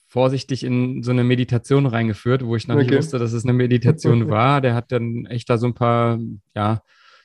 vorsichtig 0.08 0.64
in 0.64 1.04
so 1.04 1.12
eine 1.12 1.24
Meditation 1.24 1.86
reingeführt, 1.86 2.46
wo 2.46 2.56
ich 2.56 2.68
noch 2.68 2.76
okay. 2.76 2.86
nicht 2.86 2.98
wusste, 2.98 3.20
dass 3.20 3.34
es 3.34 3.44
eine 3.44 3.54
Meditation 3.54 4.30
war. 4.30 4.62
Der 4.62 4.74
hat 4.74 4.92
dann 4.92 5.26
echt 5.26 5.50
da 5.50 5.58
so 5.58 5.68
ein 5.68 5.74
paar, 5.74 6.20
ja, 6.56 6.82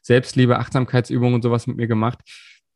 Selbstliebe, 0.09 0.59
Achtsamkeitsübungen 0.59 1.35
und 1.35 1.43
sowas 1.43 1.67
mit 1.67 1.77
mir 1.77 1.87
gemacht, 1.87 2.19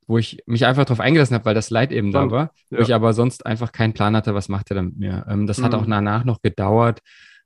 wo 0.06 0.18
ich 0.18 0.42
mich 0.46 0.66
einfach 0.66 0.84
darauf 0.84 1.00
eingelassen 1.00 1.34
habe, 1.34 1.46
weil 1.46 1.54
das 1.54 1.70
Leid 1.70 1.90
eben 1.90 2.12
da 2.12 2.30
war, 2.30 2.52
ja. 2.70 2.78
wo 2.78 2.82
ich 2.82 2.94
aber 2.94 3.14
sonst 3.14 3.46
einfach 3.46 3.72
keinen 3.72 3.94
Plan 3.94 4.14
hatte, 4.14 4.34
was 4.34 4.48
macht 4.48 4.70
er 4.70 4.74
da 4.76 4.82
mit 4.82 4.98
mir. 4.98 5.24
Ähm, 5.28 5.46
das 5.46 5.58
mhm. 5.58 5.64
hat 5.64 5.74
auch 5.74 5.86
danach 5.86 6.24
noch 6.24 6.42
gedauert, 6.42 7.00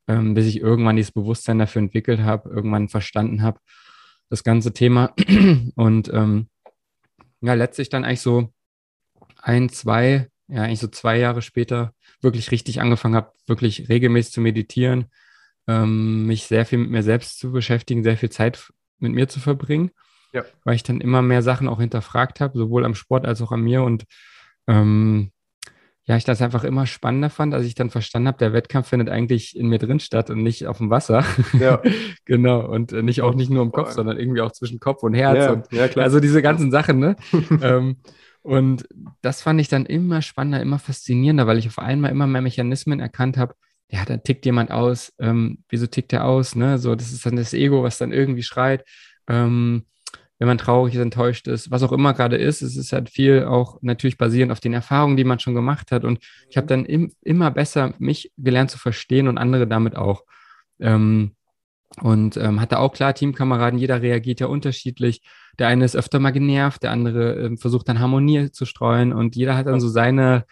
ähm, 0.09 0.35
bis 0.35 0.47
ich 0.47 0.61
irgendwann 0.61 0.97
dieses 0.97 1.13
Bewusstsein 1.13 1.61
dafür 1.61 1.83
entwickelt 1.83 2.21
habe, 2.21 2.51
irgendwann 2.51 2.89
verstanden 2.89 3.43
habe, 3.43 3.61
das 4.29 4.43
ganze 4.43 4.73
Thema. 4.73 5.15
Und 5.77 6.13
ähm, 6.13 6.49
ja, 7.41 7.55
letztlich 7.55 7.89
dann 7.89 8.05
eigentlich 8.05 8.23
so 8.23 8.53
ein, 9.41 9.69
zwei, 9.69 10.29
ja, 10.49 10.63
eigentlich 10.63 10.81
so 10.81 10.89
zwei 10.89 11.17
Jahre 11.17 11.43
später 11.43 11.93
wirklich 12.21 12.51
richtig 12.51 12.81
angefangen 12.81 13.15
habe, 13.15 13.31
wirklich 13.47 13.89
regelmäßig 13.89 14.33
zu 14.33 14.41
meditieren, 14.41 15.07
ähm, 15.69 16.27
mich 16.27 16.45
sehr 16.47 16.67
viel 16.67 16.79
mit 16.79 16.91
mir 16.91 17.05
selbst 17.05 17.39
zu 17.39 17.53
beschäftigen, 17.53 18.03
sehr 18.03 18.17
viel 18.17 18.31
Zeit 18.31 18.73
mit 18.99 19.13
mir 19.13 19.29
zu 19.29 19.41
verbringen, 19.41 19.91
ja. 20.33 20.45
weil 20.65 20.77
ich 20.77 20.83
dann 20.83 21.01
immer 21.01 21.23
mehr 21.23 21.43
Sachen 21.43 21.69
auch 21.69 21.81
hinterfragt 21.81 22.41
habe, 22.41 22.59
sowohl 22.59 22.85
am 22.85 22.95
Sport 22.95 23.27
als 23.27 23.43
auch 23.43 23.53
an 23.53 23.63
mir 23.63 23.83
und 23.83 24.05
ähm, 24.67 25.31
ja, 26.09 26.17
ich 26.17 26.25
das 26.25 26.41
einfach 26.41 26.63
immer 26.63 26.87
spannender 26.87 27.31
fand, 27.31 27.53
als 27.53 27.67
ich 27.67 27.75
dann 27.75 27.91
verstanden 27.91 28.29
habe, 28.29 28.39
der 28.39 28.53
Wettkampf 28.53 28.89
findet 28.89 29.09
eigentlich 29.09 29.57
in 29.57 29.69
mir 29.69 29.79
drin 29.79 29.99
statt 29.99 30.31
und 30.31 30.41
nicht 30.41 30.69
auf 30.69 30.79
dem 30.79 30.89
Wasser. 30.89 31.25
Ja. 31.59 31.83
genau. 32.25 32.65
Und 32.65 32.93
äh, 32.93 33.03
nicht 33.03 33.23
auch 33.23 33.35
nicht 33.35 33.51
nur 33.51 33.65
im 33.65 33.73
Kopf, 33.73 33.91
sondern 33.91 34.17
irgendwie 34.17 34.41
auch 34.41 34.53
zwischen 34.53 34.79
Kopf 34.79 35.03
und 35.03 35.15
Herz. 35.15 35.39
Ja, 35.39 35.53
und, 35.53 35.73
ja, 35.73 35.89
klar. 35.89 36.05
Also 36.05 36.21
diese 36.21 36.43
ganzen 36.43 36.71
Sachen, 36.71 37.01
ne? 37.01 37.17
ähm, 37.61 37.97
und 38.43 38.87
das 39.21 39.43
fand 39.43 39.61
ich 39.61 39.67
dann 39.67 39.85
immer 39.85 40.23
spannender, 40.23 40.63
immer 40.63 40.79
faszinierender, 40.79 41.49
weil 41.49 41.59
ich 41.59 41.67
auf 41.67 41.81
einmal 41.81 42.13
immer 42.13 42.29
mehr 42.29 42.43
Mechanismen 42.43 43.01
erkannt 43.01 43.37
habe. 43.37 43.55
Ja, 43.91 44.05
da 44.05 44.17
tickt 44.17 44.45
jemand 44.45 44.71
aus. 44.71 45.13
Ähm, 45.19 45.59
wieso 45.69 45.87
tickt 45.87 46.13
er 46.13 46.25
aus? 46.25 46.57
Ne? 46.57 46.79
So, 46.79 46.95
das 46.95 47.13
ist 47.13 47.25
dann 47.25 47.37
das 47.37 47.55
Ego, 47.55 47.83
was 47.83 47.99
dann 47.99 48.13
irgendwie 48.13 48.43
schreit. 48.43 48.85
Ähm, 49.29 49.85
wenn 50.39 50.49
man 50.49 50.59
traurig 50.59 50.95
ist, 50.95 51.01
enttäuscht 51.01 51.49
ist, 51.49 51.71
was 51.71 51.83
auch 51.83 51.93
immer 51.93 52.13
gerade 52.13 52.37
ist. 52.37 52.61
Es 52.63 52.77
ist 52.77 52.93
halt 52.93 53.09
viel 53.09 53.45
auch 53.45 53.79
natürlich 53.81 54.19
basierend 54.19 54.53
auf 54.53 54.61
den 54.61 54.75
Erfahrungen, 54.75 55.17
die 55.17 55.25
man 55.25 55.39
schon 55.39 55.55
gemacht 55.55 55.93
hat. 55.93 56.05
Und 56.05 56.19
ich 56.49 56.57
habe 56.57 56.67
dann 56.67 56.85
im, 56.85 57.13
immer 57.23 57.51
besser 57.51 57.95
mich 57.99 58.33
gelernt 58.37 58.71
zu 58.71 58.79
verstehen 58.79 59.29
und 59.29 59.39
andere 59.39 59.67
damit 59.67 59.97
auch. 59.97 60.25
Ähm, 60.79 61.33
und 62.03 62.37
ähm, 62.37 62.61
hatte 62.61 62.79
auch 62.79 62.93
klar 62.93 63.15
Teamkameraden, 63.15 63.79
jeder 63.79 64.03
reagiert 64.03 64.41
ja 64.41 64.49
unterschiedlich. 64.49 65.23
Der 65.59 65.69
eine 65.69 65.85
ist 65.85 65.97
öfter 65.97 66.19
mal 66.19 66.33
genervt, 66.33 66.83
der 66.83 66.91
andere 66.91 67.35
ähm, 67.37 67.57
versucht 67.57 67.89
dann 67.89 68.01
Harmonie 68.01 68.51
zu 68.51 68.67
streuen 68.67 69.15
und 69.15 69.37
jeder 69.37 69.57
hat 69.57 69.67
dann 69.67 69.81
so 69.81 69.89
seine, 69.89 70.45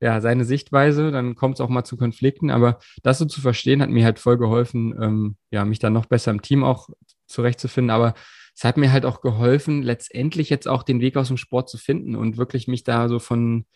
ja, 0.00 0.20
seine 0.20 0.44
Sichtweise, 0.44 1.10
dann 1.10 1.34
kommt 1.34 1.54
es 1.54 1.60
auch 1.60 1.68
mal 1.68 1.84
zu 1.84 1.96
Konflikten, 1.96 2.50
aber 2.50 2.78
das 3.02 3.18
so 3.18 3.24
zu 3.24 3.40
verstehen, 3.40 3.80
hat 3.80 3.90
mir 3.90 4.04
halt 4.04 4.18
voll 4.18 4.36
geholfen, 4.36 4.94
ähm, 5.00 5.36
ja, 5.50 5.64
mich 5.64 5.78
dann 5.78 5.92
noch 5.92 6.06
besser 6.06 6.30
im 6.30 6.42
Team 6.42 6.64
auch 6.64 6.88
zurechtzufinden, 7.26 7.90
aber 7.90 8.14
es 8.54 8.64
hat 8.64 8.76
mir 8.76 8.92
halt 8.92 9.04
auch 9.04 9.20
geholfen, 9.20 9.82
letztendlich 9.82 10.48
jetzt 10.48 10.66
auch 10.66 10.82
den 10.82 11.00
Weg 11.00 11.16
aus 11.16 11.28
dem 11.28 11.36
Sport 11.36 11.68
zu 11.68 11.76
finden 11.76 12.16
und 12.16 12.36
wirklich 12.36 12.68
mich 12.68 12.84
da 12.84 13.08
so 13.08 13.18
von 13.18 13.66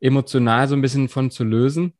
emotional 0.00 0.66
so 0.66 0.74
ein 0.74 0.82
bisschen 0.82 1.08
von 1.08 1.30
zu 1.30 1.44
lösen. 1.44 1.94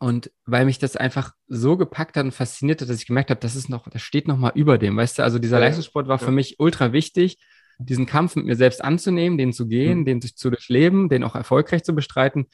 Und 0.00 0.30
weil 0.44 0.64
mich 0.64 0.78
das 0.78 0.96
einfach 0.96 1.32
so 1.46 1.76
gepackt 1.76 2.16
hat 2.16 2.24
und 2.24 2.32
fasziniert 2.32 2.80
hat, 2.80 2.88
dass 2.88 3.00
ich 3.00 3.06
gemerkt 3.06 3.30
habe, 3.30 3.40
das 3.40 3.56
ist 3.56 3.68
noch, 3.68 3.88
das 3.88 4.02
steht 4.02 4.26
noch 4.26 4.36
mal 4.36 4.52
über 4.54 4.76
dem, 4.76 4.96
weißt 4.96 5.18
du? 5.18 5.22
Also 5.22 5.38
dieser 5.38 5.60
Leistungssport 5.60 6.08
war 6.08 6.18
für 6.18 6.32
mich 6.32 6.56
ultra 6.58 6.92
wichtig, 6.92 7.38
diesen 7.78 8.06
Kampf 8.06 8.36
mit 8.36 8.46
mir 8.46 8.56
selbst 8.56 8.82
anzunehmen, 8.82 9.38
den 9.38 9.52
zu 9.52 9.66
gehen, 9.66 10.00
mhm. 10.00 10.04
den 10.04 10.22
zu 10.22 10.50
durchleben, 10.50 11.08
den 11.08 11.24
auch 11.24 11.34
erfolgreich 11.34 11.84
zu 11.84 11.94
bestreiten. 11.94 12.46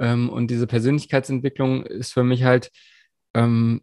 Ähm, 0.00 0.28
und 0.28 0.50
diese 0.50 0.66
Persönlichkeitsentwicklung 0.66 1.84
ist 1.86 2.12
für 2.12 2.24
mich 2.24 2.42
halt 2.42 2.70
ähm, 3.34 3.82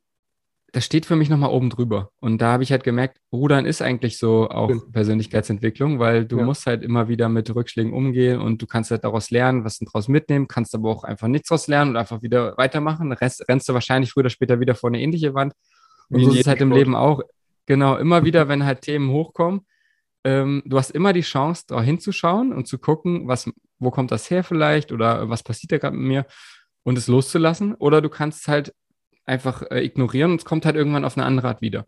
das 0.74 0.86
steht 0.86 1.06
für 1.06 1.16
mich 1.16 1.30
nochmal 1.30 1.50
oben 1.50 1.70
drüber. 1.70 2.12
Und 2.20 2.40
da 2.42 2.52
habe 2.52 2.64
ich 2.64 2.72
halt 2.72 2.84
gemerkt, 2.84 3.20
Rudern 3.32 3.66
ist 3.66 3.82
eigentlich 3.82 4.18
so 4.18 4.50
auch 4.50 4.70
Stimmt. 4.70 4.92
Persönlichkeitsentwicklung, 4.92 6.00
weil 6.00 6.26
du 6.26 6.40
ja. 6.40 6.46
musst 6.46 6.66
halt 6.66 6.84
immer 6.84 7.08
wieder 7.08 7.30
mit 7.30 7.54
Rückschlägen 7.54 7.94
umgehen 7.94 8.42
und 8.42 8.62
du 8.62 8.68
kannst 8.68 8.92
halt 8.92 9.04
daraus 9.04 9.32
lernen, 9.32 9.64
was 9.64 9.80
du 9.80 9.86
daraus 9.86 10.08
mitnehmen, 10.08 10.48
kannst 10.48 10.76
aber 10.76 10.90
auch 10.90 11.04
einfach 11.04 11.30
nichts 11.30 11.50
daraus 11.50 11.68
lernen 11.68 11.92
und 11.92 11.98
einfach 11.98 12.22
wieder 12.22 12.56
weitermachen. 12.58 13.12
Rest, 13.14 13.48
rennst 13.48 13.70
du 13.70 13.74
wahrscheinlich 13.74 14.12
früher 14.12 14.22
oder 14.22 14.30
später 14.30 14.60
wieder 14.60 14.76
vor 14.76 14.90
eine 14.90 15.02
ähnliche 15.02 15.34
Wand. 15.34 15.54
Und 16.10 16.24
so 16.24 16.32
ist 16.32 16.42
es 16.42 16.48
halt 16.48 16.62
im 16.62 16.72
Leben 16.72 16.96
auch. 16.96 17.22
Genau, 17.66 17.98
immer 17.98 18.24
wieder, 18.24 18.48
wenn 18.48 18.66
halt 18.66 18.82
Themen 18.82 19.10
hochkommen, 19.10 19.62
ähm, 20.24 20.64
du 20.66 20.78
hast 20.78 20.92
immer 20.92 21.14
die 21.14 21.22
Chance, 21.22 21.64
da 21.68 21.82
hinzuschauen 21.82 22.54
und 22.54 22.68
zu 22.68 22.78
gucken, 22.78 23.28
was, 23.28 23.50
wo 23.80 23.92
kommt 23.92 24.12
das 24.12 24.30
her 24.30 24.44
vielleicht 24.44 24.92
oder 24.92 25.30
was 25.30 25.44
passiert 25.44 25.72
da 25.72 25.78
gerade 25.78 25.96
mit 25.96 26.08
mir 26.08 26.26
und 26.84 26.98
es 26.98 27.08
loszulassen. 27.08 27.76
Oder 27.76 28.02
du 28.02 28.10
kannst 28.10 28.48
halt 28.48 28.74
einfach 29.26 29.64
äh, 29.70 29.84
ignorieren 29.84 30.32
und 30.32 30.40
es 30.40 30.46
kommt 30.46 30.66
halt 30.66 30.76
irgendwann 30.76 31.06
auf 31.06 31.18
eine 31.18 31.26
andere 31.26 31.50
Art 31.50 31.62
wieder. 31.62 31.86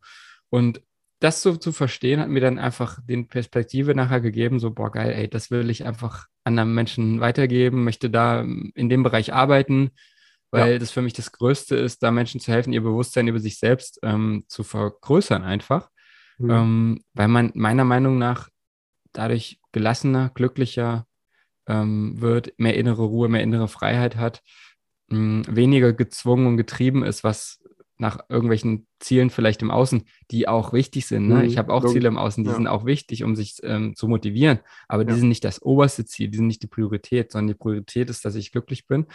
Und 0.50 0.82
das 1.20 1.42
so 1.42 1.56
zu 1.56 1.72
verstehen, 1.72 2.20
hat 2.20 2.30
mir 2.30 2.42
dann 2.42 2.60
einfach 2.60 3.00
den 3.06 3.28
Perspektive 3.28 3.94
nachher 3.94 4.22
gegeben, 4.22 4.60
so, 4.60 4.72
boah, 4.72 4.92
geil, 4.92 5.12
ey, 5.12 5.30
das 5.30 5.52
will 5.52 5.70
ich 5.70 5.86
einfach 5.86 6.28
anderen 6.44 6.74
Menschen 6.74 7.20
weitergeben, 7.20 7.84
möchte 7.84 8.10
da 8.10 8.42
in 8.42 8.90
dem 8.90 9.04
Bereich 9.04 9.34
arbeiten, 9.34 9.92
weil 10.52 10.74
ja. 10.74 10.80
das 10.80 10.92
für 10.92 11.02
mich 11.02 11.14
das 11.14 11.32
Größte 11.32 11.76
ist, 11.76 12.04
da 12.04 12.12
Menschen 12.12 12.40
zu 12.40 12.52
helfen, 12.52 12.74
ihr 12.74 12.82
Bewusstsein 12.82 13.28
über 13.28 13.40
sich 13.40 13.60
selbst 13.60 14.00
ähm, 14.02 14.46
zu 14.48 14.64
vergrößern 14.64 15.44
einfach. 15.44 15.90
Mhm. 16.38 16.50
Ähm, 16.50 17.04
weil 17.14 17.28
man 17.28 17.52
meiner 17.54 17.84
Meinung 17.84 18.18
nach 18.18 18.50
dadurch 19.12 19.60
gelassener, 19.72 20.32
glücklicher 20.34 21.06
ähm, 21.70 22.20
wird, 22.20 22.54
mehr 22.58 22.76
innere 22.76 23.04
Ruhe, 23.04 23.30
mehr 23.30 23.44
innere 23.44 23.70
Freiheit 23.70 24.18
hat 24.18 24.42
mh, 25.10 25.44
weniger 25.50 25.94
gezwungen 25.94 26.48
und 26.48 26.58
getrieben 26.58 27.04
ist, 27.04 27.24
was 27.24 27.60
nach 27.98 28.20
irgendwelchen 28.30 28.88
Zielen 29.00 29.30
vielleicht 29.30 29.62
im 29.62 29.72
Außen, 29.72 30.04
die 30.32 30.48
auch 30.48 30.72
wichtig 30.72 31.06
sind. 31.06 31.28
Ne? 31.28 31.36
Mhm, 31.36 31.44
ich 31.44 31.58
habe 31.58 31.74
auch 31.74 31.86
Ziele 31.86 32.08
im 32.08 32.18
Außen, 32.18 32.46
die 32.46 32.50
ja. 32.50 32.56
sind 32.56 32.68
auch 32.68 32.86
wichtig, 32.86 33.26
um 33.26 33.36
sich 33.36 33.58
ähm, 33.64 33.94
zu 33.96 34.08
motivieren, 34.08 34.60
aber 34.88 35.04
ja. 35.04 35.10
die 35.10 35.20
sind 35.20 35.28
nicht 35.28 35.44
das 35.44 35.62
oberste 35.62 36.06
Ziel, 36.06 36.30
die 36.30 36.38
sind 36.38 36.48
nicht 36.48 36.64
die 36.64 36.68
Priorität, 36.68 37.32
sondern 37.32 37.50
die 37.50 37.60
Priorität 37.60 38.10
ist, 38.10 38.24
dass 38.24 38.36
ich 38.36 38.54
glücklich 38.54 38.88
bin. 38.88 39.06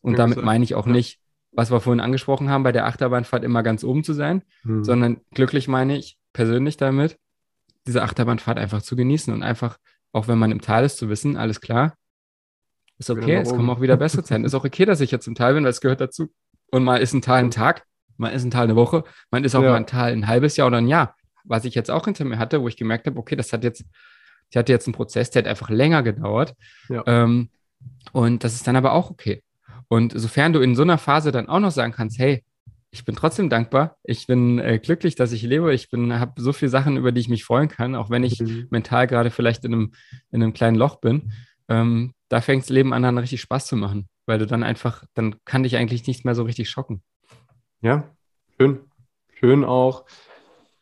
Und 0.00 0.14
ja, 0.14 0.18
damit 0.18 0.42
meine 0.42 0.64
ich 0.64 0.74
auch 0.74 0.86
nicht, 0.86 1.20
was 1.52 1.70
wir 1.70 1.80
vorhin 1.80 2.00
angesprochen 2.00 2.48
haben, 2.50 2.64
bei 2.64 2.72
der 2.72 2.86
Achterbahnfahrt 2.86 3.44
immer 3.44 3.62
ganz 3.62 3.84
oben 3.84 4.02
zu 4.02 4.12
sein, 4.12 4.42
mhm. 4.64 4.82
sondern 4.82 5.20
glücklich 5.32 5.68
meine 5.68 5.96
ich 5.96 6.18
persönlich 6.32 6.76
damit, 6.76 7.18
diese 7.86 8.02
Achterbahnfahrt 8.02 8.58
einfach 8.58 8.82
zu 8.82 8.96
genießen 8.96 9.32
und 9.32 9.44
einfach, 9.44 9.78
auch 10.12 10.26
wenn 10.26 10.38
man 10.38 10.50
im 10.50 10.60
Tal 10.60 10.84
ist, 10.84 10.96
zu 10.96 11.08
wissen, 11.08 11.36
alles 11.36 11.60
klar, 11.60 11.94
ist 13.02 13.10
okay, 13.10 13.36
es 13.36 13.50
kommen 13.50 13.68
auch 13.70 13.80
wieder 13.80 13.96
bessere 13.96 14.22
Zeiten. 14.22 14.44
Ist 14.44 14.54
auch 14.54 14.64
okay, 14.64 14.84
dass 14.84 15.00
ich 15.00 15.10
jetzt 15.10 15.26
im 15.26 15.34
Tal 15.34 15.54
bin, 15.54 15.64
weil 15.64 15.70
es 15.70 15.80
gehört 15.80 16.00
dazu. 16.00 16.28
Und 16.70 16.84
mal 16.84 16.98
ist 16.98 17.12
ein 17.12 17.22
Tal 17.22 17.40
ein 17.40 17.50
Tag, 17.50 17.84
mal 18.16 18.28
ist 18.28 18.44
ein 18.44 18.50
Tal 18.50 18.64
eine 18.64 18.76
Woche, 18.76 19.04
man 19.30 19.44
ist 19.44 19.54
auch 19.54 19.62
ja. 19.62 19.70
mal 19.70 19.76
ein 19.76 19.86
Tal 19.86 20.12
ein 20.12 20.26
halbes 20.26 20.56
Jahr 20.56 20.68
oder 20.68 20.78
ein 20.78 20.88
Jahr. 20.88 21.16
Was 21.44 21.64
ich 21.64 21.74
jetzt 21.74 21.90
auch 21.90 22.04
hinter 22.04 22.24
mir 22.24 22.38
hatte, 22.38 22.62
wo 22.62 22.68
ich 22.68 22.76
gemerkt 22.76 23.06
habe, 23.06 23.18
okay, 23.18 23.36
das 23.36 23.52
hat 23.52 23.64
jetzt, 23.64 23.84
ich 24.50 24.56
hatte 24.56 24.72
jetzt 24.72 24.86
einen 24.86 24.94
Prozess, 24.94 25.30
der 25.30 25.42
hat 25.42 25.48
einfach 25.48 25.70
länger 25.70 26.02
gedauert. 26.02 26.54
Ja. 26.88 27.02
Ähm, 27.06 27.50
und 28.12 28.44
das 28.44 28.54
ist 28.54 28.66
dann 28.66 28.76
aber 28.76 28.92
auch 28.92 29.10
okay. 29.10 29.42
Und 29.88 30.12
sofern 30.14 30.52
du 30.52 30.60
in 30.60 30.76
so 30.76 30.82
einer 30.82 30.98
Phase 30.98 31.32
dann 31.32 31.48
auch 31.48 31.60
noch 31.60 31.72
sagen 31.72 31.92
kannst, 31.92 32.18
hey, 32.18 32.44
ich 32.90 33.04
bin 33.04 33.16
trotzdem 33.16 33.48
dankbar. 33.48 33.96
Ich 34.04 34.26
bin 34.26 34.58
äh, 34.58 34.78
glücklich, 34.78 35.14
dass 35.14 35.32
ich 35.32 35.42
lebe. 35.42 35.74
Ich 35.74 35.90
bin, 35.90 36.18
habe 36.18 36.40
so 36.40 36.52
viele 36.52 36.68
Sachen, 36.68 36.96
über 36.96 37.10
die 37.10 37.22
ich 37.22 37.28
mich 37.28 37.42
freuen 37.42 37.68
kann, 37.68 37.94
auch 37.94 38.10
wenn 38.10 38.22
ich 38.22 38.38
mhm. 38.38 38.68
mental 38.70 39.06
gerade 39.06 39.30
vielleicht 39.30 39.64
in 39.64 39.72
einem, 39.72 39.92
in 40.30 40.42
einem 40.42 40.52
kleinen 40.52 40.76
Loch 40.76 40.96
bin 40.96 41.32
ähm, 41.72 42.12
da 42.32 42.40
fängt 42.40 42.62
das 42.62 42.70
Leben 42.70 42.94
an, 42.94 43.02
dann 43.02 43.18
richtig 43.18 43.42
Spaß 43.42 43.66
zu 43.66 43.76
machen, 43.76 44.08
weil 44.24 44.38
du 44.38 44.46
dann 44.46 44.62
einfach, 44.62 45.04
dann 45.12 45.36
kann 45.44 45.64
dich 45.64 45.76
eigentlich 45.76 46.06
nichts 46.06 46.24
mehr 46.24 46.34
so 46.34 46.44
richtig 46.44 46.70
schocken. 46.70 47.02
Ja, 47.82 48.08
schön. 48.56 48.80
Schön 49.38 49.64
auch 49.64 50.06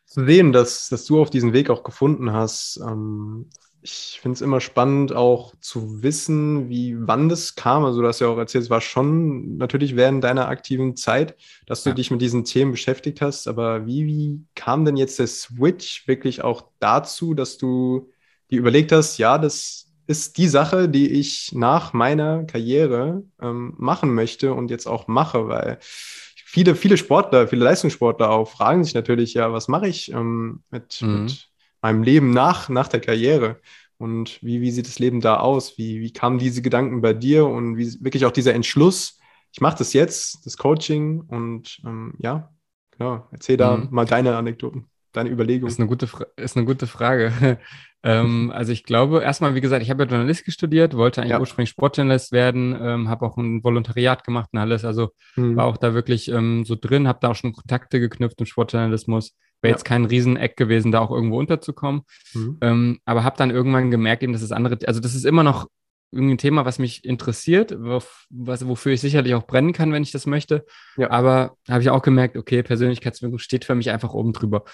zu 0.05 0.25
sehen, 0.25 0.53
dass, 0.53 0.89
dass 0.91 1.07
du 1.07 1.21
auf 1.21 1.29
diesen 1.29 1.53
Weg 1.53 1.69
auch 1.69 1.83
gefunden 1.83 2.33
hast. 2.33 2.81
Ähm, 2.87 3.51
ich 3.83 4.21
finde 4.23 4.35
es 4.35 4.43
immer 4.43 4.61
spannend, 4.61 5.13
auch 5.13 5.53
zu 5.61 6.05
wissen, 6.05 6.69
wie 6.69 6.95
wann 6.97 7.29
das 7.29 7.57
kam. 7.57 7.85
Also, 7.85 8.01
du 8.01 8.07
hast 8.07 8.21
ja 8.21 8.29
auch 8.29 8.39
erzählt, 8.39 8.63
es 8.63 8.71
war 8.71 8.81
schon 8.81 9.57
natürlich 9.57 9.97
während 9.97 10.23
deiner 10.23 10.47
aktiven 10.47 10.95
Zeit, 10.95 11.35
dass 11.67 11.83
du 11.83 11.91
ja. 11.91 11.95
dich 11.97 12.13
mit 12.13 12.21
diesen 12.21 12.45
Themen 12.45 12.71
beschäftigt 12.71 13.21
hast. 13.21 13.49
Aber 13.49 13.87
wie, 13.87 14.07
wie 14.07 14.45
kam 14.55 14.85
denn 14.85 14.97
jetzt 14.97 15.19
der 15.19 15.27
Switch 15.27 16.07
wirklich 16.07 16.45
auch 16.45 16.69
dazu, 16.79 17.35
dass 17.35 17.59
du 17.59 18.13
dir 18.53 18.61
überlegt 18.61 18.93
hast, 18.93 19.19
ja, 19.19 19.37
das, 19.37 19.90
ist 20.11 20.39
die 20.39 20.49
Sache, 20.49 20.89
die 20.89 21.09
ich 21.09 21.53
nach 21.55 21.93
meiner 21.93 22.43
Karriere 22.43 23.23
ähm, 23.41 23.75
machen 23.79 24.13
möchte 24.13 24.53
und 24.55 24.69
jetzt 24.69 24.89
auch 24.89 25.07
mache, 25.07 25.47
weil 25.47 25.79
viele, 25.81 26.75
viele 26.75 26.97
Sportler, 26.97 27.47
viele 27.47 27.63
Leistungssportler 27.63 28.29
auch 28.29 28.51
fragen 28.51 28.83
sich 28.83 28.95
natürlich, 28.95 29.35
ja, 29.35 29.53
was 29.53 29.69
mache 29.69 29.87
ich 29.87 30.11
ähm, 30.11 30.65
mit, 30.71 31.01
mhm. 31.01 31.23
mit, 31.23 31.47
meinem 31.81 32.03
Leben 32.03 32.33
nach, 32.33 32.69
nach 32.69 32.89
der 32.89 33.01
Karriere? 33.01 33.61
Und 33.99 34.43
wie, 34.43 34.61
wie 34.61 34.73
sieht 34.73 34.89
das 34.89 34.99
Leben 34.99 35.21
da 35.21 35.37
aus? 35.37 35.79
Wie, 35.79 36.01
wie 36.01 36.13
kamen 36.13 36.41
diese 36.41 36.61
Gedanken 36.61 37.03
bei 37.03 37.15
dir 37.15 37.47
und 37.47 37.77
wie 37.77 38.03
wirklich 38.03 38.27
auch 38.27 38.33
dieser 38.33 38.53
Entschluss, 38.53 39.19
ich 39.53 39.61
mache 39.61 39.79
das 39.79 39.93
jetzt, 39.93 40.45
das 40.45 40.57
Coaching 40.57 41.21
und 41.21 41.81
ähm, 41.87 42.15
ja, 42.19 42.53
genau, 42.91 43.29
erzähl 43.31 43.57
da 43.57 43.77
mhm. 43.77 43.89
mal 43.93 44.07
deine 44.07 44.37
Anekdoten. 44.37 44.87
deine 45.13 45.31
Überlegung? 45.31 45.69
Ist 45.69 45.79
eine 45.79 45.89
gute, 45.89 46.09
ist 46.37 46.57
eine 46.57 46.67
gute 46.67 46.89
Frage. 46.89 47.61
ähm, 48.03 48.51
also 48.55 48.73
ich 48.73 48.85
glaube, 48.85 49.23
erstmal, 49.23 49.55
wie 49.55 49.61
gesagt, 49.61 49.83
ich 49.83 49.91
habe 49.91 50.05
ja 50.05 50.09
Journalistik 50.09 50.53
studiert, 50.53 50.97
wollte 50.97 51.21
eigentlich 51.21 51.33
ja. 51.33 51.41
ursprünglich 51.41 51.71
Sportjournalist 51.71 52.33
werden, 52.33 52.77
ähm, 52.81 53.09
habe 53.09 53.27
auch 53.27 53.37
ein 53.37 53.63
Volontariat 53.63 54.25
gemacht 54.25 54.49
und 54.53 54.59
alles. 54.59 54.85
Also 54.85 55.11
mhm. 55.37 55.57
war 55.57 55.67
auch 55.67 55.77
da 55.77 55.93
wirklich 55.93 56.31
ähm, 56.31 56.65
so 56.65 56.77
drin, 56.81 57.07
habe 57.07 57.19
da 57.21 57.31
auch 57.31 57.35
schon 57.35 57.53
Kontakte 57.53 58.01
geknüpft 58.01 58.41
im 58.41 58.47
Sportjournalismus. 58.47 59.37
Wäre 59.61 59.73
ja. 59.73 59.77
jetzt 59.77 59.85
kein 59.85 60.07
Rieseneck 60.07 60.57
gewesen, 60.57 60.93
da 60.93 61.01
auch 61.01 61.11
irgendwo 61.11 61.39
unterzukommen. 61.39 62.03
Mhm. 62.33 62.59
Ähm, 62.63 62.99
aber 63.05 63.25
habe 63.25 63.37
dann 63.37 63.51
irgendwann 63.51 63.91
gemerkt, 63.91 64.23
eben, 64.23 64.33
dass 64.33 64.43
das 64.43 64.53
andere, 64.53 64.79
also 64.87 65.01
das 65.01 65.15
ist 65.15 65.27
immer 65.27 65.43
noch 65.43 65.67
irgendwie 66.13 66.35
ein 66.35 66.39
Thema, 66.39 66.65
was 66.65 66.79
mich 66.79 67.05
interessiert, 67.05 67.77
was, 67.79 68.67
wofür 68.67 68.93
ich 68.93 69.01
sicherlich 69.01 69.35
auch 69.35 69.47
brennen 69.47 69.73
kann, 69.73 69.93
wenn 69.93 70.03
ich 70.03 70.11
das 70.11 70.27
möchte. 70.27 70.65
Ja. 70.97 71.11
Aber 71.11 71.57
habe 71.69 71.83
ich 71.83 71.91
auch 71.91 72.03
gemerkt, 72.03 72.37
okay, 72.37 72.63
Persönlichkeitsentwicklung 72.63 73.39
steht 73.39 73.65
für 73.65 73.75
mich 73.75 73.91
einfach 73.91 74.15
oben 74.15 74.33
drüber. 74.33 74.65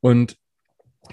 Und 0.00 0.36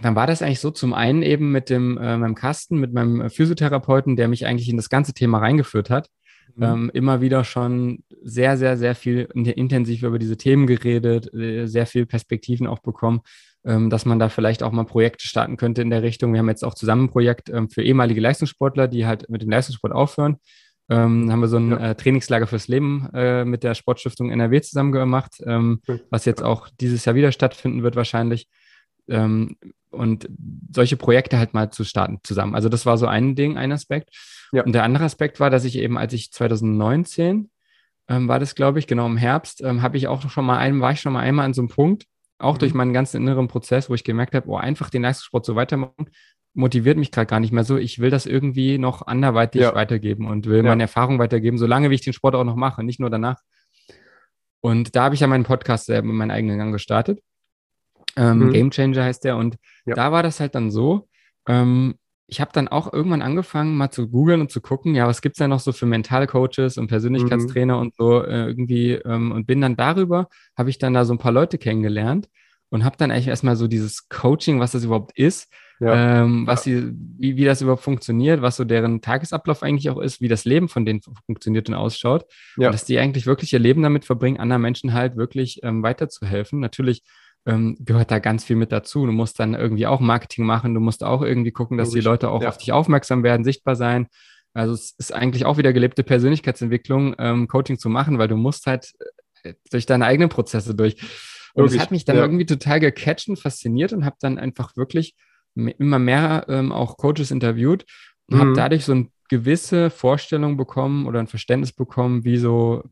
dann 0.01 0.15
war 0.15 0.27
das 0.27 0.41
eigentlich 0.41 0.59
so 0.59 0.71
zum 0.71 0.93
einen 0.93 1.21
eben 1.21 1.51
mit 1.51 1.69
dem 1.69 1.97
äh, 1.97 2.17
meinem 2.17 2.35
Kasten, 2.35 2.77
mit 2.77 2.93
meinem 2.93 3.29
Physiotherapeuten, 3.29 4.15
der 4.15 4.27
mich 4.27 4.45
eigentlich 4.45 4.69
in 4.69 4.77
das 4.77 4.89
ganze 4.89 5.13
Thema 5.13 5.39
reingeführt 5.39 5.89
hat. 5.89 6.09
Mhm. 6.55 6.63
Ähm, 6.63 6.91
immer 6.93 7.21
wieder 7.21 7.43
schon 7.43 8.03
sehr, 8.23 8.57
sehr, 8.57 8.77
sehr 8.77 8.95
viel 8.95 9.27
intensiv 9.33 10.03
über 10.03 10.19
diese 10.19 10.37
Themen 10.37 10.67
geredet, 10.67 11.33
äh, 11.33 11.65
sehr 11.65 11.85
viel 11.85 12.05
Perspektiven 12.05 12.67
auch 12.67 12.79
bekommen 12.79 13.21
ähm, 13.65 13.89
dass 13.89 14.05
man 14.05 14.19
da 14.19 14.29
vielleicht 14.29 14.63
auch 14.63 14.71
mal 14.71 14.85
Projekte 14.85 15.27
starten 15.27 15.57
könnte 15.57 15.81
in 15.81 15.89
der 15.89 16.03
Richtung. 16.03 16.33
Wir 16.33 16.39
haben 16.39 16.49
jetzt 16.49 16.63
auch 16.63 16.73
zusammen 16.73 17.05
ein 17.05 17.09
Projekt 17.09 17.49
ähm, 17.49 17.69
für 17.69 17.83
ehemalige 17.83 18.21
Leistungssportler, 18.21 18.87
die 18.87 19.05
halt 19.05 19.29
mit 19.29 19.41
dem 19.41 19.49
Leistungssport 19.49 19.93
aufhören. 19.93 20.37
Ähm, 20.89 21.31
haben 21.31 21.41
wir 21.41 21.47
so 21.47 21.57
ein 21.57 21.71
ja. 21.71 21.91
äh, 21.91 21.95
Trainingslager 21.95 22.47
fürs 22.47 22.67
Leben 22.67 23.07
äh, 23.13 23.45
mit 23.45 23.63
der 23.63 23.75
Sportstiftung 23.75 24.31
NRW 24.31 24.61
zusammen 24.61 24.91
gemacht, 24.91 25.35
ähm, 25.45 25.81
was 26.09 26.25
jetzt 26.25 26.43
auch 26.43 26.69
dieses 26.81 27.05
Jahr 27.05 27.15
wieder 27.15 27.31
stattfinden 27.31 27.83
wird 27.83 27.95
wahrscheinlich. 27.95 28.47
Ähm, 29.07 29.57
und 29.91 30.29
solche 30.73 30.97
Projekte 30.97 31.37
halt 31.37 31.53
mal 31.53 31.69
zu 31.71 31.83
starten 31.83 32.19
zusammen. 32.23 32.55
Also 32.55 32.69
das 32.69 32.85
war 32.85 32.97
so 32.97 33.07
ein 33.07 33.35
Ding, 33.35 33.57
ein 33.57 33.71
Aspekt. 33.71 34.09
Ja. 34.51 34.63
Und 34.63 34.73
der 34.73 34.83
andere 34.83 35.03
Aspekt 35.03 35.39
war, 35.39 35.49
dass 35.49 35.65
ich 35.65 35.77
eben, 35.77 35.97
als 35.97 36.13
ich 36.13 36.31
2019 36.31 37.49
ähm, 38.07 38.27
war 38.27 38.39
das, 38.39 38.55
glaube 38.55 38.79
ich, 38.79 38.87
genau 38.87 39.05
im 39.05 39.17
Herbst, 39.17 39.61
ähm, 39.61 39.81
habe 39.81 39.97
ich 39.97 40.07
auch 40.07 40.29
schon 40.29 40.45
mal 40.45 40.57
einen, 40.57 40.81
war 40.81 40.91
ich 40.91 41.01
schon 41.01 41.13
mal 41.13 41.21
einmal 41.21 41.45
an 41.45 41.53
so 41.53 41.61
einem 41.61 41.69
Punkt, 41.69 42.05
auch 42.39 42.55
mhm. 42.55 42.59
durch 42.59 42.73
meinen 42.73 42.93
ganzen 42.93 43.17
inneren 43.17 43.47
Prozess, 43.47 43.89
wo 43.89 43.93
ich 43.93 44.03
gemerkt 44.03 44.35
habe, 44.35 44.49
oh, 44.49 44.57
einfach 44.57 44.89
den 44.89 45.03
Leistungssport 45.03 45.45
so 45.45 45.55
weitermachen, 45.55 46.09
motiviert 46.53 46.97
mich 46.97 47.11
gerade 47.11 47.27
gar 47.27 47.39
nicht 47.39 47.53
mehr 47.53 47.63
so. 47.63 47.77
Ich 47.77 47.99
will 47.99 48.09
das 48.09 48.25
irgendwie 48.25 48.77
noch 48.77 49.07
anderweitig 49.07 49.61
ja. 49.61 49.75
weitergeben 49.75 50.27
und 50.27 50.47
will 50.47 50.57
ja. 50.57 50.63
meine 50.63 50.83
Erfahrung 50.83 51.19
weitergeben, 51.19 51.57
solange 51.57 51.89
wie 51.89 51.95
ich 51.95 52.01
den 52.01 52.13
Sport 52.13 52.35
auch 52.35 52.43
noch 52.43 52.55
mache, 52.55 52.83
nicht 52.83 52.99
nur 52.99 53.09
danach. 53.09 53.39
Und 54.59 54.95
da 54.95 55.05
habe 55.05 55.15
ich 55.15 55.21
ja 55.21 55.27
meinen 55.27 55.43
Podcast 55.43 55.85
selber, 55.85 56.07
meinen 56.07 56.31
eigenen 56.31 56.57
Gang 56.57 56.71
gestartet. 56.71 57.19
Ähm, 58.15 58.39
mhm. 58.39 58.51
Game 58.51 58.71
Changer 58.71 59.03
heißt 59.03 59.23
der. 59.23 59.37
Und 59.37 59.57
ja. 59.85 59.95
da 59.95 60.11
war 60.11 60.23
das 60.23 60.39
halt 60.39 60.55
dann 60.55 60.71
so, 60.71 61.07
ähm, 61.47 61.95
ich 62.31 62.39
habe 62.39 62.51
dann 62.53 62.69
auch 62.69 62.91
irgendwann 62.91 63.21
angefangen, 63.21 63.75
mal 63.75 63.91
zu 63.91 64.07
googeln 64.07 64.39
und 64.39 64.51
zu 64.51 64.61
gucken, 64.61 64.95
ja, 64.95 65.05
was 65.05 65.21
gibt 65.21 65.35
es 65.35 65.39
da 65.39 65.49
noch 65.49 65.59
so 65.59 65.73
für 65.73 65.85
Mentalcoaches 65.85 66.77
und 66.77 66.87
Persönlichkeitstrainer 66.87 67.75
mhm. 67.75 67.81
und 67.81 67.95
so 67.95 68.23
äh, 68.23 68.47
irgendwie 68.47 68.93
ähm, 68.93 69.33
und 69.33 69.47
bin 69.47 69.59
dann 69.59 69.75
darüber, 69.75 70.29
habe 70.57 70.69
ich 70.69 70.77
dann 70.77 70.93
da 70.93 71.03
so 71.03 71.13
ein 71.13 71.17
paar 71.17 71.33
Leute 71.33 71.57
kennengelernt 71.57 72.29
und 72.69 72.85
habe 72.85 72.95
dann 72.97 73.11
eigentlich 73.11 73.27
erstmal 73.27 73.57
so 73.57 73.67
dieses 73.67 74.07
Coaching, 74.07 74.61
was 74.61 74.71
das 74.71 74.85
überhaupt 74.85 75.17
ist, 75.17 75.51
ja. 75.81 76.21
ähm, 76.21 76.47
was 76.47 76.65
ja. 76.65 76.79
sie, 76.79 76.93
wie, 77.17 77.35
wie 77.35 77.43
das 77.43 77.61
überhaupt 77.61 77.83
funktioniert, 77.83 78.41
was 78.41 78.55
so 78.55 78.63
deren 78.63 79.01
Tagesablauf 79.01 79.61
eigentlich 79.61 79.89
auch 79.89 79.99
ist, 79.99 80.21
wie 80.21 80.29
das 80.29 80.45
Leben 80.45 80.69
von 80.69 80.85
denen 80.85 81.01
funktioniert 81.25 81.67
und 81.67 81.75
ausschaut. 81.75 82.25
Ja. 82.55 82.67
Und 82.67 82.73
dass 82.73 82.85
die 82.85 82.97
eigentlich 82.97 83.25
wirklich 83.25 83.51
ihr 83.51 83.59
Leben 83.59 83.83
damit 83.83 84.05
verbringen, 84.05 84.39
anderen 84.39 84.61
Menschen 84.61 84.93
halt 84.93 85.17
wirklich 85.17 85.59
ähm, 85.63 85.83
weiterzuhelfen. 85.83 86.61
Natürlich 86.61 87.03
ähm, 87.45 87.77
gehört 87.79 88.11
da 88.11 88.19
ganz 88.19 88.43
viel 88.43 88.55
mit 88.55 88.71
dazu. 88.71 89.05
Du 89.05 89.11
musst 89.11 89.39
dann 89.39 89.53
irgendwie 89.53 89.87
auch 89.87 89.99
Marketing 89.99 90.45
machen, 90.45 90.73
du 90.73 90.79
musst 90.79 91.03
auch 91.03 91.21
irgendwie 91.21 91.51
gucken, 91.51 91.77
dass 91.77 91.89
die 91.89 92.01
Leute 92.01 92.29
auch 92.29 92.41
ja. 92.41 92.49
auf 92.49 92.57
dich 92.57 92.71
aufmerksam 92.71 93.23
werden, 93.23 93.43
sichtbar 93.43 93.75
sein. 93.75 94.07
Also 94.53 94.73
es 94.73 94.93
ist 94.97 95.13
eigentlich 95.13 95.45
auch 95.45 95.57
wieder 95.57 95.73
gelebte 95.73 96.03
Persönlichkeitsentwicklung, 96.03 97.15
ähm, 97.17 97.47
Coaching 97.47 97.79
zu 97.79 97.89
machen, 97.89 98.17
weil 98.17 98.27
du 98.27 98.35
musst 98.35 98.67
halt 98.67 98.91
äh, 99.43 99.53
durch 99.71 99.85
deine 99.85 100.05
eigenen 100.05 100.29
Prozesse 100.29 100.75
durch. 100.75 100.97
Und 101.53 101.65
es 101.65 101.79
hat 101.79 101.91
mich 101.91 102.05
dann 102.05 102.15
ja. 102.15 102.21
irgendwie 102.21 102.45
total 102.45 102.79
gecatcht 102.79 103.27
und 103.27 103.37
fasziniert 103.37 103.91
und 103.91 104.05
habe 104.05 104.15
dann 104.21 104.37
einfach 104.37 104.77
wirklich 104.77 105.15
immer 105.55 105.99
mehr 105.99 106.45
ähm, 106.47 106.71
auch 106.71 106.97
Coaches 106.97 107.31
interviewt 107.31 107.85
und 108.27 108.37
mhm. 108.37 108.41
habe 108.41 108.53
dadurch 108.53 108.85
so 108.85 108.93
eine 108.93 109.07
gewisse 109.29 109.89
Vorstellung 109.89 110.57
bekommen 110.57 111.07
oder 111.07 111.19
ein 111.19 111.27
Verständnis 111.27 111.73
bekommen, 111.73 112.23
wie 112.23 112.37
so, 112.37 112.83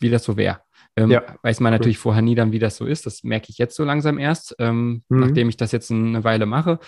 wie 0.00 0.10
das 0.10 0.24
so 0.24 0.36
wäre. 0.36 0.60
Ähm, 0.96 1.10
ja. 1.10 1.22
Weiß 1.42 1.60
man 1.60 1.72
natürlich 1.72 1.98
cool. 1.98 2.02
vorher 2.02 2.22
nie 2.22 2.34
dann, 2.34 2.52
wie 2.52 2.58
das 2.58 2.76
so 2.76 2.84
ist. 2.84 3.06
Das 3.06 3.22
merke 3.24 3.46
ich 3.48 3.58
jetzt 3.58 3.76
so 3.76 3.84
langsam 3.84 4.18
erst, 4.18 4.54
ähm, 4.58 5.02
mhm. 5.08 5.20
nachdem 5.20 5.48
ich 5.48 5.56
das 5.56 5.72
jetzt 5.72 5.90
eine 5.90 6.24
Weile 6.24 6.46
mache. 6.46 6.78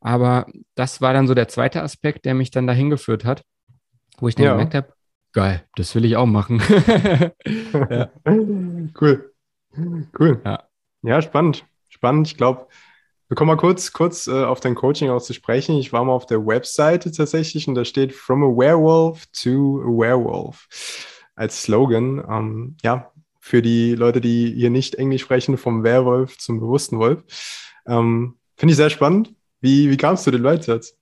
Aber 0.00 0.46
das 0.74 1.00
war 1.00 1.12
dann 1.12 1.28
so 1.28 1.34
der 1.34 1.48
zweite 1.48 1.82
Aspekt, 1.82 2.24
der 2.24 2.34
mich 2.34 2.50
dann 2.50 2.66
dahin 2.66 2.90
geführt 2.90 3.24
hat, 3.24 3.44
wo 4.18 4.28
ich 4.28 4.34
dann 4.34 4.46
ja. 4.46 4.52
gemerkt 4.52 4.74
habe, 4.74 4.92
geil, 5.32 5.64
das 5.76 5.94
will 5.94 6.04
ich 6.04 6.16
auch 6.16 6.26
machen. 6.26 6.60
ja. 7.72 8.10
Cool. 9.00 9.32
Cool. 10.18 10.40
Ja. 10.44 10.64
ja, 11.02 11.22
spannend. 11.22 11.64
Spannend. 11.88 12.26
Ich 12.26 12.36
glaube, 12.36 12.66
wir 13.28 13.36
kommen 13.36 13.48
mal 13.48 13.56
kurz, 13.56 13.92
kurz 13.92 14.26
äh, 14.26 14.44
auf 14.44 14.60
dein 14.60 14.74
Coaching 14.74 15.08
auch 15.08 15.22
zu 15.22 15.32
sprechen. 15.32 15.78
Ich 15.78 15.92
war 15.92 16.04
mal 16.04 16.12
auf 16.12 16.26
der 16.26 16.46
Webseite 16.46 17.10
tatsächlich 17.12 17.66
und 17.66 17.74
da 17.74 17.84
steht 17.84 18.12
From 18.12 18.42
a 18.42 18.46
Werewolf 18.46 19.24
to 19.32 19.80
a 19.82 19.86
Werewolf 19.86 20.68
als 21.34 21.62
Slogan. 21.62 22.22
Ähm, 22.28 22.76
ja, 22.82 23.10
für 23.44 23.60
die 23.60 23.96
Leute, 23.96 24.20
die 24.20 24.54
hier 24.54 24.70
nicht 24.70 24.94
Englisch 24.94 25.22
sprechen, 25.22 25.58
vom 25.58 25.82
Werwolf 25.82 26.38
zum 26.38 26.60
bewussten 26.60 27.00
Wolf. 27.00 27.24
Ähm, 27.86 28.36
Finde 28.56 28.70
ich 28.70 28.76
sehr 28.76 28.88
spannend. 28.88 29.34
Wie, 29.60 29.90
wie 29.90 29.96
kamst 29.96 30.24
du 30.26 30.30
den 30.30 30.42
Leitsatz? 30.42 30.96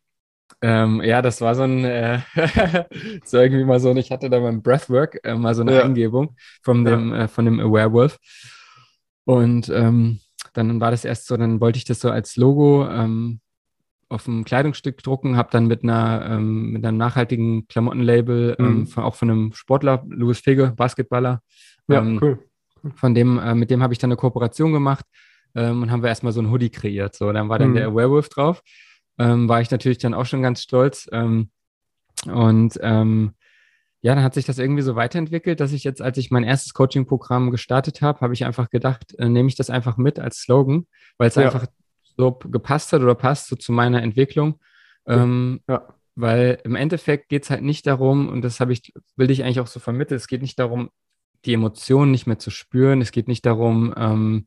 Ähm, 0.62 1.03
ja, 1.03 1.20
das 1.20 1.43
war 1.43 1.55
so 1.55 1.64
ein, 1.64 1.84
äh, 1.84 2.20
so 3.24 3.36
irgendwie 3.36 3.64
mal 3.64 3.78
so, 3.78 3.95
ich 3.95 4.11
hatte 4.11 4.30
da 4.30 4.41
beim 4.41 4.62
Breathwork 4.62 5.20
äh, 5.22 5.34
mal 5.34 5.55
so 5.55 5.61
eine 5.61 5.74
ja. 5.74 5.84
Eingebung 5.84 6.34
von 6.62 6.82
dem, 6.86 7.11
ja. 7.11 7.24
äh, 7.24 7.28
von 7.28 7.45
dem 7.45 7.59
Werewolf. 7.59 8.18
Und 9.24 9.68
ähm, 9.68 10.20
dann 10.55 10.80
war 10.80 10.91
das 10.91 11.05
erst 11.05 11.26
so, 11.26 11.36
dann 11.36 11.61
wollte 11.61 11.76
ich 11.76 11.84
das 11.84 12.01
so 12.01 12.11
als 12.11 12.36
Logo 12.36 12.88
ähm, 12.88 13.41
auf 14.09 14.26
ein 14.26 14.45
Kleidungsstück 14.45 15.03
drucken, 15.03 15.36
habe 15.36 15.51
dann 15.53 15.66
mit 15.66 15.82
einer 15.82 16.26
ähm, 16.30 16.72
mit 16.72 16.86
einem 16.86 16.97
nachhaltigen 16.97 17.68
Klamottenlabel, 17.68 18.57
ähm, 18.59 18.66
mhm. 18.66 18.86
von, 18.86 19.05
auch 19.05 19.14
von 19.14 19.30
einem 19.30 19.53
Sportler, 19.53 20.05
Louis 20.09 20.41
Fege, 20.41 20.72
Basketballer, 20.74 21.43
ja, 21.93 22.01
ähm, 22.01 22.18
cool. 22.22 22.38
Von 22.95 23.14
dem, 23.14 23.38
äh, 23.38 23.55
mit 23.55 23.70
dem 23.70 23.82
habe 23.82 23.93
ich 23.93 23.99
dann 23.99 24.11
eine 24.11 24.16
Kooperation 24.16 24.72
gemacht 24.72 25.05
ähm, 25.55 25.82
und 25.82 25.91
haben 25.91 26.03
wir 26.03 26.09
erstmal 26.09 26.32
so 26.32 26.41
ein 26.41 26.51
Hoodie 26.51 26.70
kreiert. 26.70 27.14
So, 27.14 27.30
dann 27.32 27.49
war 27.49 27.59
dann 27.59 27.70
mhm. 27.70 27.74
der 27.74 27.95
Werewolf 27.95 28.28
drauf. 28.28 28.62
Ähm, 29.18 29.49
war 29.49 29.61
ich 29.61 29.70
natürlich 29.70 29.99
dann 29.99 30.14
auch 30.14 30.24
schon 30.24 30.43
ganz 30.43 30.62
stolz. 30.62 31.09
Ähm, 31.12 31.51
und 32.26 32.78
ähm, 32.82 33.32
ja, 34.03 34.14
dann 34.14 34.24
hat 34.24 34.34
sich 34.34 34.47
das 34.47 34.59
irgendwie 34.59 34.82
so 34.82 34.97
weiterentwickelt, 34.97 35.61
dass 35.61 35.72
ich 35.72 35.84
jetzt, 35.84 36.01
als 36.01 36.16
ich 36.16 36.30
mein 36.30 36.45
erstes 36.45 36.72
Coaching-Programm 36.72 37.51
gestartet 37.51 38.01
habe, 38.01 38.20
habe 38.20 38.32
ich 38.32 38.47
einfach 38.47 38.70
gedacht, 38.70 39.14
äh, 39.18 39.28
nehme 39.28 39.49
ich 39.49 39.57
das 39.57 39.68
einfach 39.68 39.99
mit 39.99 40.18
als 40.18 40.38
Slogan, 40.38 40.86
weil 41.18 41.28
es 41.28 41.34
ja. 41.34 41.45
einfach 41.45 41.66
so 42.16 42.32
gepasst 42.32 42.93
hat 42.93 43.03
oder 43.03 43.14
passt 43.14 43.49
so 43.49 43.57
zu 43.57 43.72
meiner 43.72 44.03
Entwicklung. 44.03 44.59
Ähm, 45.07 45.61
ja. 45.68 45.86
Weil 46.14 46.61
im 46.64 46.76
Endeffekt 46.76 47.28
geht 47.28 47.45
es 47.45 47.51
halt 47.51 47.62
nicht 47.62 47.86
darum, 47.86 48.28
und 48.28 48.43
das 48.43 48.61
habe 48.61 48.72
ich, 48.72 48.93
will 49.16 49.30
ich 49.30 49.45
eigentlich 49.45 49.61
auch 49.61 49.66
so 49.66 49.80
vermitteln, 49.80 50.16
es 50.16 50.28
geht 50.28 50.43
nicht 50.43 50.59
darum, 50.59 50.91
die 51.45 51.55
Emotionen 51.55 52.11
nicht 52.11 52.26
mehr 52.26 52.38
zu 52.38 52.51
spüren. 52.51 53.01
Es 53.01 53.12
geht 53.12 53.28
nicht 53.28 53.47
darum, 53.47 53.95
ähm, 53.97 54.47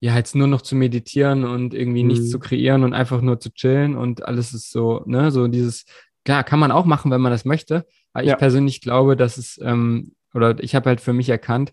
ja, 0.00 0.16
jetzt 0.16 0.34
nur 0.34 0.48
noch 0.48 0.62
zu 0.62 0.74
meditieren 0.74 1.44
und 1.44 1.74
irgendwie 1.74 2.02
mhm. 2.02 2.08
nichts 2.08 2.30
zu 2.30 2.40
kreieren 2.40 2.82
und 2.82 2.92
einfach 2.92 3.20
nur 3.20 3.38
zu 3.38 3.52
chillen 3.54 3.96
und 3.96 4.24
alles 4.24 4.52
ist 4.52 4.72
so, 4.72 5.02
ne, 5.06 5.30
so 5.30 5.46
dieses, 5.46 5.84
klar, 6.24 6.42
kann 6.42 6.58
man 6.58 6.72
auch 6.72 6.86
machen, 6.86 7.10
wenn 7.12 7.20
man 7.20 7.30
das 7.30 7.44
möchte. 7.44 7.86
Aber 8.12 8.24
ja. 8.24 8.32
ich 8.32 8.38
persönlich 8.38 8.80
glaube, 8.80 9.16
dass 9.16 9.38
es, 9.38 9.60
ähm, 9.62 10.14
oder 10.34 10.58
ich 10.60 10.74
habe 10.74 10.88
halt 10.88 11.00
für 11.00 11.12
mich 11.12 11.28
erkannt, 11.28 11.72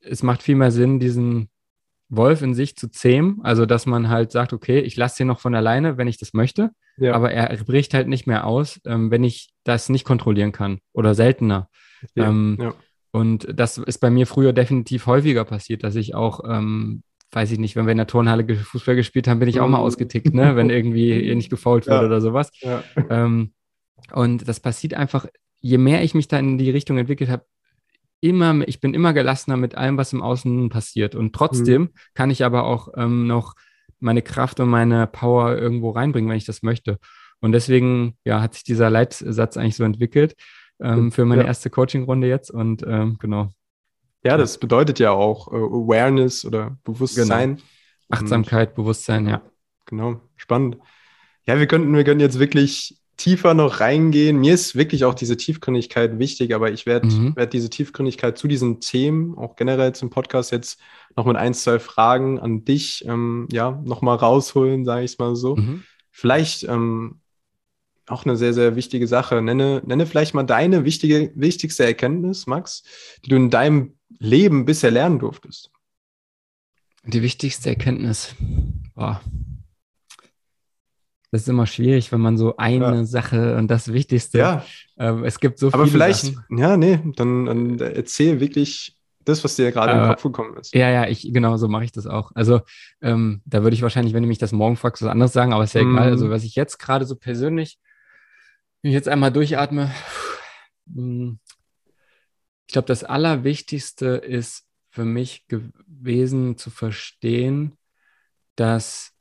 es 0.00 0.22
macht 0.22 0.42
viel 0.42 0.56
mehr 0.56 0.70
Sinn, 0.70 0.98
diesen 0.98 1.48
Wolf 2.08 2.42
in 2.42 2.54
sich 2.54 2.76
zu 2.76 2.90
zähmen. 2.90 3.40
Also, 3.42 3.66
dass 3.66 3.86
man 3.86 4.08
halt 4.08 4.32
sagt, 4.32 4.52
okay, 4.52 4.80
ich 4.80 4.96
lasse 4.96 5.18
den 5.18 5.28
noch 5.28 5.40
von 5.40 5.54
alleine, 5.54 5.96
wenn 5.96 6.08
ich 6.08 6.18
das 6.18 6.34
möchte. 6.34 6.70
Ja. 6.96 7.14
Aber 7.14 7.30
er 7.30 7.56
bricht 7.64 7.94
halt 7.94 8.08
nicht 8.08 8.26
mehr 8.26 8.46
aus, 8.46 8.80
ähm, 8.84 9.10
wenn 9.10 9.24
ich 9.24 9.50
das 9.64 9.88
nicht 9.88 10.04
kontrollieren 10.04 10.52
kann 10.52 10.80
oder 10.92 11.14
seltener. 11.14 11.68
Ja. 12.14 12.28
Ähm, 12.28 12.58
ja. 12.60 12.74
Und 13.14 13.46
das 13.54 13.78
ist 13.78 13.98
bei 13.98 14.10
mir 14.10 14.26
früher 14.26 14.52
definitiv 14.52 15.06
häufiger 15.06 15.44
passiert, 15.44 15.84
dass 15.84 15.94
ich 15.94 16.16
auch, 16.16 16.40
ähm, 16.48 17.04
weiß 17.30 17.52
ich 17.52 17.60
nicht, 17.60 17.76
wenn 17.76 17.86
wir 17.86 17.92
in 17.92 17.98
der 17.98 18.08
Turnhalle 18.08 18.56
Fußball 18.56 18.96
gespielt 18.96 19.28
haben, 19.28 19.38
bin 19.38 19.48
ich 19.48 19.60
auch 19.60 19.68
mal 19.68 19.78
mhm. 19.78 19.84
ausgetickt, 19.84 20.34
ne? 20.34 20.56
wenn 20.56 20.68
irgendwie 20.68 21.32
nicht 21.36 21.48
gefault 21.48 21.86
wird 21.86 22.00
ja. 22.00 22.04
oder 22.04 22.20
sowas. 22.20 22.50
Ja. 22.60 22.82
Ähm, 23.08 23.52
und 24.12 24.48
das 24.48 24.58
passiert 24.58 24.94
einfach, 24.94 25.26
je 25.60 25.78
mehr 25.78 26.02
ich 26.02 26.14
mich 26.14 26.26
da 26.26 26.40
in 26.40 26.58
die 26.58 26.72
Richtung 26.72 26.98
entwickelt 26.98 27.30
habe, 27.30 27.44
immer, 28.20 28.66
ich 28.66 28.80
bin 28.80 28.94
immer 28.94 29.12
gelassener 29.12 29.56
mit 29.56 29.76
allem, 29.76 29.96
was 29.96 30.12
im 30.12 30.20
Außen 30.20 30.68
passiert. 30.68 31.14
Und 31.14 31.36
trotzdem 31.36 31.82
mhm. 31.82 31.90
kann 32.14 32.30
ich 32.30 32.44
aber 32.44 32.64
auch 32.64 32.88
ähm, 32.96 33.28
noch 33.28 33.54
meine 34.00 34.22
Kraft 34.22 34.58
und 34.58 34.70
meine 34.70 35.06
Power 35.06 35.56
irgendwo 35.56 35.90
reinbringen, 35.90 36.28
wenn 36.28 36.36
ich 36.36 36.46
das 36.46 36.64
möchte. 36.64 36.98
Und 37.38 37.52
deswegen, 37.52 38.18
ja, 38.24 38.42
hat 38.42 38.54
sich 38.54 38.64
dieser 38.64 38.90
Leitsatz 38.90 39.56
eigentlich 39.56 39.76
so 39.76 39.84
entwickelt 39.84 40.34
ähm, 40.80 41.12
für 41.12 41.24
meine 41.24 41.42
ja. 41.42 41.48
erste 41.48 41.70
Coaching-Runde 41.70 42.28
jetzt 42.28 42.50
und 42.50 42.84
ähm, 42.86 43.16
genau. 43.20 43.50
Ja, 44.24 44.36
das 44.36 44.58
bedeutet 44.58 44.98
ja 44.98 45.10
auch 45.10 45.52
äh, 45.52 45.56
Awareness 45.56 46.44
oder 46.44 46.78
Bewusstsein. 46.84 47.56
Genau. 47.56 47.66
Achtsamkeit, 48.10 48.70
Und, 48.70 48.76
Bewusstsein, 48.76 49.28
ja. 49.28 49.42
Genau, 49.86 50.20
spannend. 50.36 50.78
Ja, 51.46 51.58
wir 51.58 51.66
könnten, 51.66 51.94
wir 51.94 52.04
könnten 52.04 52.20
jetzt 52.20 52.38
wirklich 52.38 52.98
tiefer 53.16 53.54
noch 53.54 53.80
reingehen. 53.80 54.38
Mir 54.38 54.54
ist 54.54 54.74
wirklich 54.74 55.04
auch 55.04 55.14
diese 55.14 55.36
Tiefgründigkeit 55.36 56.18
wichtig, 56.18 56.54
aber 56.54 56.72
ich 56.72 56.86
werde 56.86 57.06
mhm. 57.06 57.36
werd 57.36 57.52
diese 57.52 57.70
Tiefgründigkeit 57.70 58.36
zu 58.38 58.48
diesen 58.48 58.80
Themen, 58.80 59.36
auch 59.36 59.56
generell 59.56 59.94
zum 59.94 60.10
Podcast 60.10 60.50
jetzt 60.52 60.80
noch 61.16 61.26
mit 61.26 61.36
ein, 61.36 61.54
zwei 61.54 61.78
Fragen 61.78 62.40
an 62.40 62.64
dich, 62.64 63.04
ähm, 63.06 63.46
ja, 63.52 63.80
nochmal 63.84 64.16
rausholen, 64.16 64.84
sage 64.84 65.04
ich 65.04 65.12
es 65.12 65.18
mal 65.18 65.36
so. 65.36 65.56
Mhm. 65.56 65.84
Vielleicht 66.10 66.64
ähm, 66.64 67.20
auch 68.06 68.24
eine 68.24 68.36
sehr, 68.36 68.52
sehr 68.52 68.76
wichtige 68.76 69.06
Sache. 69.06 69.40
Nenne, 69.40 69.82
nenne 69.84 70.06
vielleicht 70.06 70.34
mal 70.34 70.42
deine 70.42 70.84
wichtige, 70.84 71.32
wichtigste 71.34 71.84
Erkenntnis, 71.84 72.46
Max, 72.46 72.82
die 73.24 73.30
du 73.30 73.36
in 73.36 73.50
deinem 73.50 73.94
Leben 74.18 74.64
bisher 74.64 74.90
lernen 74.90 75.18
durftest. 75.18 75.70
Die 77.04 77.22
wichtigste 77.22 77.70
Erkenntnis. 77.70 78.34
Boah. 78.94 79.20
Das 81.30 81.42
ist 81.42 81.48
immer 81.48 81.66
schwierig, 81.66 82.12
wenn 82.12 82.20
man 82.20 82.38
so 82.38 82.56
eine 82.58 82.94
ja. 82.94 83.04
Sache 83.04 83.56
und 83.56 83.68
das 83.68 83.92
Wichtigste. 83.92 84.38
Ja. 84.38 84.64
Ähm, 84.96 85.24
es 85.24 85.40
gibt 85.40 85.58
so 85.58 85.70
viele. 85.70 85.82
Aber 85.82 85.90
vielleicht, 85.90 86.26
Sachen. 86.26 86.58
ja, 86.58 86.76
nee, 86.76 87.00
dann, 87.16 87.46
dann 87.46 87.80
erzähl 87.80 88.38
wirklich 88.38 88.96
das, 89.24 89.42
was 89.42 89.56
dir 89.56 89.72
gerade 89.72 89.92
äh, 89.92 89.94
in 89.96 90.00
den 90.02 90.10
Kopf 90.10 90.22
gekommen 90.22 90.56
ist. 90.56 90.74
Ja, 90.74 90.90
ja, 90.90 91.08
ich, 91.08 91.32
genau, 91.32 91.56
so 91.56 91.66
mache 91.66 91.84
ich 91.84 91.92
das 91.92 92.06
auch. 92.06 92.30
Also, 92.34 92.60
ähm, 93.02 93.42
da 93.46 93.62
würde 93.62 93.74
ich 93.74 93.82
wahrscheinlich, 93.82 94.14
wenn 94.14 94.22
du 94.22 94.28
mich 94.28 94.38
das 94.38 94.52
morgen 94.52 94.76
fragst, 94.76 95.02
was 95.02 95.10
anderes 95.10 95.32
sagen, 95.32 95.52
aber 95.52 95.64
ist 95.64 95.74
ja 95.74 95.82
mm. 95.82 95.96
egal. 95.96 96.10
Also, 96.10 96.30
was 96.30 96.44
ich 96.44 96.54
jetzt 96.54 96.78
gerade 96.78 97.04
so 97.04 97.16
persönlich, 97.16 97.78
wenn 98.84 98.90
ich 98.90 98.96
jetzt 98.96 99.08
einmal 99.08 99.32
durchatme, 99.32 99.90
hm, 100.92 101.38
ich 102.66 102.72
glaube, 102.74 102.86
das 102.86 103.02
Allerwichtigste 103.02 104.08
ist 104.08 104.66
für 104.90 105.06
mich 105.06 105.46
gewesen 105.48 106.58
zu 106.58 106.68
verstehen, 106.68 107.78
dass 108.56 109.12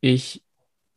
ich 0.00 0.44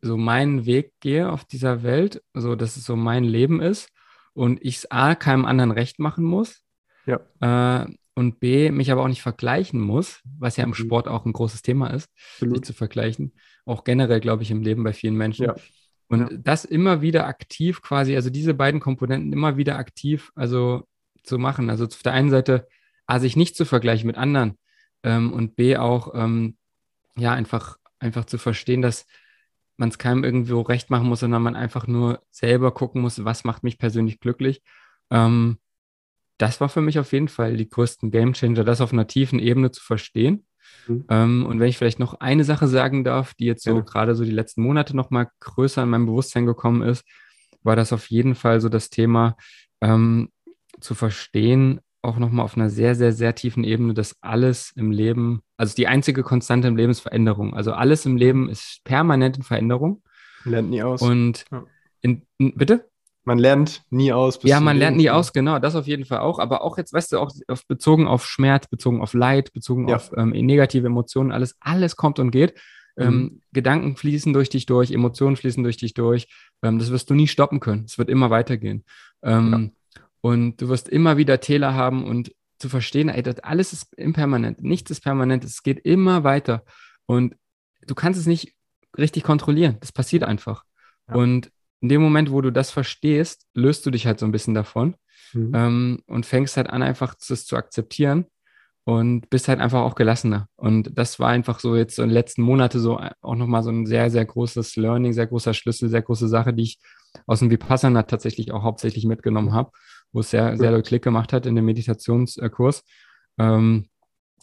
so 0.00 0.16
meinen 0.16 0.64
Weg 0.64 0.92
gehe 1.00 1.32
auf 1.32 1.44
dieser 1.44 1.82
Welt, 1.82 2.22
so 2.34 2.54
dass 2.54 2.76
es 2.76 2.84
so 2.84 2.94
mein 2.94 3.24
Leben 3.24 3.60
ist 3.60 3.90
und 4.32 4.64
ich 4.64 4.76
es 4.76 4.90
A, 4.92 5.16
keinem 5.16 5.46
anderen 5.46 5.72
recht 5.72 5.98
machen 5.98 6.24
muss. 6.24 6.62
Ja. 7.04 7.82
Äh, 7.82 7.92
und 8.14 8.38
B, 8.38 8.70
mich 8.70 8.92
aber 8.92 9.02
auch 9.02 9.08
nicht 9.08 9.22
vergleichen 9.22 9.80
muss, 9.80 10.20
was 10.38 10.56
ja 10.56 10.62
im 10.62 10.70
mhm. 10.70 10.74
Sport 10.74 11.08
auch 11.08 11.26
ein 11.26 11.32
großes 11.32 11.62
Thema 11.62 11.88
ist, 11.88 12.08
Absolut. 12.34 12.58
sich 12.58 12.64
zu 12.64 12.74
vergleichen. 12.74 13.34
Auch 13.64 13.82
generell, 13.82 14.20
glaube 14.20 14.44
ich, 14.44 14.52
im 14.52 14.62
Leben 14.62 14.84
bei 14.84 14.92
vielen 14.92 15.16
Menschen. 15.16 15.46
Ja. 15.46 15.56
Und 16.10 16.20
ja. 16.20 16.28
das 16.36 16.66
immer 16.66 17.00
wieder 17.00 17.26
aktiv 17.26 17.80
quasi, 17.80 18.14
also 18.16 18.28
diese 18.28 18.52
beiden 18.52 18.80
Komponenten 18.80 19.32
immer 19.32 19.56
wieder 19.56 19.78
aktiv, 19.78 20.32
also 20.34 20.86
zu 21.22 21.38
machen. 21.38 21.70
Also 21.70 21.84
auf 21.86 22.02
der 22.02 22.12
einen 22.12 22.30
Seite, 22.30 22.68
A, 23.06 23.18
sich 23.18 23.36
nicht 23.36 23.56
zu 23.56 23.64
vergleichen 23.64 24.06
mit 24.06 24.16
anderen 24.16 24.58
ähm, 25.02 25.32
und 25.32 25.56
B, 25.56 25.76
auch, 25.76 26.14
ähm, 26.14 26.56
ja, 27.16 27.32
einfach 27.32 27.78
einfach 28.00 28.24
zu 28.24 28.38
verstehen, 28.38 28.82
dass 28.82 29.06
man 29.76 29.90
es 29.90 29.98
keinem 29.98 30.24
irgendwo 30.24 30.60
recht 30.62 30.90
machen 30.90 31.06
muss, 31.06 31.20
sondern 31.20 31.42
man 31.42 31.56
einfach 31.56 31.86
nur 31.86 32.22
selber 32.30 32.72
gucken 32.72 33.00
muss, 33.00 33.24
was 33.24 33.44
macht 33.44 33.62
mich 33.62 33.78
persönlich 33.78 34.20
glücklich. 34.20 34.62
Ähm, 35.10 35.58
das 36.38 36.60
war 36.60 36.68
für 36.68 36.80
mich 36.80 36.98
auf 36.98 37.12
jeden 37.12 37.28
Fall 37.28 37.56
die 37.56 37.68
größten 37.68 38.10
Gamechanger, 38.10 38.64
das 38.64 38.80
auf 38.80 38.92
einer 38.92 39.06
tiefen 39.06 39.38
Ebene 39.38 39.70
zu 39.70 39.82
verstehen. 39.82 40.46
Mhm. 40.86 41.04
Ähm, 41.08 41.46
und 41.46 41.60
wenn 41.60 41.68
ich 41.68 41.78
vielleicht 41.78 41.98
noch 41.98 42.14
eine 42.14 42.44
Sache 42.44 42.68
sagen 42.68 43.04
darf, 43.04 43.34
die 43.34 43.46
jetzt 43.46 43.64
so 43.64 43.76
ja. 43.76 43.80
gerade 43.80 44.14
so 44.14 44.24
die 44.24 44.30
letzten 44.30 44.62
Monate 44.62 44.96
noch 44.96 45.10
mal 45.10 45.28
größer 45.40 45.82
in 45.82 45.90
meinem 45.90 46.06
Bewusstsein 46.06 46.46
gekommen 46.46 46.82
ist, 46.82 47.04
war 47.62 47.76
das 47.76 47.92
auf 47.92 48.10
jeden 48.10 48.34
Fall 48.34 48.60
so 48.60 48.68
das 48.68 48.90
Thema 48.90 49.36
ähm, 49.80 50.30
zu 50.80 50.94
verstehen, 50.94 51.80
auch 52.02 52.18
nochmal 52.18 52.44
auf 52.44 52.56
einer 52.56 52.70
sehr, 52.70 52.94
sehr, 52.94 53.12
sehr 53.12 53.34
tiefen 53.34 53.64
Ebene, 53.64 53.94
dass 53.94 54.16
alles 54.22 54.72
im 54.74 54.90
Leben, 54.90 55.42
also 55.56 55.74
die 55.74 55.86
einzige 55.86 56.22
Konstante 56.22 56.68
im 56.68 56.76
Leben 56.76 56.90
ist 56.90 57.00
Veränderung. 57.00 57.54
Also 57.54 57.72
alles 57.72 58.06
im 58.06 58.16
Leben 58.16 58.48
ist 58.48 58.80
permanent 58.84 59.36
in 59.36 59.42
Veränderung. 59.42 60.02
Lernt 60.44 60.70
nie 60.70 60.82
aus. 60.82 61.02
Und 61.02 61.44
ja. 61.50 61.64
in, 62.00 62.22
in, 62.38 62.54
bitte? 62.54 62.89
Man 63.24 63.38
lernt 63.38 63.82
nie 63.90 64.12
aus. 64.12 64.38
Ja, 64.42 64.60
man 64.60 64.78
lernt 64.78 64.96
nie 64.96 65.10
aus, 65.10 65.32
genau, 65.32 65.58
das 65.58 65.76
auf 65.76 65.86
jeden 65.86 66.04
Fall 66.06 66.20
auch. 66.20 66.38
Aber 66.38 66.62
auch 66.62 66.78
jetzt, 66.78 66.92
weißt 66.92 67.12
du, 67.12 67.18
auch 67.18 67.30
auf, 67.48 67.66
bezogen 67.66 68.06
auf 68.06 68.26
Schmerz, 68.26 68.66
bezogen 68.68 69.02
auf 69.02 69.12
Leid, 69.12 69.52
bezogen 69.52 69.88
ja. 69.88 69.96
auf 69.96 70.10
ähm, 70.16 70.30
negative 70.30 70.86
Emotionen, 70.86 71.30
alles, 71.30 71.56
alles 71.60 71.96
kommt 71.96 72.18
und 72.18 72.30
geht. 72.30 72.54
Mhm. 72.96 73.02
Ähm, 73.04 73.42
Gedanken 73.52 73.96
fließen 73.96 74.32
durch 74.32 74.48
dich 74.48 74.66
durch, 74.66 74.90
Emotionen 74.90 75.36
fließen 75.36 75.62
durch 75.62 75.76
dich 75.76 75.94
durch. 75.94 76.28
Ähm, 76.62 76.78
das 76.78 76.90
wirst 76.90 77.10
du 77.10 77.14
nie 77.14 77.28
stoppen 77.28 77.60
können. 77.60 77.84
Es 77.84 77.98
wird 77.98 78.08
immer 78.08 78.30
weitergehen. 78.30 78.84
Ähm, 79.22 79.72
ja. 79.96 80.02
Und 80.22 80.60
du 80.60 80.68
wirst 80.68 80.88
immer 80.88 81.16
wieder 81.16 81.40
Täler 81.40 81.74
haben 81.74 82.04
und 82.04 82.32
zu 82.58 82.68
verstehen, 82.68 83.08
ey, 83.08 83.22
das 83.22 83.38
alles 83.40 83.72
ist 83.72 83.94
impermanent, 83.94 84.62
nichts 84.62 84.90
ist 84.90 85.00
permanent, 85.00 85.44
es 85.44 85.62
geht 85.62 85.78
immer 85.80 86.24
weiter. 86.24 86.64
Und 87.06 87.36
du 87.86 87.94
kannst 87.94 88.20
es 88.20 88.26
nicht 88.26 88.54
richtig 88.98 89.22
kontrollieren. 89.22 89.78
Das 89.80 89.92
passiert 89.92 90.24
einfach. 90.24 90.64
Ja. 91.08 91.14
Und 91.14 91.50
in 91.80 91.88
dem 91.88 92.02
Moment, 92.02 92.30
wo 92.30 92.40
du 92.40 92.50
das 92.50 92.70
verstehst, 92.70 93.46
löst 93.54 93.86
du 93.86 93.90
dich 93.90 94.06
halt 94.06 94.18
so 94.18 94.26
ein 94.26 94.32
bisschen 94.32 94.54
davon 94.54 94.96
mhm. 95.32 95.52
ähm, 95.54 96.02
und 96.06 96.26
fängst 96.26 96.56
halt 96.56 96.70
an, 96.70 96.82
einfach 96.82 97.14
das 97.28 97.46
zu 97.46 97.56
akzeptieren 97.56 98.26
und 98.84 99.30
bist 99.30 99.48
halt 99.48 99.60
einfach 99.60 99.80
auch 99.80 99.94
gelassener. 99.94 100.48
Und 100.56 100.98
das 100.98 101.18
war 101.18 101.28
einfach 101.28 101.60
so 101.60 101.76
jetzt 101.76 101.96
so 101.96 102.02
in 102.02 102.08
den 102.08 102.14
letzten 102.14 102.42
Monaten 102.42 102.78
so 102.78 103.00
auch 103.20 103.36
nochmal 103.36 103.62
so 103.62 103.70
ein 103.70 103.86
sehr, 103.86 104.10
sehr 104.10 104.24
großes 104.24 104.76
Learning, 104.76 105.12
sehr 105.12 105.26
großer 105.26 105.54
Schlüssel, 105.54 105.88
sehr 105.88 106.02
große 106.02 106.28
Sache, 106.28 106.52
die 106.52 106.64
ich 106.64 106.78
aus 107.26 107.40
dem 107.40 107.50
Vipassana 107.50 108.04
tatsächlich 108.04 108.52
auch 108.52 108.62
hauptsächlich 108.62 109.04
mitgenommen 109.04 109.52
habe 109.52 109.72
wo 110.12 110.20
es 110.20 110.30
sehr, 110.30 110.56
sehr 110.56 110.70
doll 110.70 110.82
Klick 110.82 111.02
gemacht 111.02 111.32
hat 111.32 111.46
in 111.46 111.54
dem 111.54 111.64
Meditationskurs. 111.64 112.84
Ähm, 113.38 113.86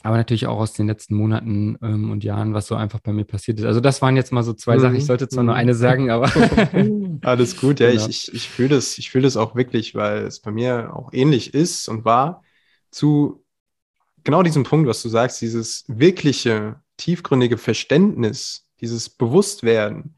aber 0.03 0.17
natürlich 0.17 0.47
auch 0.47 0.59
aus 0.59 0.73
den 0.73 0.87
letzten 0.87 1.15
Monaten 1.15 1.75
ähm, 1.81 2.11
und 2.11 2.23
Jahren, 2.23 2.53
was 2.53 2.67
so 2.67 2.75
einfach 2.75 2.99
bei 2.99 3.11
mir 3.11 3.25
passiert 3.25 3.59
ist. 3.59 3.65
Also 3.65 3.79
das 3.79 4.01
waren 4.01 4.15
jetzt 4.15 4.31
mal 4.31 4.43
so 4.43 4.53
zwei 4.53 4.77
mhm. 4.77 4.81
Sachen. 4.81 4.95
Ich 4.95 5.05
sollte 5.05 5.27
zwar 5.27 5.43
mhm. 5.43 5.47
nur 5.47 5.55
eine 5.55 5.73
sagen, 5.73 6.11
aber 6.11 6.27
alles 7.21 7.57
gut. 7.57 7.79
Ja, 7.79 7.91
genau. 7.91 8.07
ich, 8.07 8.27
ich, 8.27 8.33
ich 8.33 8.49
fühle 8.49 8.69
das, 8.69 8.97
ich 8.97 9.09
fühle 9.11 9.23
das 9.23 9.37
auch 9.37 9.55
wirklich, 9.55 9.95
weil 9.95 10.25
es 10.25 10.39
bei 10.39 10.51
mir 10.51 10.95
auch 10.95 11.13
ähnlich 11.13 11.53
ist 11.53 11.87
und 11.87 12.05
war 12.05 12.43
zu 12.91 13.43
genau 14.23 14.43
diesem 14.43 14.63
Punkt, 14.63 14.87
was 14.87 15.01
du 15.01 15.09
sagst, 15.09 15.41
dieses 15.41 15.85
wirkliche, 15.87 16.81
tiefgründige 16.97 17.57
Verständnis, 17.57 18.67
dieses 18.81 19.09
Bewusstwerden, 19.09 20.15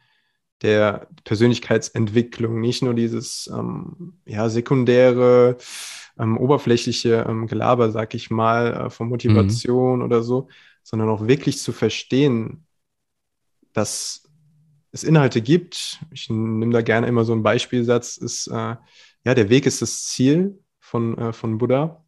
der 0.61 1.07
Persönlichkeitsentwicklung, 1.23 2.59
nicht 2.59 2.81
nur 2.81 2.93
dieses 2.93 3.49
ähm, 3.53 4.19
ja, 4.25 4.49
sekundäre, 4.49 5.57
ähm, 6.17 6.37
oberflächliche 6.37 7.25
ähm, 7.27 7.47
Gelaber, 7.47 7.91
sag 7.91 8.13
ich 8.13 8.29
mal, 8.29 8.73
äh, 8.73 8.89
von 8.89 9.07
Motivation 9.07 9.99
mhm. 9.99 10.05
oder 10.05 10.21
so, 10.21 10.49
sondern 10.83 11.09
auch 11.09 11.27
wirklich 11.27 11.59
zu 11.59 11.71
verstehen, 11.71 12.65
dass 13.73 14.28
es 14.91 15.03
Inhalte 15.03 15.41
gibt. 15.41 15.99
Ich 16.11 16.29
nehme 16.29 16.73
da 16.73 16.81
gerne 16.81 17.07
immer 17.07 17.25
so 17.25 17.33
einen 17.33 17.43
Beispielsatz, 17.43 18.17
ist, 18.17 18.47
äh, 18.47 18.75
ja, 19.25 19.35
der 19.35 19.49
Weg 19.49 19.65
ist 19.65 19.81
das 19.81 20.05
Ziel 20.05 20.59
von, 20.79 21.17
äh, 21.17 21.33
von 21.33 21.57
Buddha. 21.57 22.03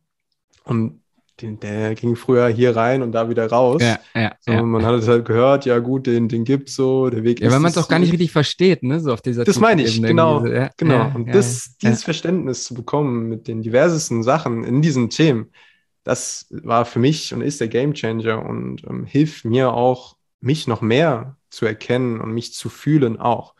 Und 0.63 1.01
den, 1.41 1.59
der 1.59 1.95
ging 1.95 2.15
früher 2.15 2.47
hier 2.47 2.75
rein 2.75 3.01
und 3.01 3.11
da 3.13 3.29
wieder 3.29 3.47
raus. 3.47 3.81
Ja, 3.81 3.99
ja, 4.15 4.35
so, 4.39 4.51
ja. 4.51 4.63
Man 4.63 4.85
hat 4.85 4.95
es 4.95 5.07
halt 5.07 5.25
gehört, 5.25 5.65
ja 5.65 5.79
gut, 5.79 6.07
den, 6.07 6.27
den 6.27 6.45
es 6.45 6.75
so, 6.75 7.09
der 7.09 7.23
Weg 7.23 7.39
ja, 7.39 7.47
ist. 7.47 7.51
Ja, 7.51 7.55
weil 7.55 7.61
man 7.61 7.71
es 7.71 7.77
auch 7.77 7.87
gar 7.87 7.99
nicht 7.99 8.11
richtig 8.11 8.31
versteht, 8.31 8.83
ne, 8.83 8.99
so 8.99 9.11
auf 9.11 9.21
dieser 9.21 9.43
Das 9.43 9.59
meine 9.59 9.83
ich, 9.83 10.01
genau. 10.01 10.45
Ja, 10.45 10.69
genau. 10.77 11.11
Und 11.15 11.33
das, 11.33 11.77
dieses 11.77 12.03
Verständnis 12.03 12.65
zu 12.65 12.73
bekommen 12.73 13.27
mit 13.27 13.47
den 13.47 13.61
diversesten 13.61 14.23
Sachen 14.23 14.63
in 14.63 14.81
diesen 14.81 15.09
Themen, 15.09 15.51
das 16.03 16.47
war 16.49 16.85
für 16.85 16.99
mich 16.99 17.33
und 17.33 17.41
ist 17.41 17.59
der 17.61 17.67
Gamechanger 17.67 18.43
und 18.43 18.83
ähm, 18.87 19.05
hilft 19.05 19.45
mir 19.45 19.73
auch, 19.73 20.15
mich 20.39 20.67
noch 20.67 20.81
mehr 20.81 21.37
zu 21.51 21.65
erkennen 21.65 22.19
und 22.19 22.31
mich 22.31 22.53
zu 22.53 22.69
fühlen 22.69 23.19
auch. 23.19 23.53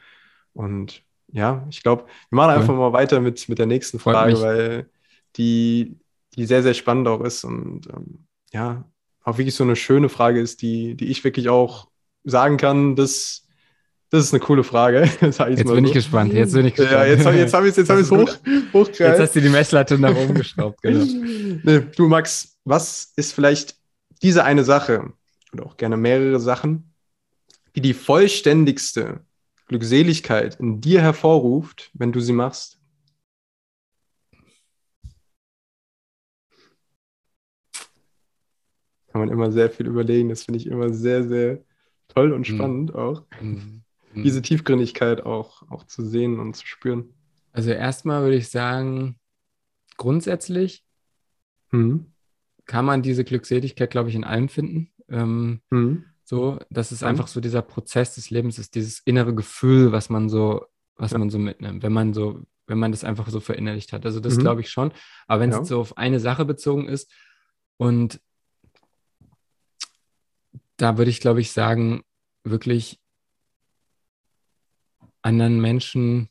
Und 0.53 1.03
ja, 1.31 1.65
ich 1.69 1.83
glaube, 1.83 2.05
wir 2.29 2.35
machen 2.35 2.51
einfach 2.51 2.75
mal 2.75 2.93
weiter 2.93 3.19
mit, 3.19 3.47
mit 3.47 3.59
der 3.59 3.67
nächsten 3.67 3.99
Frage, 3.99 4.41
weil 4.41 4.89
die, 5.35 5.97
die 6.35 6.45
sehr, 6.45 6.63
sehr 6.63 6.73
spannend 6.73 7.07
auch 7.07 7.21
ist 7.21 7.43
und 7.43 7.87
ähm, 7.87 8.25
ja, 8.51 8.85
auch 9.23 9.37
wirklich 9.37 9.55
so 9.55 9.63
eine 9.63 9.75
schöne 9.75 10.09
Frage 10.09 10.39
ist, 10.39 10.61
die, 10.61 10.95
die 10.95 11.07
ich 11.07 11.23
wirklich 11.23 11.49
auch 11.49 11.89
sagen 12.23 12.57
kann, 12.57 12.95
dass 12.95 13.47
das 14.09 14.25
ist 14.25 14.33
eine 14.33 14.41
coole 14.41 14.65
Frage. 14.65 15.09
jetzt 15.21 15.37
bin 15.39 15.67
so. 15.67 15.75
ich 15.77 15.93
gespannt. 15.93 16.33
Jetzt 16.33 16.53
bin 16.53 16.65
ich 16.65 16.75
gespannt. 16.75 16.99
Ja, 16.99 17.05
jetzt, 17.05 17.25
jetzt 17.25 17.53
habe 17.53 17.69
ich 17.69 17.77
es 17.77 17.87
jetzt 17.87 18.11
hoch, 18.11 18.29
hochgereicht. 18.73 18.99
Jetzt 18.99 19.19
hast 19.19 19.35
du 19.37 19.41
die 19.41 19.49
Messlatte 19.49 19.97
nach 19.97 20.13
oben 20.13 20.35
geschraubt. 20.35 20.81
Genau. 20.81 21.05
Nee, 21.63 21.81
du, 21.95 22.07
Max, 22.07 22.57
was 22.65 23.13
ist 23.15 23.33
vielleicht 23.33 23.75
diese 24.21 24.43
eine 24.43 24.63
Sache 24.63 25.13
oder 25.53 25.65
auch 25.65 25.77
gerne 25.77 25.95
mehrere 25.95 26.39
Sachen, 26.39 26.90
die 27.75 27.81
die 27.81 27.93
vollständigste 27.93 29.25
Glückseligkeit 29.67 30.59
in 30.59 30.81
dir 30.81 31.01
hervorruft, 31.01 31.91
wenn 31.93 32.11
du 32.11 32.19
sie 32.19 32.33
machst? 32.33 32.81
kann 39.11 39.21
man 39.21 39.29
immer 39.29 39.51
sehr 39.51 39.69
viel 39.69 39.87
überlegen. 39.87 40.29
Das 40.29 40.43
finde 40.43 40.59
ich 40.59 40.67
immer 40.67 40.93
sehr, 40.93 41.27
sehr 41.27 41.59
toll 42.07 42.31
und 42.31 42.49
mhm. 42.49 42.55
spannend 42.55 42.89
mhm. 42.91 42.95
auch. 42.95 43.23
Mhm. 43.41 43.83
Diese 44.15 44.41
Tiefgründigkeit 44.41 45.25
auch, 45.25 45.69
auch 45.69 45.85
zu 45.85 46.05
sehen 46.05 46.39
und 46.39 46.55
zu 46.55 46.65
spüren. 46.65 47.13
Also 47.53 47.71
erstmal 47.71 48.23
würde 48.23 48.37
ich 48.37 48.49
sagen, 48.49 49.17
grundsätzlich 49.97 50.85
mhm. 51.71 52.07
kann 52.65 52.85
man 52.85 53.01
diese 53.01 53.23
Glückseligkeit, 53.23 53.91
glaube 53.91 54.09
ich, 54.09 54.15
in 54.15 54.23
allem 54.23 54.49
finden. 54.49 54.91
Ähm, 55.09 55.61
So, 56.31 56.59
dass 56.69 56.91
es 56.91 57.03
einfach 57.03 57.27
so 57.27 57.41
dieser 57.41 57.61
Prozess 57.61 58.15
des 58.15 58.29
Lebens 58.29 58.57
ist, 58.57 58.75
dieses 58.75 59.01
innere 59.03 59.35
Gefühl, 59.35 59.91
was 59.91 60.09
man 60.09 60.29
so, 60.29 60.65
was 60.95 61.11
ja. 61.11 61.17
man 61.17 61.29
so 61.29 61.37
mitnimmt, 61.37 61.83
wenn 61.83 61.91
man 61.91 62.13
so, 62.13 62.39
wenn 62.67 62.79
man 62.79 62.93
das 62.93 63.03
einfach 63.03 63.27
so 63.27 63.41
verinnerlicht 63.41 63.91
hat. 63.91 64.05
Also 64.05 64.21
das 64.21 64.37
mhm. 64.37 64.39
glaube 64.39 64.61
ich 64.61 64.69
schon. 64.69 64.93
Aber 65.27 65.41
wenn 65.41 65.49
es 65.49 65.57
ja. 65.57 65.65
so 65.65 65.81
auf 65.81 65.97
eine 65.97 66.21
Sache 66.21 66.45
bezogen 66.45 66.87
ist 66.87 67.11
und 67.75 68.21
da 70.77 70.97
würde 70.97 71.11
ich, 71.11 71.19
glaube 71.19 71.41
ich, 71.41 71.51
sagen, 71.51 72.01
wirklich 72.45 73.01
anderen 75.23 75.59
Menschen, 75.59 76.29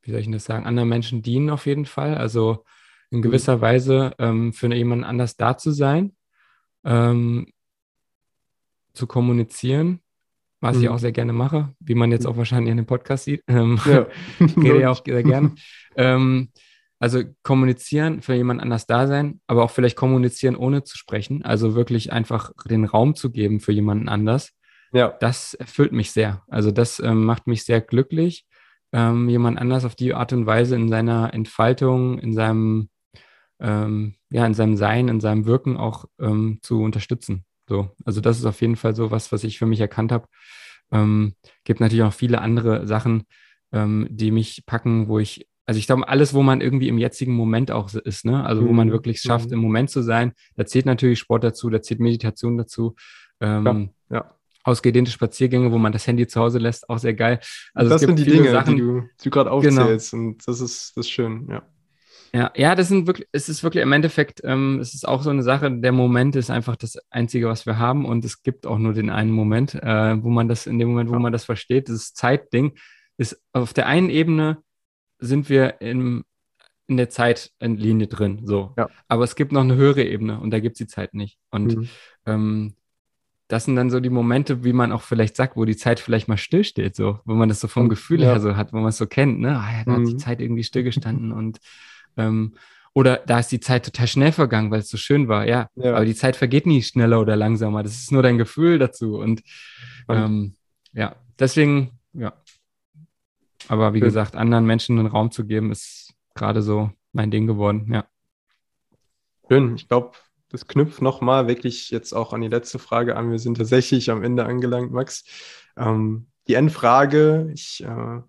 wie 0.00 0.12
soll 0.12 0.20
ich 0.20 0.30
das 0.30 0.46
sagen, 0.46 0.64
anderen 0.64 0.88
Menschen 0.88 1.20
dienen 1.20 1.50
auf 1.50 1.66
jeden 1.66 1.84
Fall. 1.84 2.16
Also 2.16 2.64
in 3.10 3.18
mhm. 3.18 3.22
gewisser 3.24 3.58
mhm. 3.58 3.60
Weise 3.60 4.12
ähm, 4.18 4.54
für 4.54 4.74
jemanden 4.74 5.04
anders 5.04 5.36
da 5.36 5.58
zu 5.58 5.70
sein, 5.70 6.16
ähm, 6.86 7.52
zu 8.94 9.06
kommunizieren, 9.06 10.00
was 10.60 10.76
mhm. 10.76 10.82
ich 10.82 10.88
auch 10.88 10.98
sehr 10.98 11.12
gerne 11.12 11.32
mache, 11.32 11.74
wie 11.80 11.94
man 11.94 12.10
jetzt 12.10 12.26
auch 12.26 12.36
wahrscheinlich 12.36 12.70
in 12.70 12.78
dem 12.78 12.86
Podcast 12.86 13.24
sieht. 13.24 13.42
Ähm, 13.48 13.78
ja. 13.84 14.06
rede 14.40 14.80
ja 14.80 14.90
auch 14.90 15.04
sehr 15.04 15.22
gerne. 15.22 15.54
ähm, 15.96 16.48
also 16.98 17.22
kommunizieren, 17.42 18.22
für 18.22 18.34
jemand 18.34 18.62
anders 18.62 18.86
da 18.86 19.06
sein, 19.06 19.40
aber 19.46 19.64
auch 19.64 19.70
vielleicht 19.70 19.96
kommunizieren, 19.96 20.56
ohne 20.56 20.84
zu 20.84 20.96
sprechen. 20.96 21.44
Also 21.44 21.74
wirklich 21.74 22.12
einfach 22.12 22.52
den 22.64 22.84
Raum 22.86 23.14
zu 23.14 23.30
geben 23.30 23.60
für 23.60 23.72
jemanden 23.72 24.08
anders. 24.08 24.52
Ja. 24.92 25.08
Das 25.20 25.54
erfüllt 25.54 25.92
mich 25.92 26.12
sehr. 26.12 26.42
Also 26.48 26.70
das 26.70 27.00
ähm, 27.00 27.24
macht 27.24 27.46
mich 27.46 27.64
sehr 27.64 27.80
glücklich, 27.80 28.46
ähm, 28.92 29.28
jemand 29.28 29.58
anders 29.58 29.84
auf 29.84 29.96
die 29.96 30.14
Art 30.14 30.32
und 30.32 30.46
Weise 30.46 30.76
in 30.76 30.88
seiner 30.88 31.34
Entfaltung, 31.34 32.18
in 32.20 32.32
seinem, 32.32 32.88
ähm, 33.60 34.14
ja, 34.30 34.46
in 34.46 34.54
seinem 34.54 34.76
Sein, 34.76 35.08
in 35.08 35.20
seinem 35.20 35.46
Wirken 35.46 35.76
auch 35.76 36.06
ähm, 36.20 36.60
zu 36.62 36.80
unterstützen. 36.80 37.44
So, 37.68 37.90
also 38.04 38.20
das 38.20 38.38
ist 38.38 38.44
auf 38.44 38.60
jeden 38.60 38.76
Fall 38.76 38.94
so 38.94 39.10
was, 39.10 39.32
was 39.32 39.44
ich 39.44 39.58
für 39.58 39.66
mich 39.66 39.80
erkannt 39.80 40.12
habe. 40.12 40.26
Ähm, 40.92 41.34
gibt 41.64 41.80
natürlich 41.80 42.04
auch 42.04 42.12
viele 42.12 42.40
andere 42.40 42.86
Sachen, 42.86 43.24
ähm, 43.72 44.06
die 44.10 44.30
mich 44.30 44.64
packen, 44.66 45.08
wo 45.08 45.18
ich 45.18 45.48
also 45.66 45.78
ich 45.78 45.86
glaube, 45.86 46.06
alles, 46.08 46.34
wo 46.34 46.42
man 46.42 46.60
irgendwie 46.60 46.88
im 46.88 46.98
jetzigen 46.98 47.34
Moment 47.34 47.70
auch 47.70 47.92
ist, 47.94 48.24
ne? 48.26 48.44
Also 48.44 48.66
wo 48.66 48.72
man 48.72 48.88
mhm. 48.88 48.92
wirklich 48.92 49.20
schafft, 49.20 49.46
mhm. 49.46 49.54
im 49.54 49.58
Moment 49.60 49.90
zu 49.90 50.02
sein, 50.02 50.32
da 50.56 50.66
zählt 50.66 50.84
natürlich 50.84 51.18
Sport 51.18 51.44
dazu, 51.44 51.70
da 51.70 51.80
zählt 51.80 52.00
Meditation 52.00 52.58
dazu. 52.58 52.96
Ähm, 53.40 53.90
ja, 54.10 54.16
ja. 54.16 54.34
Ausgedehnte 54.62 55.10
Spaziergänge, 55.10 55.72
wo 55.72 55.78
man 55.78 55.92
das 55.92 56.06
Handy 56.06 56.26
zu 56.26 56.40
Hause 56.40 56.58
lässt, 56.58 56.88
auch 56.88 56.98
sehr 56.98 57.14
geil. 57.14 57.40
Also 57.72 57.90
das 57.90 58.02
sind 58.02 58.18
die 58.18 58.24
Dinge, 58.24 58.50
Sachen, 58.50 58.76
die 58.76 58.82
du, 58.82 59.02
du 59.22 59.30
gerade 59.30 59.50
aufzählst 59.50 60.10
genau. 60.10 60.22
und 60.22 60.46
das 60.46 60.60
ist, 60.60 60.96
das 60.96 61.06
ist 61.06 61.10
schön, 61.10 61.48
ja. 61.50 61.62
Ja, 62.34 62.50
ja, 62.56 62.74
das 62.74 62.88
sind 62.88 63.06
wirklich, 63.06 63.28
es 63.30 63.48
ist 63.48 63.62
wirklich 63.62 63.84
im 63.84 63.92
Endeffekt, 63.92 64.40
ähm, 64.42 64.80
es 64.80 64.92
ist 64.92 65.06
auch 65.06 65.22
so 65.22 65.30
eine 65.30 65.44
Sache, 65.44 65.70
der 65.70 65.92
Moment 65.92 66.34
ist 66.34 66.50
einfach 66.50 66.74
das 66.74 66.98
Einzige, 67.08 67.46
was 67.46 67.64
wir 67.64 67.78
haben 67.78 68.04
und 68.04 68.24
es 68.24 68.42
gibt 68.42 68.66
auch 68.66 68.78
nur 68.78 68.92
den 68.92 69.08
einen 69.08 69.30
Moment, 69.30 69.76
äh, 69.76 70.20
wo 70.20 70.30
man 70.30 70.48
das, 70.48 70.66
in 70.66 70.80
dem 70.80 70.88
Moment, 70.88 71.10
wo 71.10 71.18
man 71.20 71.32
das 71.32 71.44
versteht, 71.44 71.86
dieses 71.86 72.12
Zeitding, 72.12 72.76
ist 73.18 73.40
auf 73.52 73.72
der 73.72 73.86
einen 73.86 74.10
Ebene 74.10 74.58
sind 75.20 75.48
wir 75.48 75.80
im, 75.80 76.24
in 76.88 76.96
der 76.96 77.08
Zeitlinie 77.08 78.08
drin. 78.08 78.40
So. 78.44 78.74
Ja. 78.76 78.88
Aber 79.06 79.22
es 79.22 79.36
gibt 79.36 79.52
noch 79.52 79.60
eine 79.60 79.76
höhere 79.76 80.02
Ebene 80.02 80.40
und 80.40 80.50
da 80.50 80.58
gibt 80.58 80.74
es 80.74 80.78
die 80.78 80.88
Zeit 80.88 81.14
nicht. 81.14 81.38
Und 81.52 81.76
mhm. 81.76 81.88
ähm, 82.26 82.74
das 83.46 83.66
sind 83.66 83.76
dann 83.76 83.90
so 83.90 84.00
die 84.00 84.10
Momente, 84.10 84.64
wie 84.64 84.72
man 84.72 84.90
auch 84.90 85.02
vielleicht 85.02 85.36
sagt, 85.36 85.56
wo 85.56 85.64
die 85.66 85.76
Zeit 85.76 86.00
vielleicht 86.00 86.26
mal 86.26 86.36
stillsteht, 86.36 86.96
so, 86.96 87.20
wo 87.24 87.34
man 87.34 87.48
das 87.48 87.60
so 87.60 87.68
vom 87.68 87.88
Gefühl 87.88 88.22
ja. 88.22 88.30
her 88.30 88.40
so 88.40 88.56
hat, 88.56 88.72
wo 88.72 88.78
man 88.78 88.88
es 88.88 88.96
so 88.96 89.06
kennt, 89.06 89.38
ne? 89.38 89.56
Ah, 89.56 89.70
ja, 89.70 89.84
da 89.84 89.92
mhm. 89.92 89.96
hat 90.00 90.08
die 90.08 90.14
mhm. 90.14 90.18
Zeit 90.18 90.40
irgendwie 90.40 90.64
stillgestanden 90.64 91.30
und 91.30 91.60
ähm, 92.16 92.54
oder 92.92 93.18
da 93.26 93.40
ist 93.40 93.50
die 93.50 93.60
Zeit 93.60 93.84
total 93.84 94.06
schnell 94.06 94.32
vergangen, 94.32 94.70
weil 94.70 94.80
es 94.80 94.88
so 94.88 94.96
schön 94.96 95.26
war, 95.26 95.46
ja. 95.46 95.68
ja. 95.74 95.94
Aber 95.96 96.04
die 96.04 96.14
Zeit 96.14 96.36
vergeht 96.36 96.64
nie 96.66 96.82
schneller 96.82 97.20
oder 97.20 97.34
langsamer. 97.34 97.82
Das 97.82 97.94
ist 97.94 98.12
nur 98.12 98.22
dein 98.22 98.38
Gefühl 98.38 98.78
dazu. 98.78 99.18
Und 99.18 99.42
ähm, 100.08 100.54
ja, 100.92 101.16
deswegen, 101.38 101.98
ja, 102.12 102.32
aber 103.68 103.94
wie 103.94 103.98
Schön. 103.98 104.08
gesagt, 104.08 104.36
anderen 104.36 104.66
Menschen 104.66 104.98
einen 104.98 105.08
Raum 105.08 105.30
zu 105.30 105.46
geben, 105.46 105.70
ist 105.72 106.14
gerade 106.34 106.62
so 106.62 106.90
mein 107.12 107.30
Ding 107.30 107.46
geworden, 107.46 107.90
ja. 107.92 108.04
Schön. 109.48 109.74
Ich 109.76 109.88
glaube, 109.88 110.12
das 110.50 110.66
knüpft 110.66 111.02
nochmal 111.02 111.48
wirklich 111.48 111.90
jetzt 111.90 112.12
auch 112.12 112.32
an 112.32 112.40
die 112.40 112.48
letzte 112.48 112.78
Frage 112.78 113.16
an. 113.16 113.30
Wir 113.30 113.38
sind 113.38 113.56
tatsächlich 113.56 114.10
am 114.10 114.22
Ende 114.22 114.46
angelangt, 114.46 114.92
Max. 114.92 115.24
Ähm, 115.76 116.28
die 116.48 116.54
Endfrage, 116.54 117.50
ich 117.52 117.82
äh, 117.84 118.20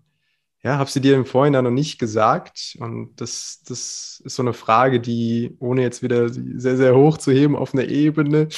ja, 0.66 0.78
habe 0.78 0.90
sie 0.90 1.00
dir 1.00 1.14
im 1.14 1.26
Vorhinein 1.26 1.62
noch 1.62 1.70
nicht 1.70 1.96
gesagt. 2.00 2.76
Und 2.80 3.20
das, 3.20 3.62
das 3.68 4.20
ist 4.24 4.34
so 4.34 4.42
eine 4.42 4.52
Frage, 4.52 4.98
die, 4.98 5.54
ohne 5.60 5.82
jetzt 5.82 6.02
wieder 6.02 6.28
sehr, 6.28 6.76
sehr 6.76 6.96
hoch 6.96 7.18
zu 7.18 7.30
heben 7.30 7.54
auf 7.54 7.72
einer 7.72 7.84
Ebene, 7.84 8.48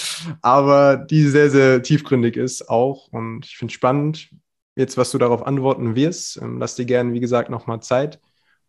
aber 0.41 0.97
die 0.97 1.25
sehr, 1.25 1.51
sehr 1.51 1.83
tiefgründig 1.83 2.39
ist 2.39 2.71
auch. 2.71 3.09
Und 3.09 3.45
ich 3.45 3.59
finde 3.59 3.73
es 3.73 3.75
spannend, 3.75 4.31
jetzt, 4.75 4.97
was 4.97 5.11
du 5.11 5.19
darauf 5.19 5.47
antworten 5.47 5.97
wirst. 5.97 6.39
Ähm, 6.39 6.59
lass 6.59 6.77
dir 6.77 6.87
gerne, 6.87 7.13
wie 7.13 7.21
gesagt, 7.21 7.51
nochmal 7.51 7.83
Zeit, 7.83 8.19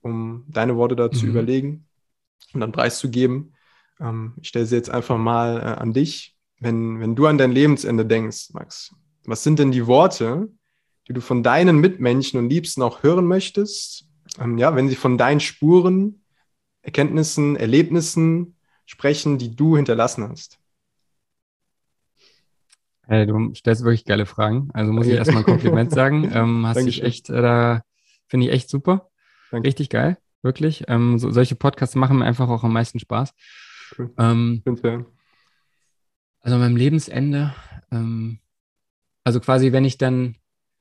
um 0.02 0.44
deine 0.50 0.76
Worte 0.76 0.98
da 0.98 1.10
zu 1.10 1.24
mhm. 1.24 1.32
überlegen 1.32 1.88
und 2.54 2.60
dann 2.60 2.74
preiszugeben. 2.74 3.54
Ähm, 4.02 4.34
ich 4.42 4.50
stelle 4.50 4.66
sie 4.66 4.76
jetzt 4.76 4.90
einfach 4.90 5.18
mal 5.18 5.62
äh, 5.62 5.80
an 5.80 5.94
dich. 5.94 6.36
Wenn, 6.60 7.00
wenn 7.00 7.16
du 7.16 7.26
an 7.26 7.38
dein 7.38 7.54
Lebensende 7.54 8.06
denkst, 8.06 8.50
Max, 8.52 8.94
was 9.24 9.44
sind 9.44 9.60
denn 9.60 9.72
die 9.72 9.88
Worte, 9.88 10.50
die 11.10 11.14
du 11.14 11.22
von 11.22 11.43
deinen 11.43 11.80
Mitmenschen 11.80 12.39
und 12.39 12.49
Liebsten 12.49 12.82
auch 12.84 13.03
hören 13.03 13.26
möchtest? 13.26 14.07
Ähm, 14.39 14.57
ja, 14.57 14.76
wenn 14.76 14.88
sie 14.88 14.95
von 14.95 15.18
deinen 15.18 15.39
Spuren, 15.39 16.22
Erkenntnissen, 16.82 17.55
Erlebnissen 17.55 18.55
sprechen, 18.86 19.38
die 19.38 19.55
du 19.55 19.76
hinterlassen 19.76 20.30
hast. 20.30 20.60
Hey, 23.07 23.26
du 23.26 23.53
stellst 23.55 23.84
wirklich 23.84 24.05
geile 24.05 24.28
Fragen. 24.28 24.70
Also 24.74 24.93
muss 24.93 25.07
ich 25.07 25.14
erstmal 25.14 25.39
ein 25.39 25.45
Kompliment 25.45 25.91
sagen. 25.91 26.32
Ähm, 26.34 26.66
hast 26.68 26.86
dich 26.86 27.01
echt, 27.01 27.30
äh, 27.32 27.41
da 27.41 27.82
finde 28.28 28.45
ich 28.45 28.53
echt 28.53 28.70
super. 28.70 29.10
Danke. 29.49 29.68
Richtig 29.68 29.89
geil, 29.89 30.18
wirklich. 30.43 30.84
Ähm, 30.88 31.18
so, 31.18 31.32
solche 31.32 31.55
Podcasts 31.55 31.95
machen 31.95 32.20
mir 32.20 32.26
einfach 32.26 32.47
auch 32.49 32.64
am 32.64 32.72
meisten 32.72 32.99
Spaß. 32.99 33.34
Cool. 33.97 34.14
Ähm, 34.20 34.62
also 36.41 36.57
meinem 36.57 36.76
Lebensende, 36.76 37.55
ähm, 37.91 38.39
also 39.24 39.39
quasi, 39.39 39.72
wenn 39.72 39.86
ich 39.86 39.97
dann, 39.97 40.36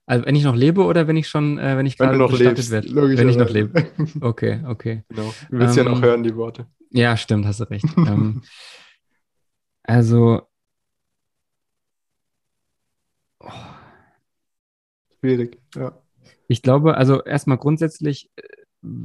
also 0.08 0.24
wenn 0.24 0.34
ich 0.34 0.44
noch 0.44 0.56
lebe 0.56 0.84
oder 0.84 1.06
wenn 1.06 1.16
ich 1.16 1.28
schon, 1.28 1.58
äh, 1.58 1.76
wenn 1.76 1.86
ich 1.86 1.98
gerade 1.98 2.18
bestattet 2.18 2.70
werde? 2.70 2.94
Wenn 2.94 3.28
ich 3.28 3.36
noch 3.36 3.50
lebe. 3.50 3.86
Okay, 4.20 4.60
okay. 4.66 5.04
Genau. 5.08 5.34
Du 5.50 5.58
willst 5.58 5.76
ja 5.76 5.84
noch 5.84 5.98
ähm, 5.98 6.04
hören, 6.04 6.22
die 6.22 6.34
Worte. 6.34 6.66
Ja, 6.90 7.16
stimmt, 7.16 7.46
hast 7.46 7.60
du 7.60 7.64
recht. 7.64 7.84
Ähm, 7.96 8.42
also 9.82 10.42
Schwierig, 15.20 15.60
ja. 15.74 16.00
Ich 16.48 16.62
glaube, 16.62 16.96
also 16.96 17.22
erstmal 17.22 17.58
grundsätzlich 17.58 18.30
äh, 18.36 18.42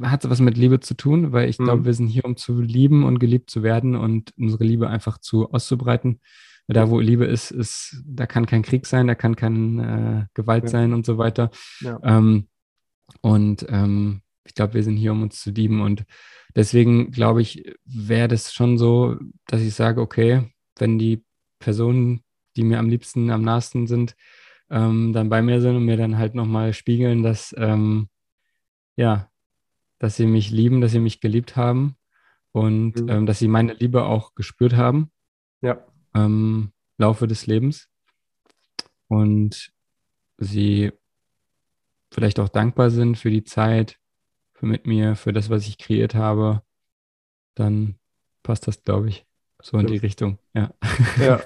hat 0.03 0.23
es 0.23 0.29
was 0.29 0.39
mit 0.39 0.57
Liebe 0.57 0.79
zu 0.79 0.95
tun, 0.95 1.31
weil 1.33 1.49
ich 1.49 1.59
mhm. 1.59 1.65
glaube, 1.65 1.85
wir 1.85 1.93
sind 1.93 2.07
hier, 2.07 2.25
um 2.25 2.37
zu 2.37 2.61
lieben 2.61 3.03
und 3.03 3.19
geliebt 3.19 3.49
zu 3.49 3.63
werden 3.63 3.95
und 3.95 4.31
unsere 4.37 4.63
Liebe 4.63 4.87
einfach 4.87 5.17
zu 5.17 5.51
auszubreiten. 5.51 6.21
Da, 6.67 6.89
wo 6.89 6.99
Liebe 6.99 7.25
ist, 7.25 7.51
ist, 7.51 8.01
da 8.05 8.25
kann 8.25 8.45
kein 8.45 8.61
Krieg 8.61 8.85
sein, 8.85 9.07
da 9.07 9.15
kann 9.15 9.35
keine 9.35 10.23
äh, 10.23 10.31
Gewalt 10.33 10.63
ja. 10.63 10.69
sein 10.69 10.93
und 10.93 11.05
so 11.05 11.17
weiter. 11.17 11.51
Ja. 11.81 11.99
Ähm, 12.03 12.47
und 13.21 13.65
ähm, 13.69 14.21
ich 14.45 14.55
glaube, 14.55 14.75
wir 14.75 14.83
sind 14.83 14.97
hier, 14.97 15.11
um 15.11 15.21
uns 15.23 15.41
zu 15.41 15.51
lieben. 15.51 15.81
Und 15.81 16.05
deswegen 16.55 17.11
glaube 17.11 17.41
ich, 17.41 17.75
wäre 17.85 18.27
das 18.27 18.53
schon 18.53 18.77
so, 18.77 19.17
dass 19.47 19.61
ich 19.61 19.75
sage, 19.75 20.01
okay, 20.01 20.53
wenn 20.77 20.97
die 20.97 21.23
Personen, 21.59 22.23
die 22.55 22.63
mir 22.63 22.79
am 22.79 22.89
liebsten, 22.89 23.29
am 23.29 23.41
nahesten 23.41 23.87
sind, 23.87 24.15
ähm, 24.69 25.13
dann 25.13 25.29
bei 25.29 25.41
mir 25.41 25.61
sind 25.61 25.75
und 25.75 25.85
mir 25.85 25.97
dann 25.97 26.17
halt 26.17 26.35
nochmal 26.35 26.73
spiegeln, 26.73 27.23
dass, 27.23 27.53
ähm, 27.57 28.09
ja, 28.95 29.29
dass 29.99 30.15
sie 30.15 30.25
mich 30.25 30.49
lieben, 30.49 30.81
dass 30.81 30.91
sie 30.91 30.99
mich 30.99 31.19
geliebt 31.21 31.55
haben 31.55 31.95
und 32.51 33.01
mhm. 33.01 33.09
ähm, 33.09 33.25
dass 33.25 33.39
sie 33.39 33.47
meine 33.47 33.73
Liebe 33.73 34.05
auch 34.05 34.35
gespürt 34.35 34.75
haben. 34.75 35.11
Ja. 35.61 35.85
Im 36.13 36.71
Laufe 36.97 37.27
des 37.27 37.47
Lebens. 37.47 37.87
Und 39.07 39.71
sie 40.37 40.91
vielleicht 42.11 42.39
auch 42.39 42.49
dankbar 42.49 42.89
sind 42.89 43.17
für 43.17 43.31
die 43.31 43.43
Zeit, 43.43 43.99
für 44.53 44.65
mit 44.65 44.85
mir, 44.85 45.15
für 45.15 45.33
das, 45.33 45.49
was 45.49 45.67
ich 45.67 45.77
kreiert 45.77 46.15
habe, 46.15 46.61
dann 47.55 47.95
passt 48.43 48.67
das, 48.67 48.83
glaube 48.83 49.09
ich, 49.09 49.25
so 49.61 49.77
in 49.77 49.87
die 49.87 49.97
Richtung. 49.97 50.39
Ja. 50.53 50.71
Ja. 51.19 51.41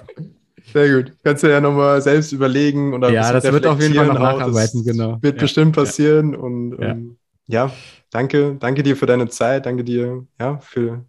Sehr 0.72 1.02
gut. 1.02 1.16
Kannst 1.24 1.42
du 1.42 1.50
ja 1.50 1.60
nochmal 1.60 2.02
selbst 2.02 2.32
überlegen. 2.32 2.92
Oder 2.92 3.10
ja, 3.10 3.32
das 3.32 3.44
wird 3.44 3.66
auf 3.66 3.80
jeden 3.80 3.94
Fall 3.94 4.06
noch 4.06 4.18
nacharbeiten, 4.18 4.84
genau. 4.84 5.18
Wird 5.22 5.36
ja, 5.36 5.42
bestimmt 5.42 5.74
passieren. 5.74 6.32
Ja. 6.32 6.38
Und. 6.38 6.76
Ähm, 6.80 7.18
ja, 7.46 7.72
danke. 8.10 8.56
Danke 8.60 8.82
dir 8.82 8.96
für 8.96 9.06
deine 9.06 9.28
Zeit. 9.28 9.64
Danke 9.64 9.84
dir 9.84 10.26
ja, 10.38 10.58
für, 10.58 11.04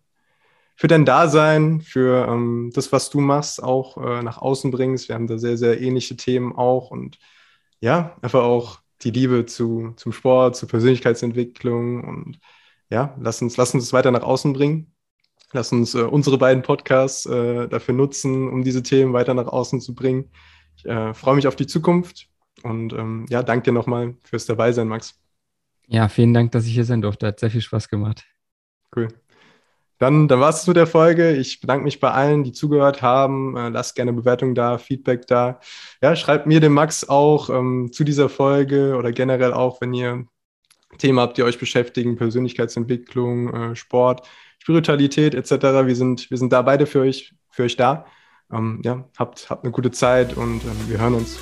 für 0.80 0.88
dein 0.88 1.04
Dasein, 1.04 1.82
für 1.82 2.26
ähm, 2.30 2.72
das, 2.74 2.94
was 2.94 3.10
du 3.10 3.20
machst, 3.20 3.62
auch 3.62 3.98
äh, 3.98 4.24
nach 4.24 4.38
außen 4.38 4.72
bringst. 4.72 5.10
Wir 5.10 5.16
haben 5.16 5.28
da 5.28 5.38
sehr, 5.38 5.58
sehr 5.58 5.82
ähnliche 5.82 6.16
Themen 6.16 6.56
auch. 6.56 6.90
Und 6.90 7.20
ja, 7.82 8.16
einfach 8.22 8.44
auch 8.44 8.80
die 9.02 9.12
Liebe 9.12 9.46
zu, 9.46 9.92
zum 9.98 10.14
Sport, 10.14 10.56
zur 10.56 10.70
Persönlichkeitsentwicklung. 10.70 12.06
Und 12.06 12.40
ja, 12.90 13.14
lass 13.20 13.42
uns, 13.42 13.58
lass 13.58 13.74
uns 13.74 13.84
das 13.84 13.94
weiter 13.94 14.12
nach 14.12 14.24
außen 14.24 14.54
bringen. 14.54 14.94
Lass 15.52 15.74
uns 15.74 15.96
äh, 15.96 16.04
unsere 16.04 16.38
beiden 16.38 16.64
Podcasts 16.64 17.26
äh, 17.26 17.68
dafür 17.68 17.94
nutzen, 17.94 18.48
um 18.48 18.64
diese 18.64 18.82
Themen 18.82 19.12
weiter 19.12 19.34
nach 19.34 19.48
außen 19.48 19.82
zu 19.82 19.94
bringen. 19.94 20.32
Ich 20.78 20.86
äh, 20.86 21.14
freue 21.14 21.36
mich 21.36 21.48
auf 21.48 21.58
die 21.58 21.68
Zukunft 21.68 22.30
und 22.64 22.94
ähm, 22.94 23.26
ja, 23.28 23.44
danke 23.44 23.66
dir 23.66 23.74
nochmal 23.74 24.16
fürs 24.24 24.46
Dabeisein, 24.46 24.88
Max. 24.88 25.20
Ja, 25.88 26.08
vielen 26.08 26.34
Dank, 26.34 26.54
dass 26.54 26.66
ich 26.66 26.74
hier 26.74 26.86
sein 26.86 27.02
durfte. 27.02 27.28
Hat 27.28 27.42
sehr 27.42 27.52
viel 27.52 27.60
Spaß 27.60 27.90
gemacht. 27.90 28.24
Cool. 28.96 29.10
Dann, 30.00 30.30
dann 30.30 30.40
war 30.40 30.50
es 30.50 30.66
mit 30.66 30.78
der 30.78 30.88
Folge. 30.88 31.36
Ich 31.36 31.60
bedanke 31.60 31.84
mich 31.84 32.00
bei 32.00 32.10
allen, 32.12 32.44
die 32.44 32.54
zugehört 32.54 33.02
haben. 33.02 33.56
Äh, 33.58 33.70
lasst 33.70 33.96
gerne 33.96 34.14
Bewertung 34.14 34.56
da, 34.56 34.78
Feedback 34.78 35.28
da. 35.28 35.60
Ja, 36.02 36.16
schreibt 36.16 36.48
mir 36.48 36.62
dem 36.62 36.74
Max 36.74 37.08
auch 37.08 37.50
ähm, 37.50 37.92
zu 37.92 38.06
dieser 38.06 38.30
Folge 38.30 38.96
oder 38.98 39.12
generell 39.12 39.54
auch, 39.54 39.82
wenn 39.82 39.94
ihr 39.94 40.26
Themen 40.98 41.20
habt, 41.20 41.38
die 41.38 41.44
euch 41.44 41.60
beschäftigen, 41.60 42.16
Persönlichkeitsentwicklung, 42.16 43.54
äh, 43.54 43.76
Sport, 43.76 44.28
Spiritualität 44.60 45.36
etc. 45.36 45.52
Wir 45.86 45.96
sind, 45.96 46.32
wir 46.32 46.38
sind 46.38 46.54
da 46.54 46.62
beide 46.62 46.86
für 46.86 47.02
euch, 47.02 47.34
für 47.50 47.64
euch 47.64 47.76
da. 47.76 48.06
Ähm, 48.52 48.82
ja, 48.84 49.06
habt, 49.18 49.50
habt 49.50 49.66
eine 49.66 49.72
gute 49.72 49.92
Zeit 49.92 50.36
und 50.38 50.64
ähm, 50.64 50.90
wir 50.90 51.00
hören 51.00 51.16
uns. 51.16 51.40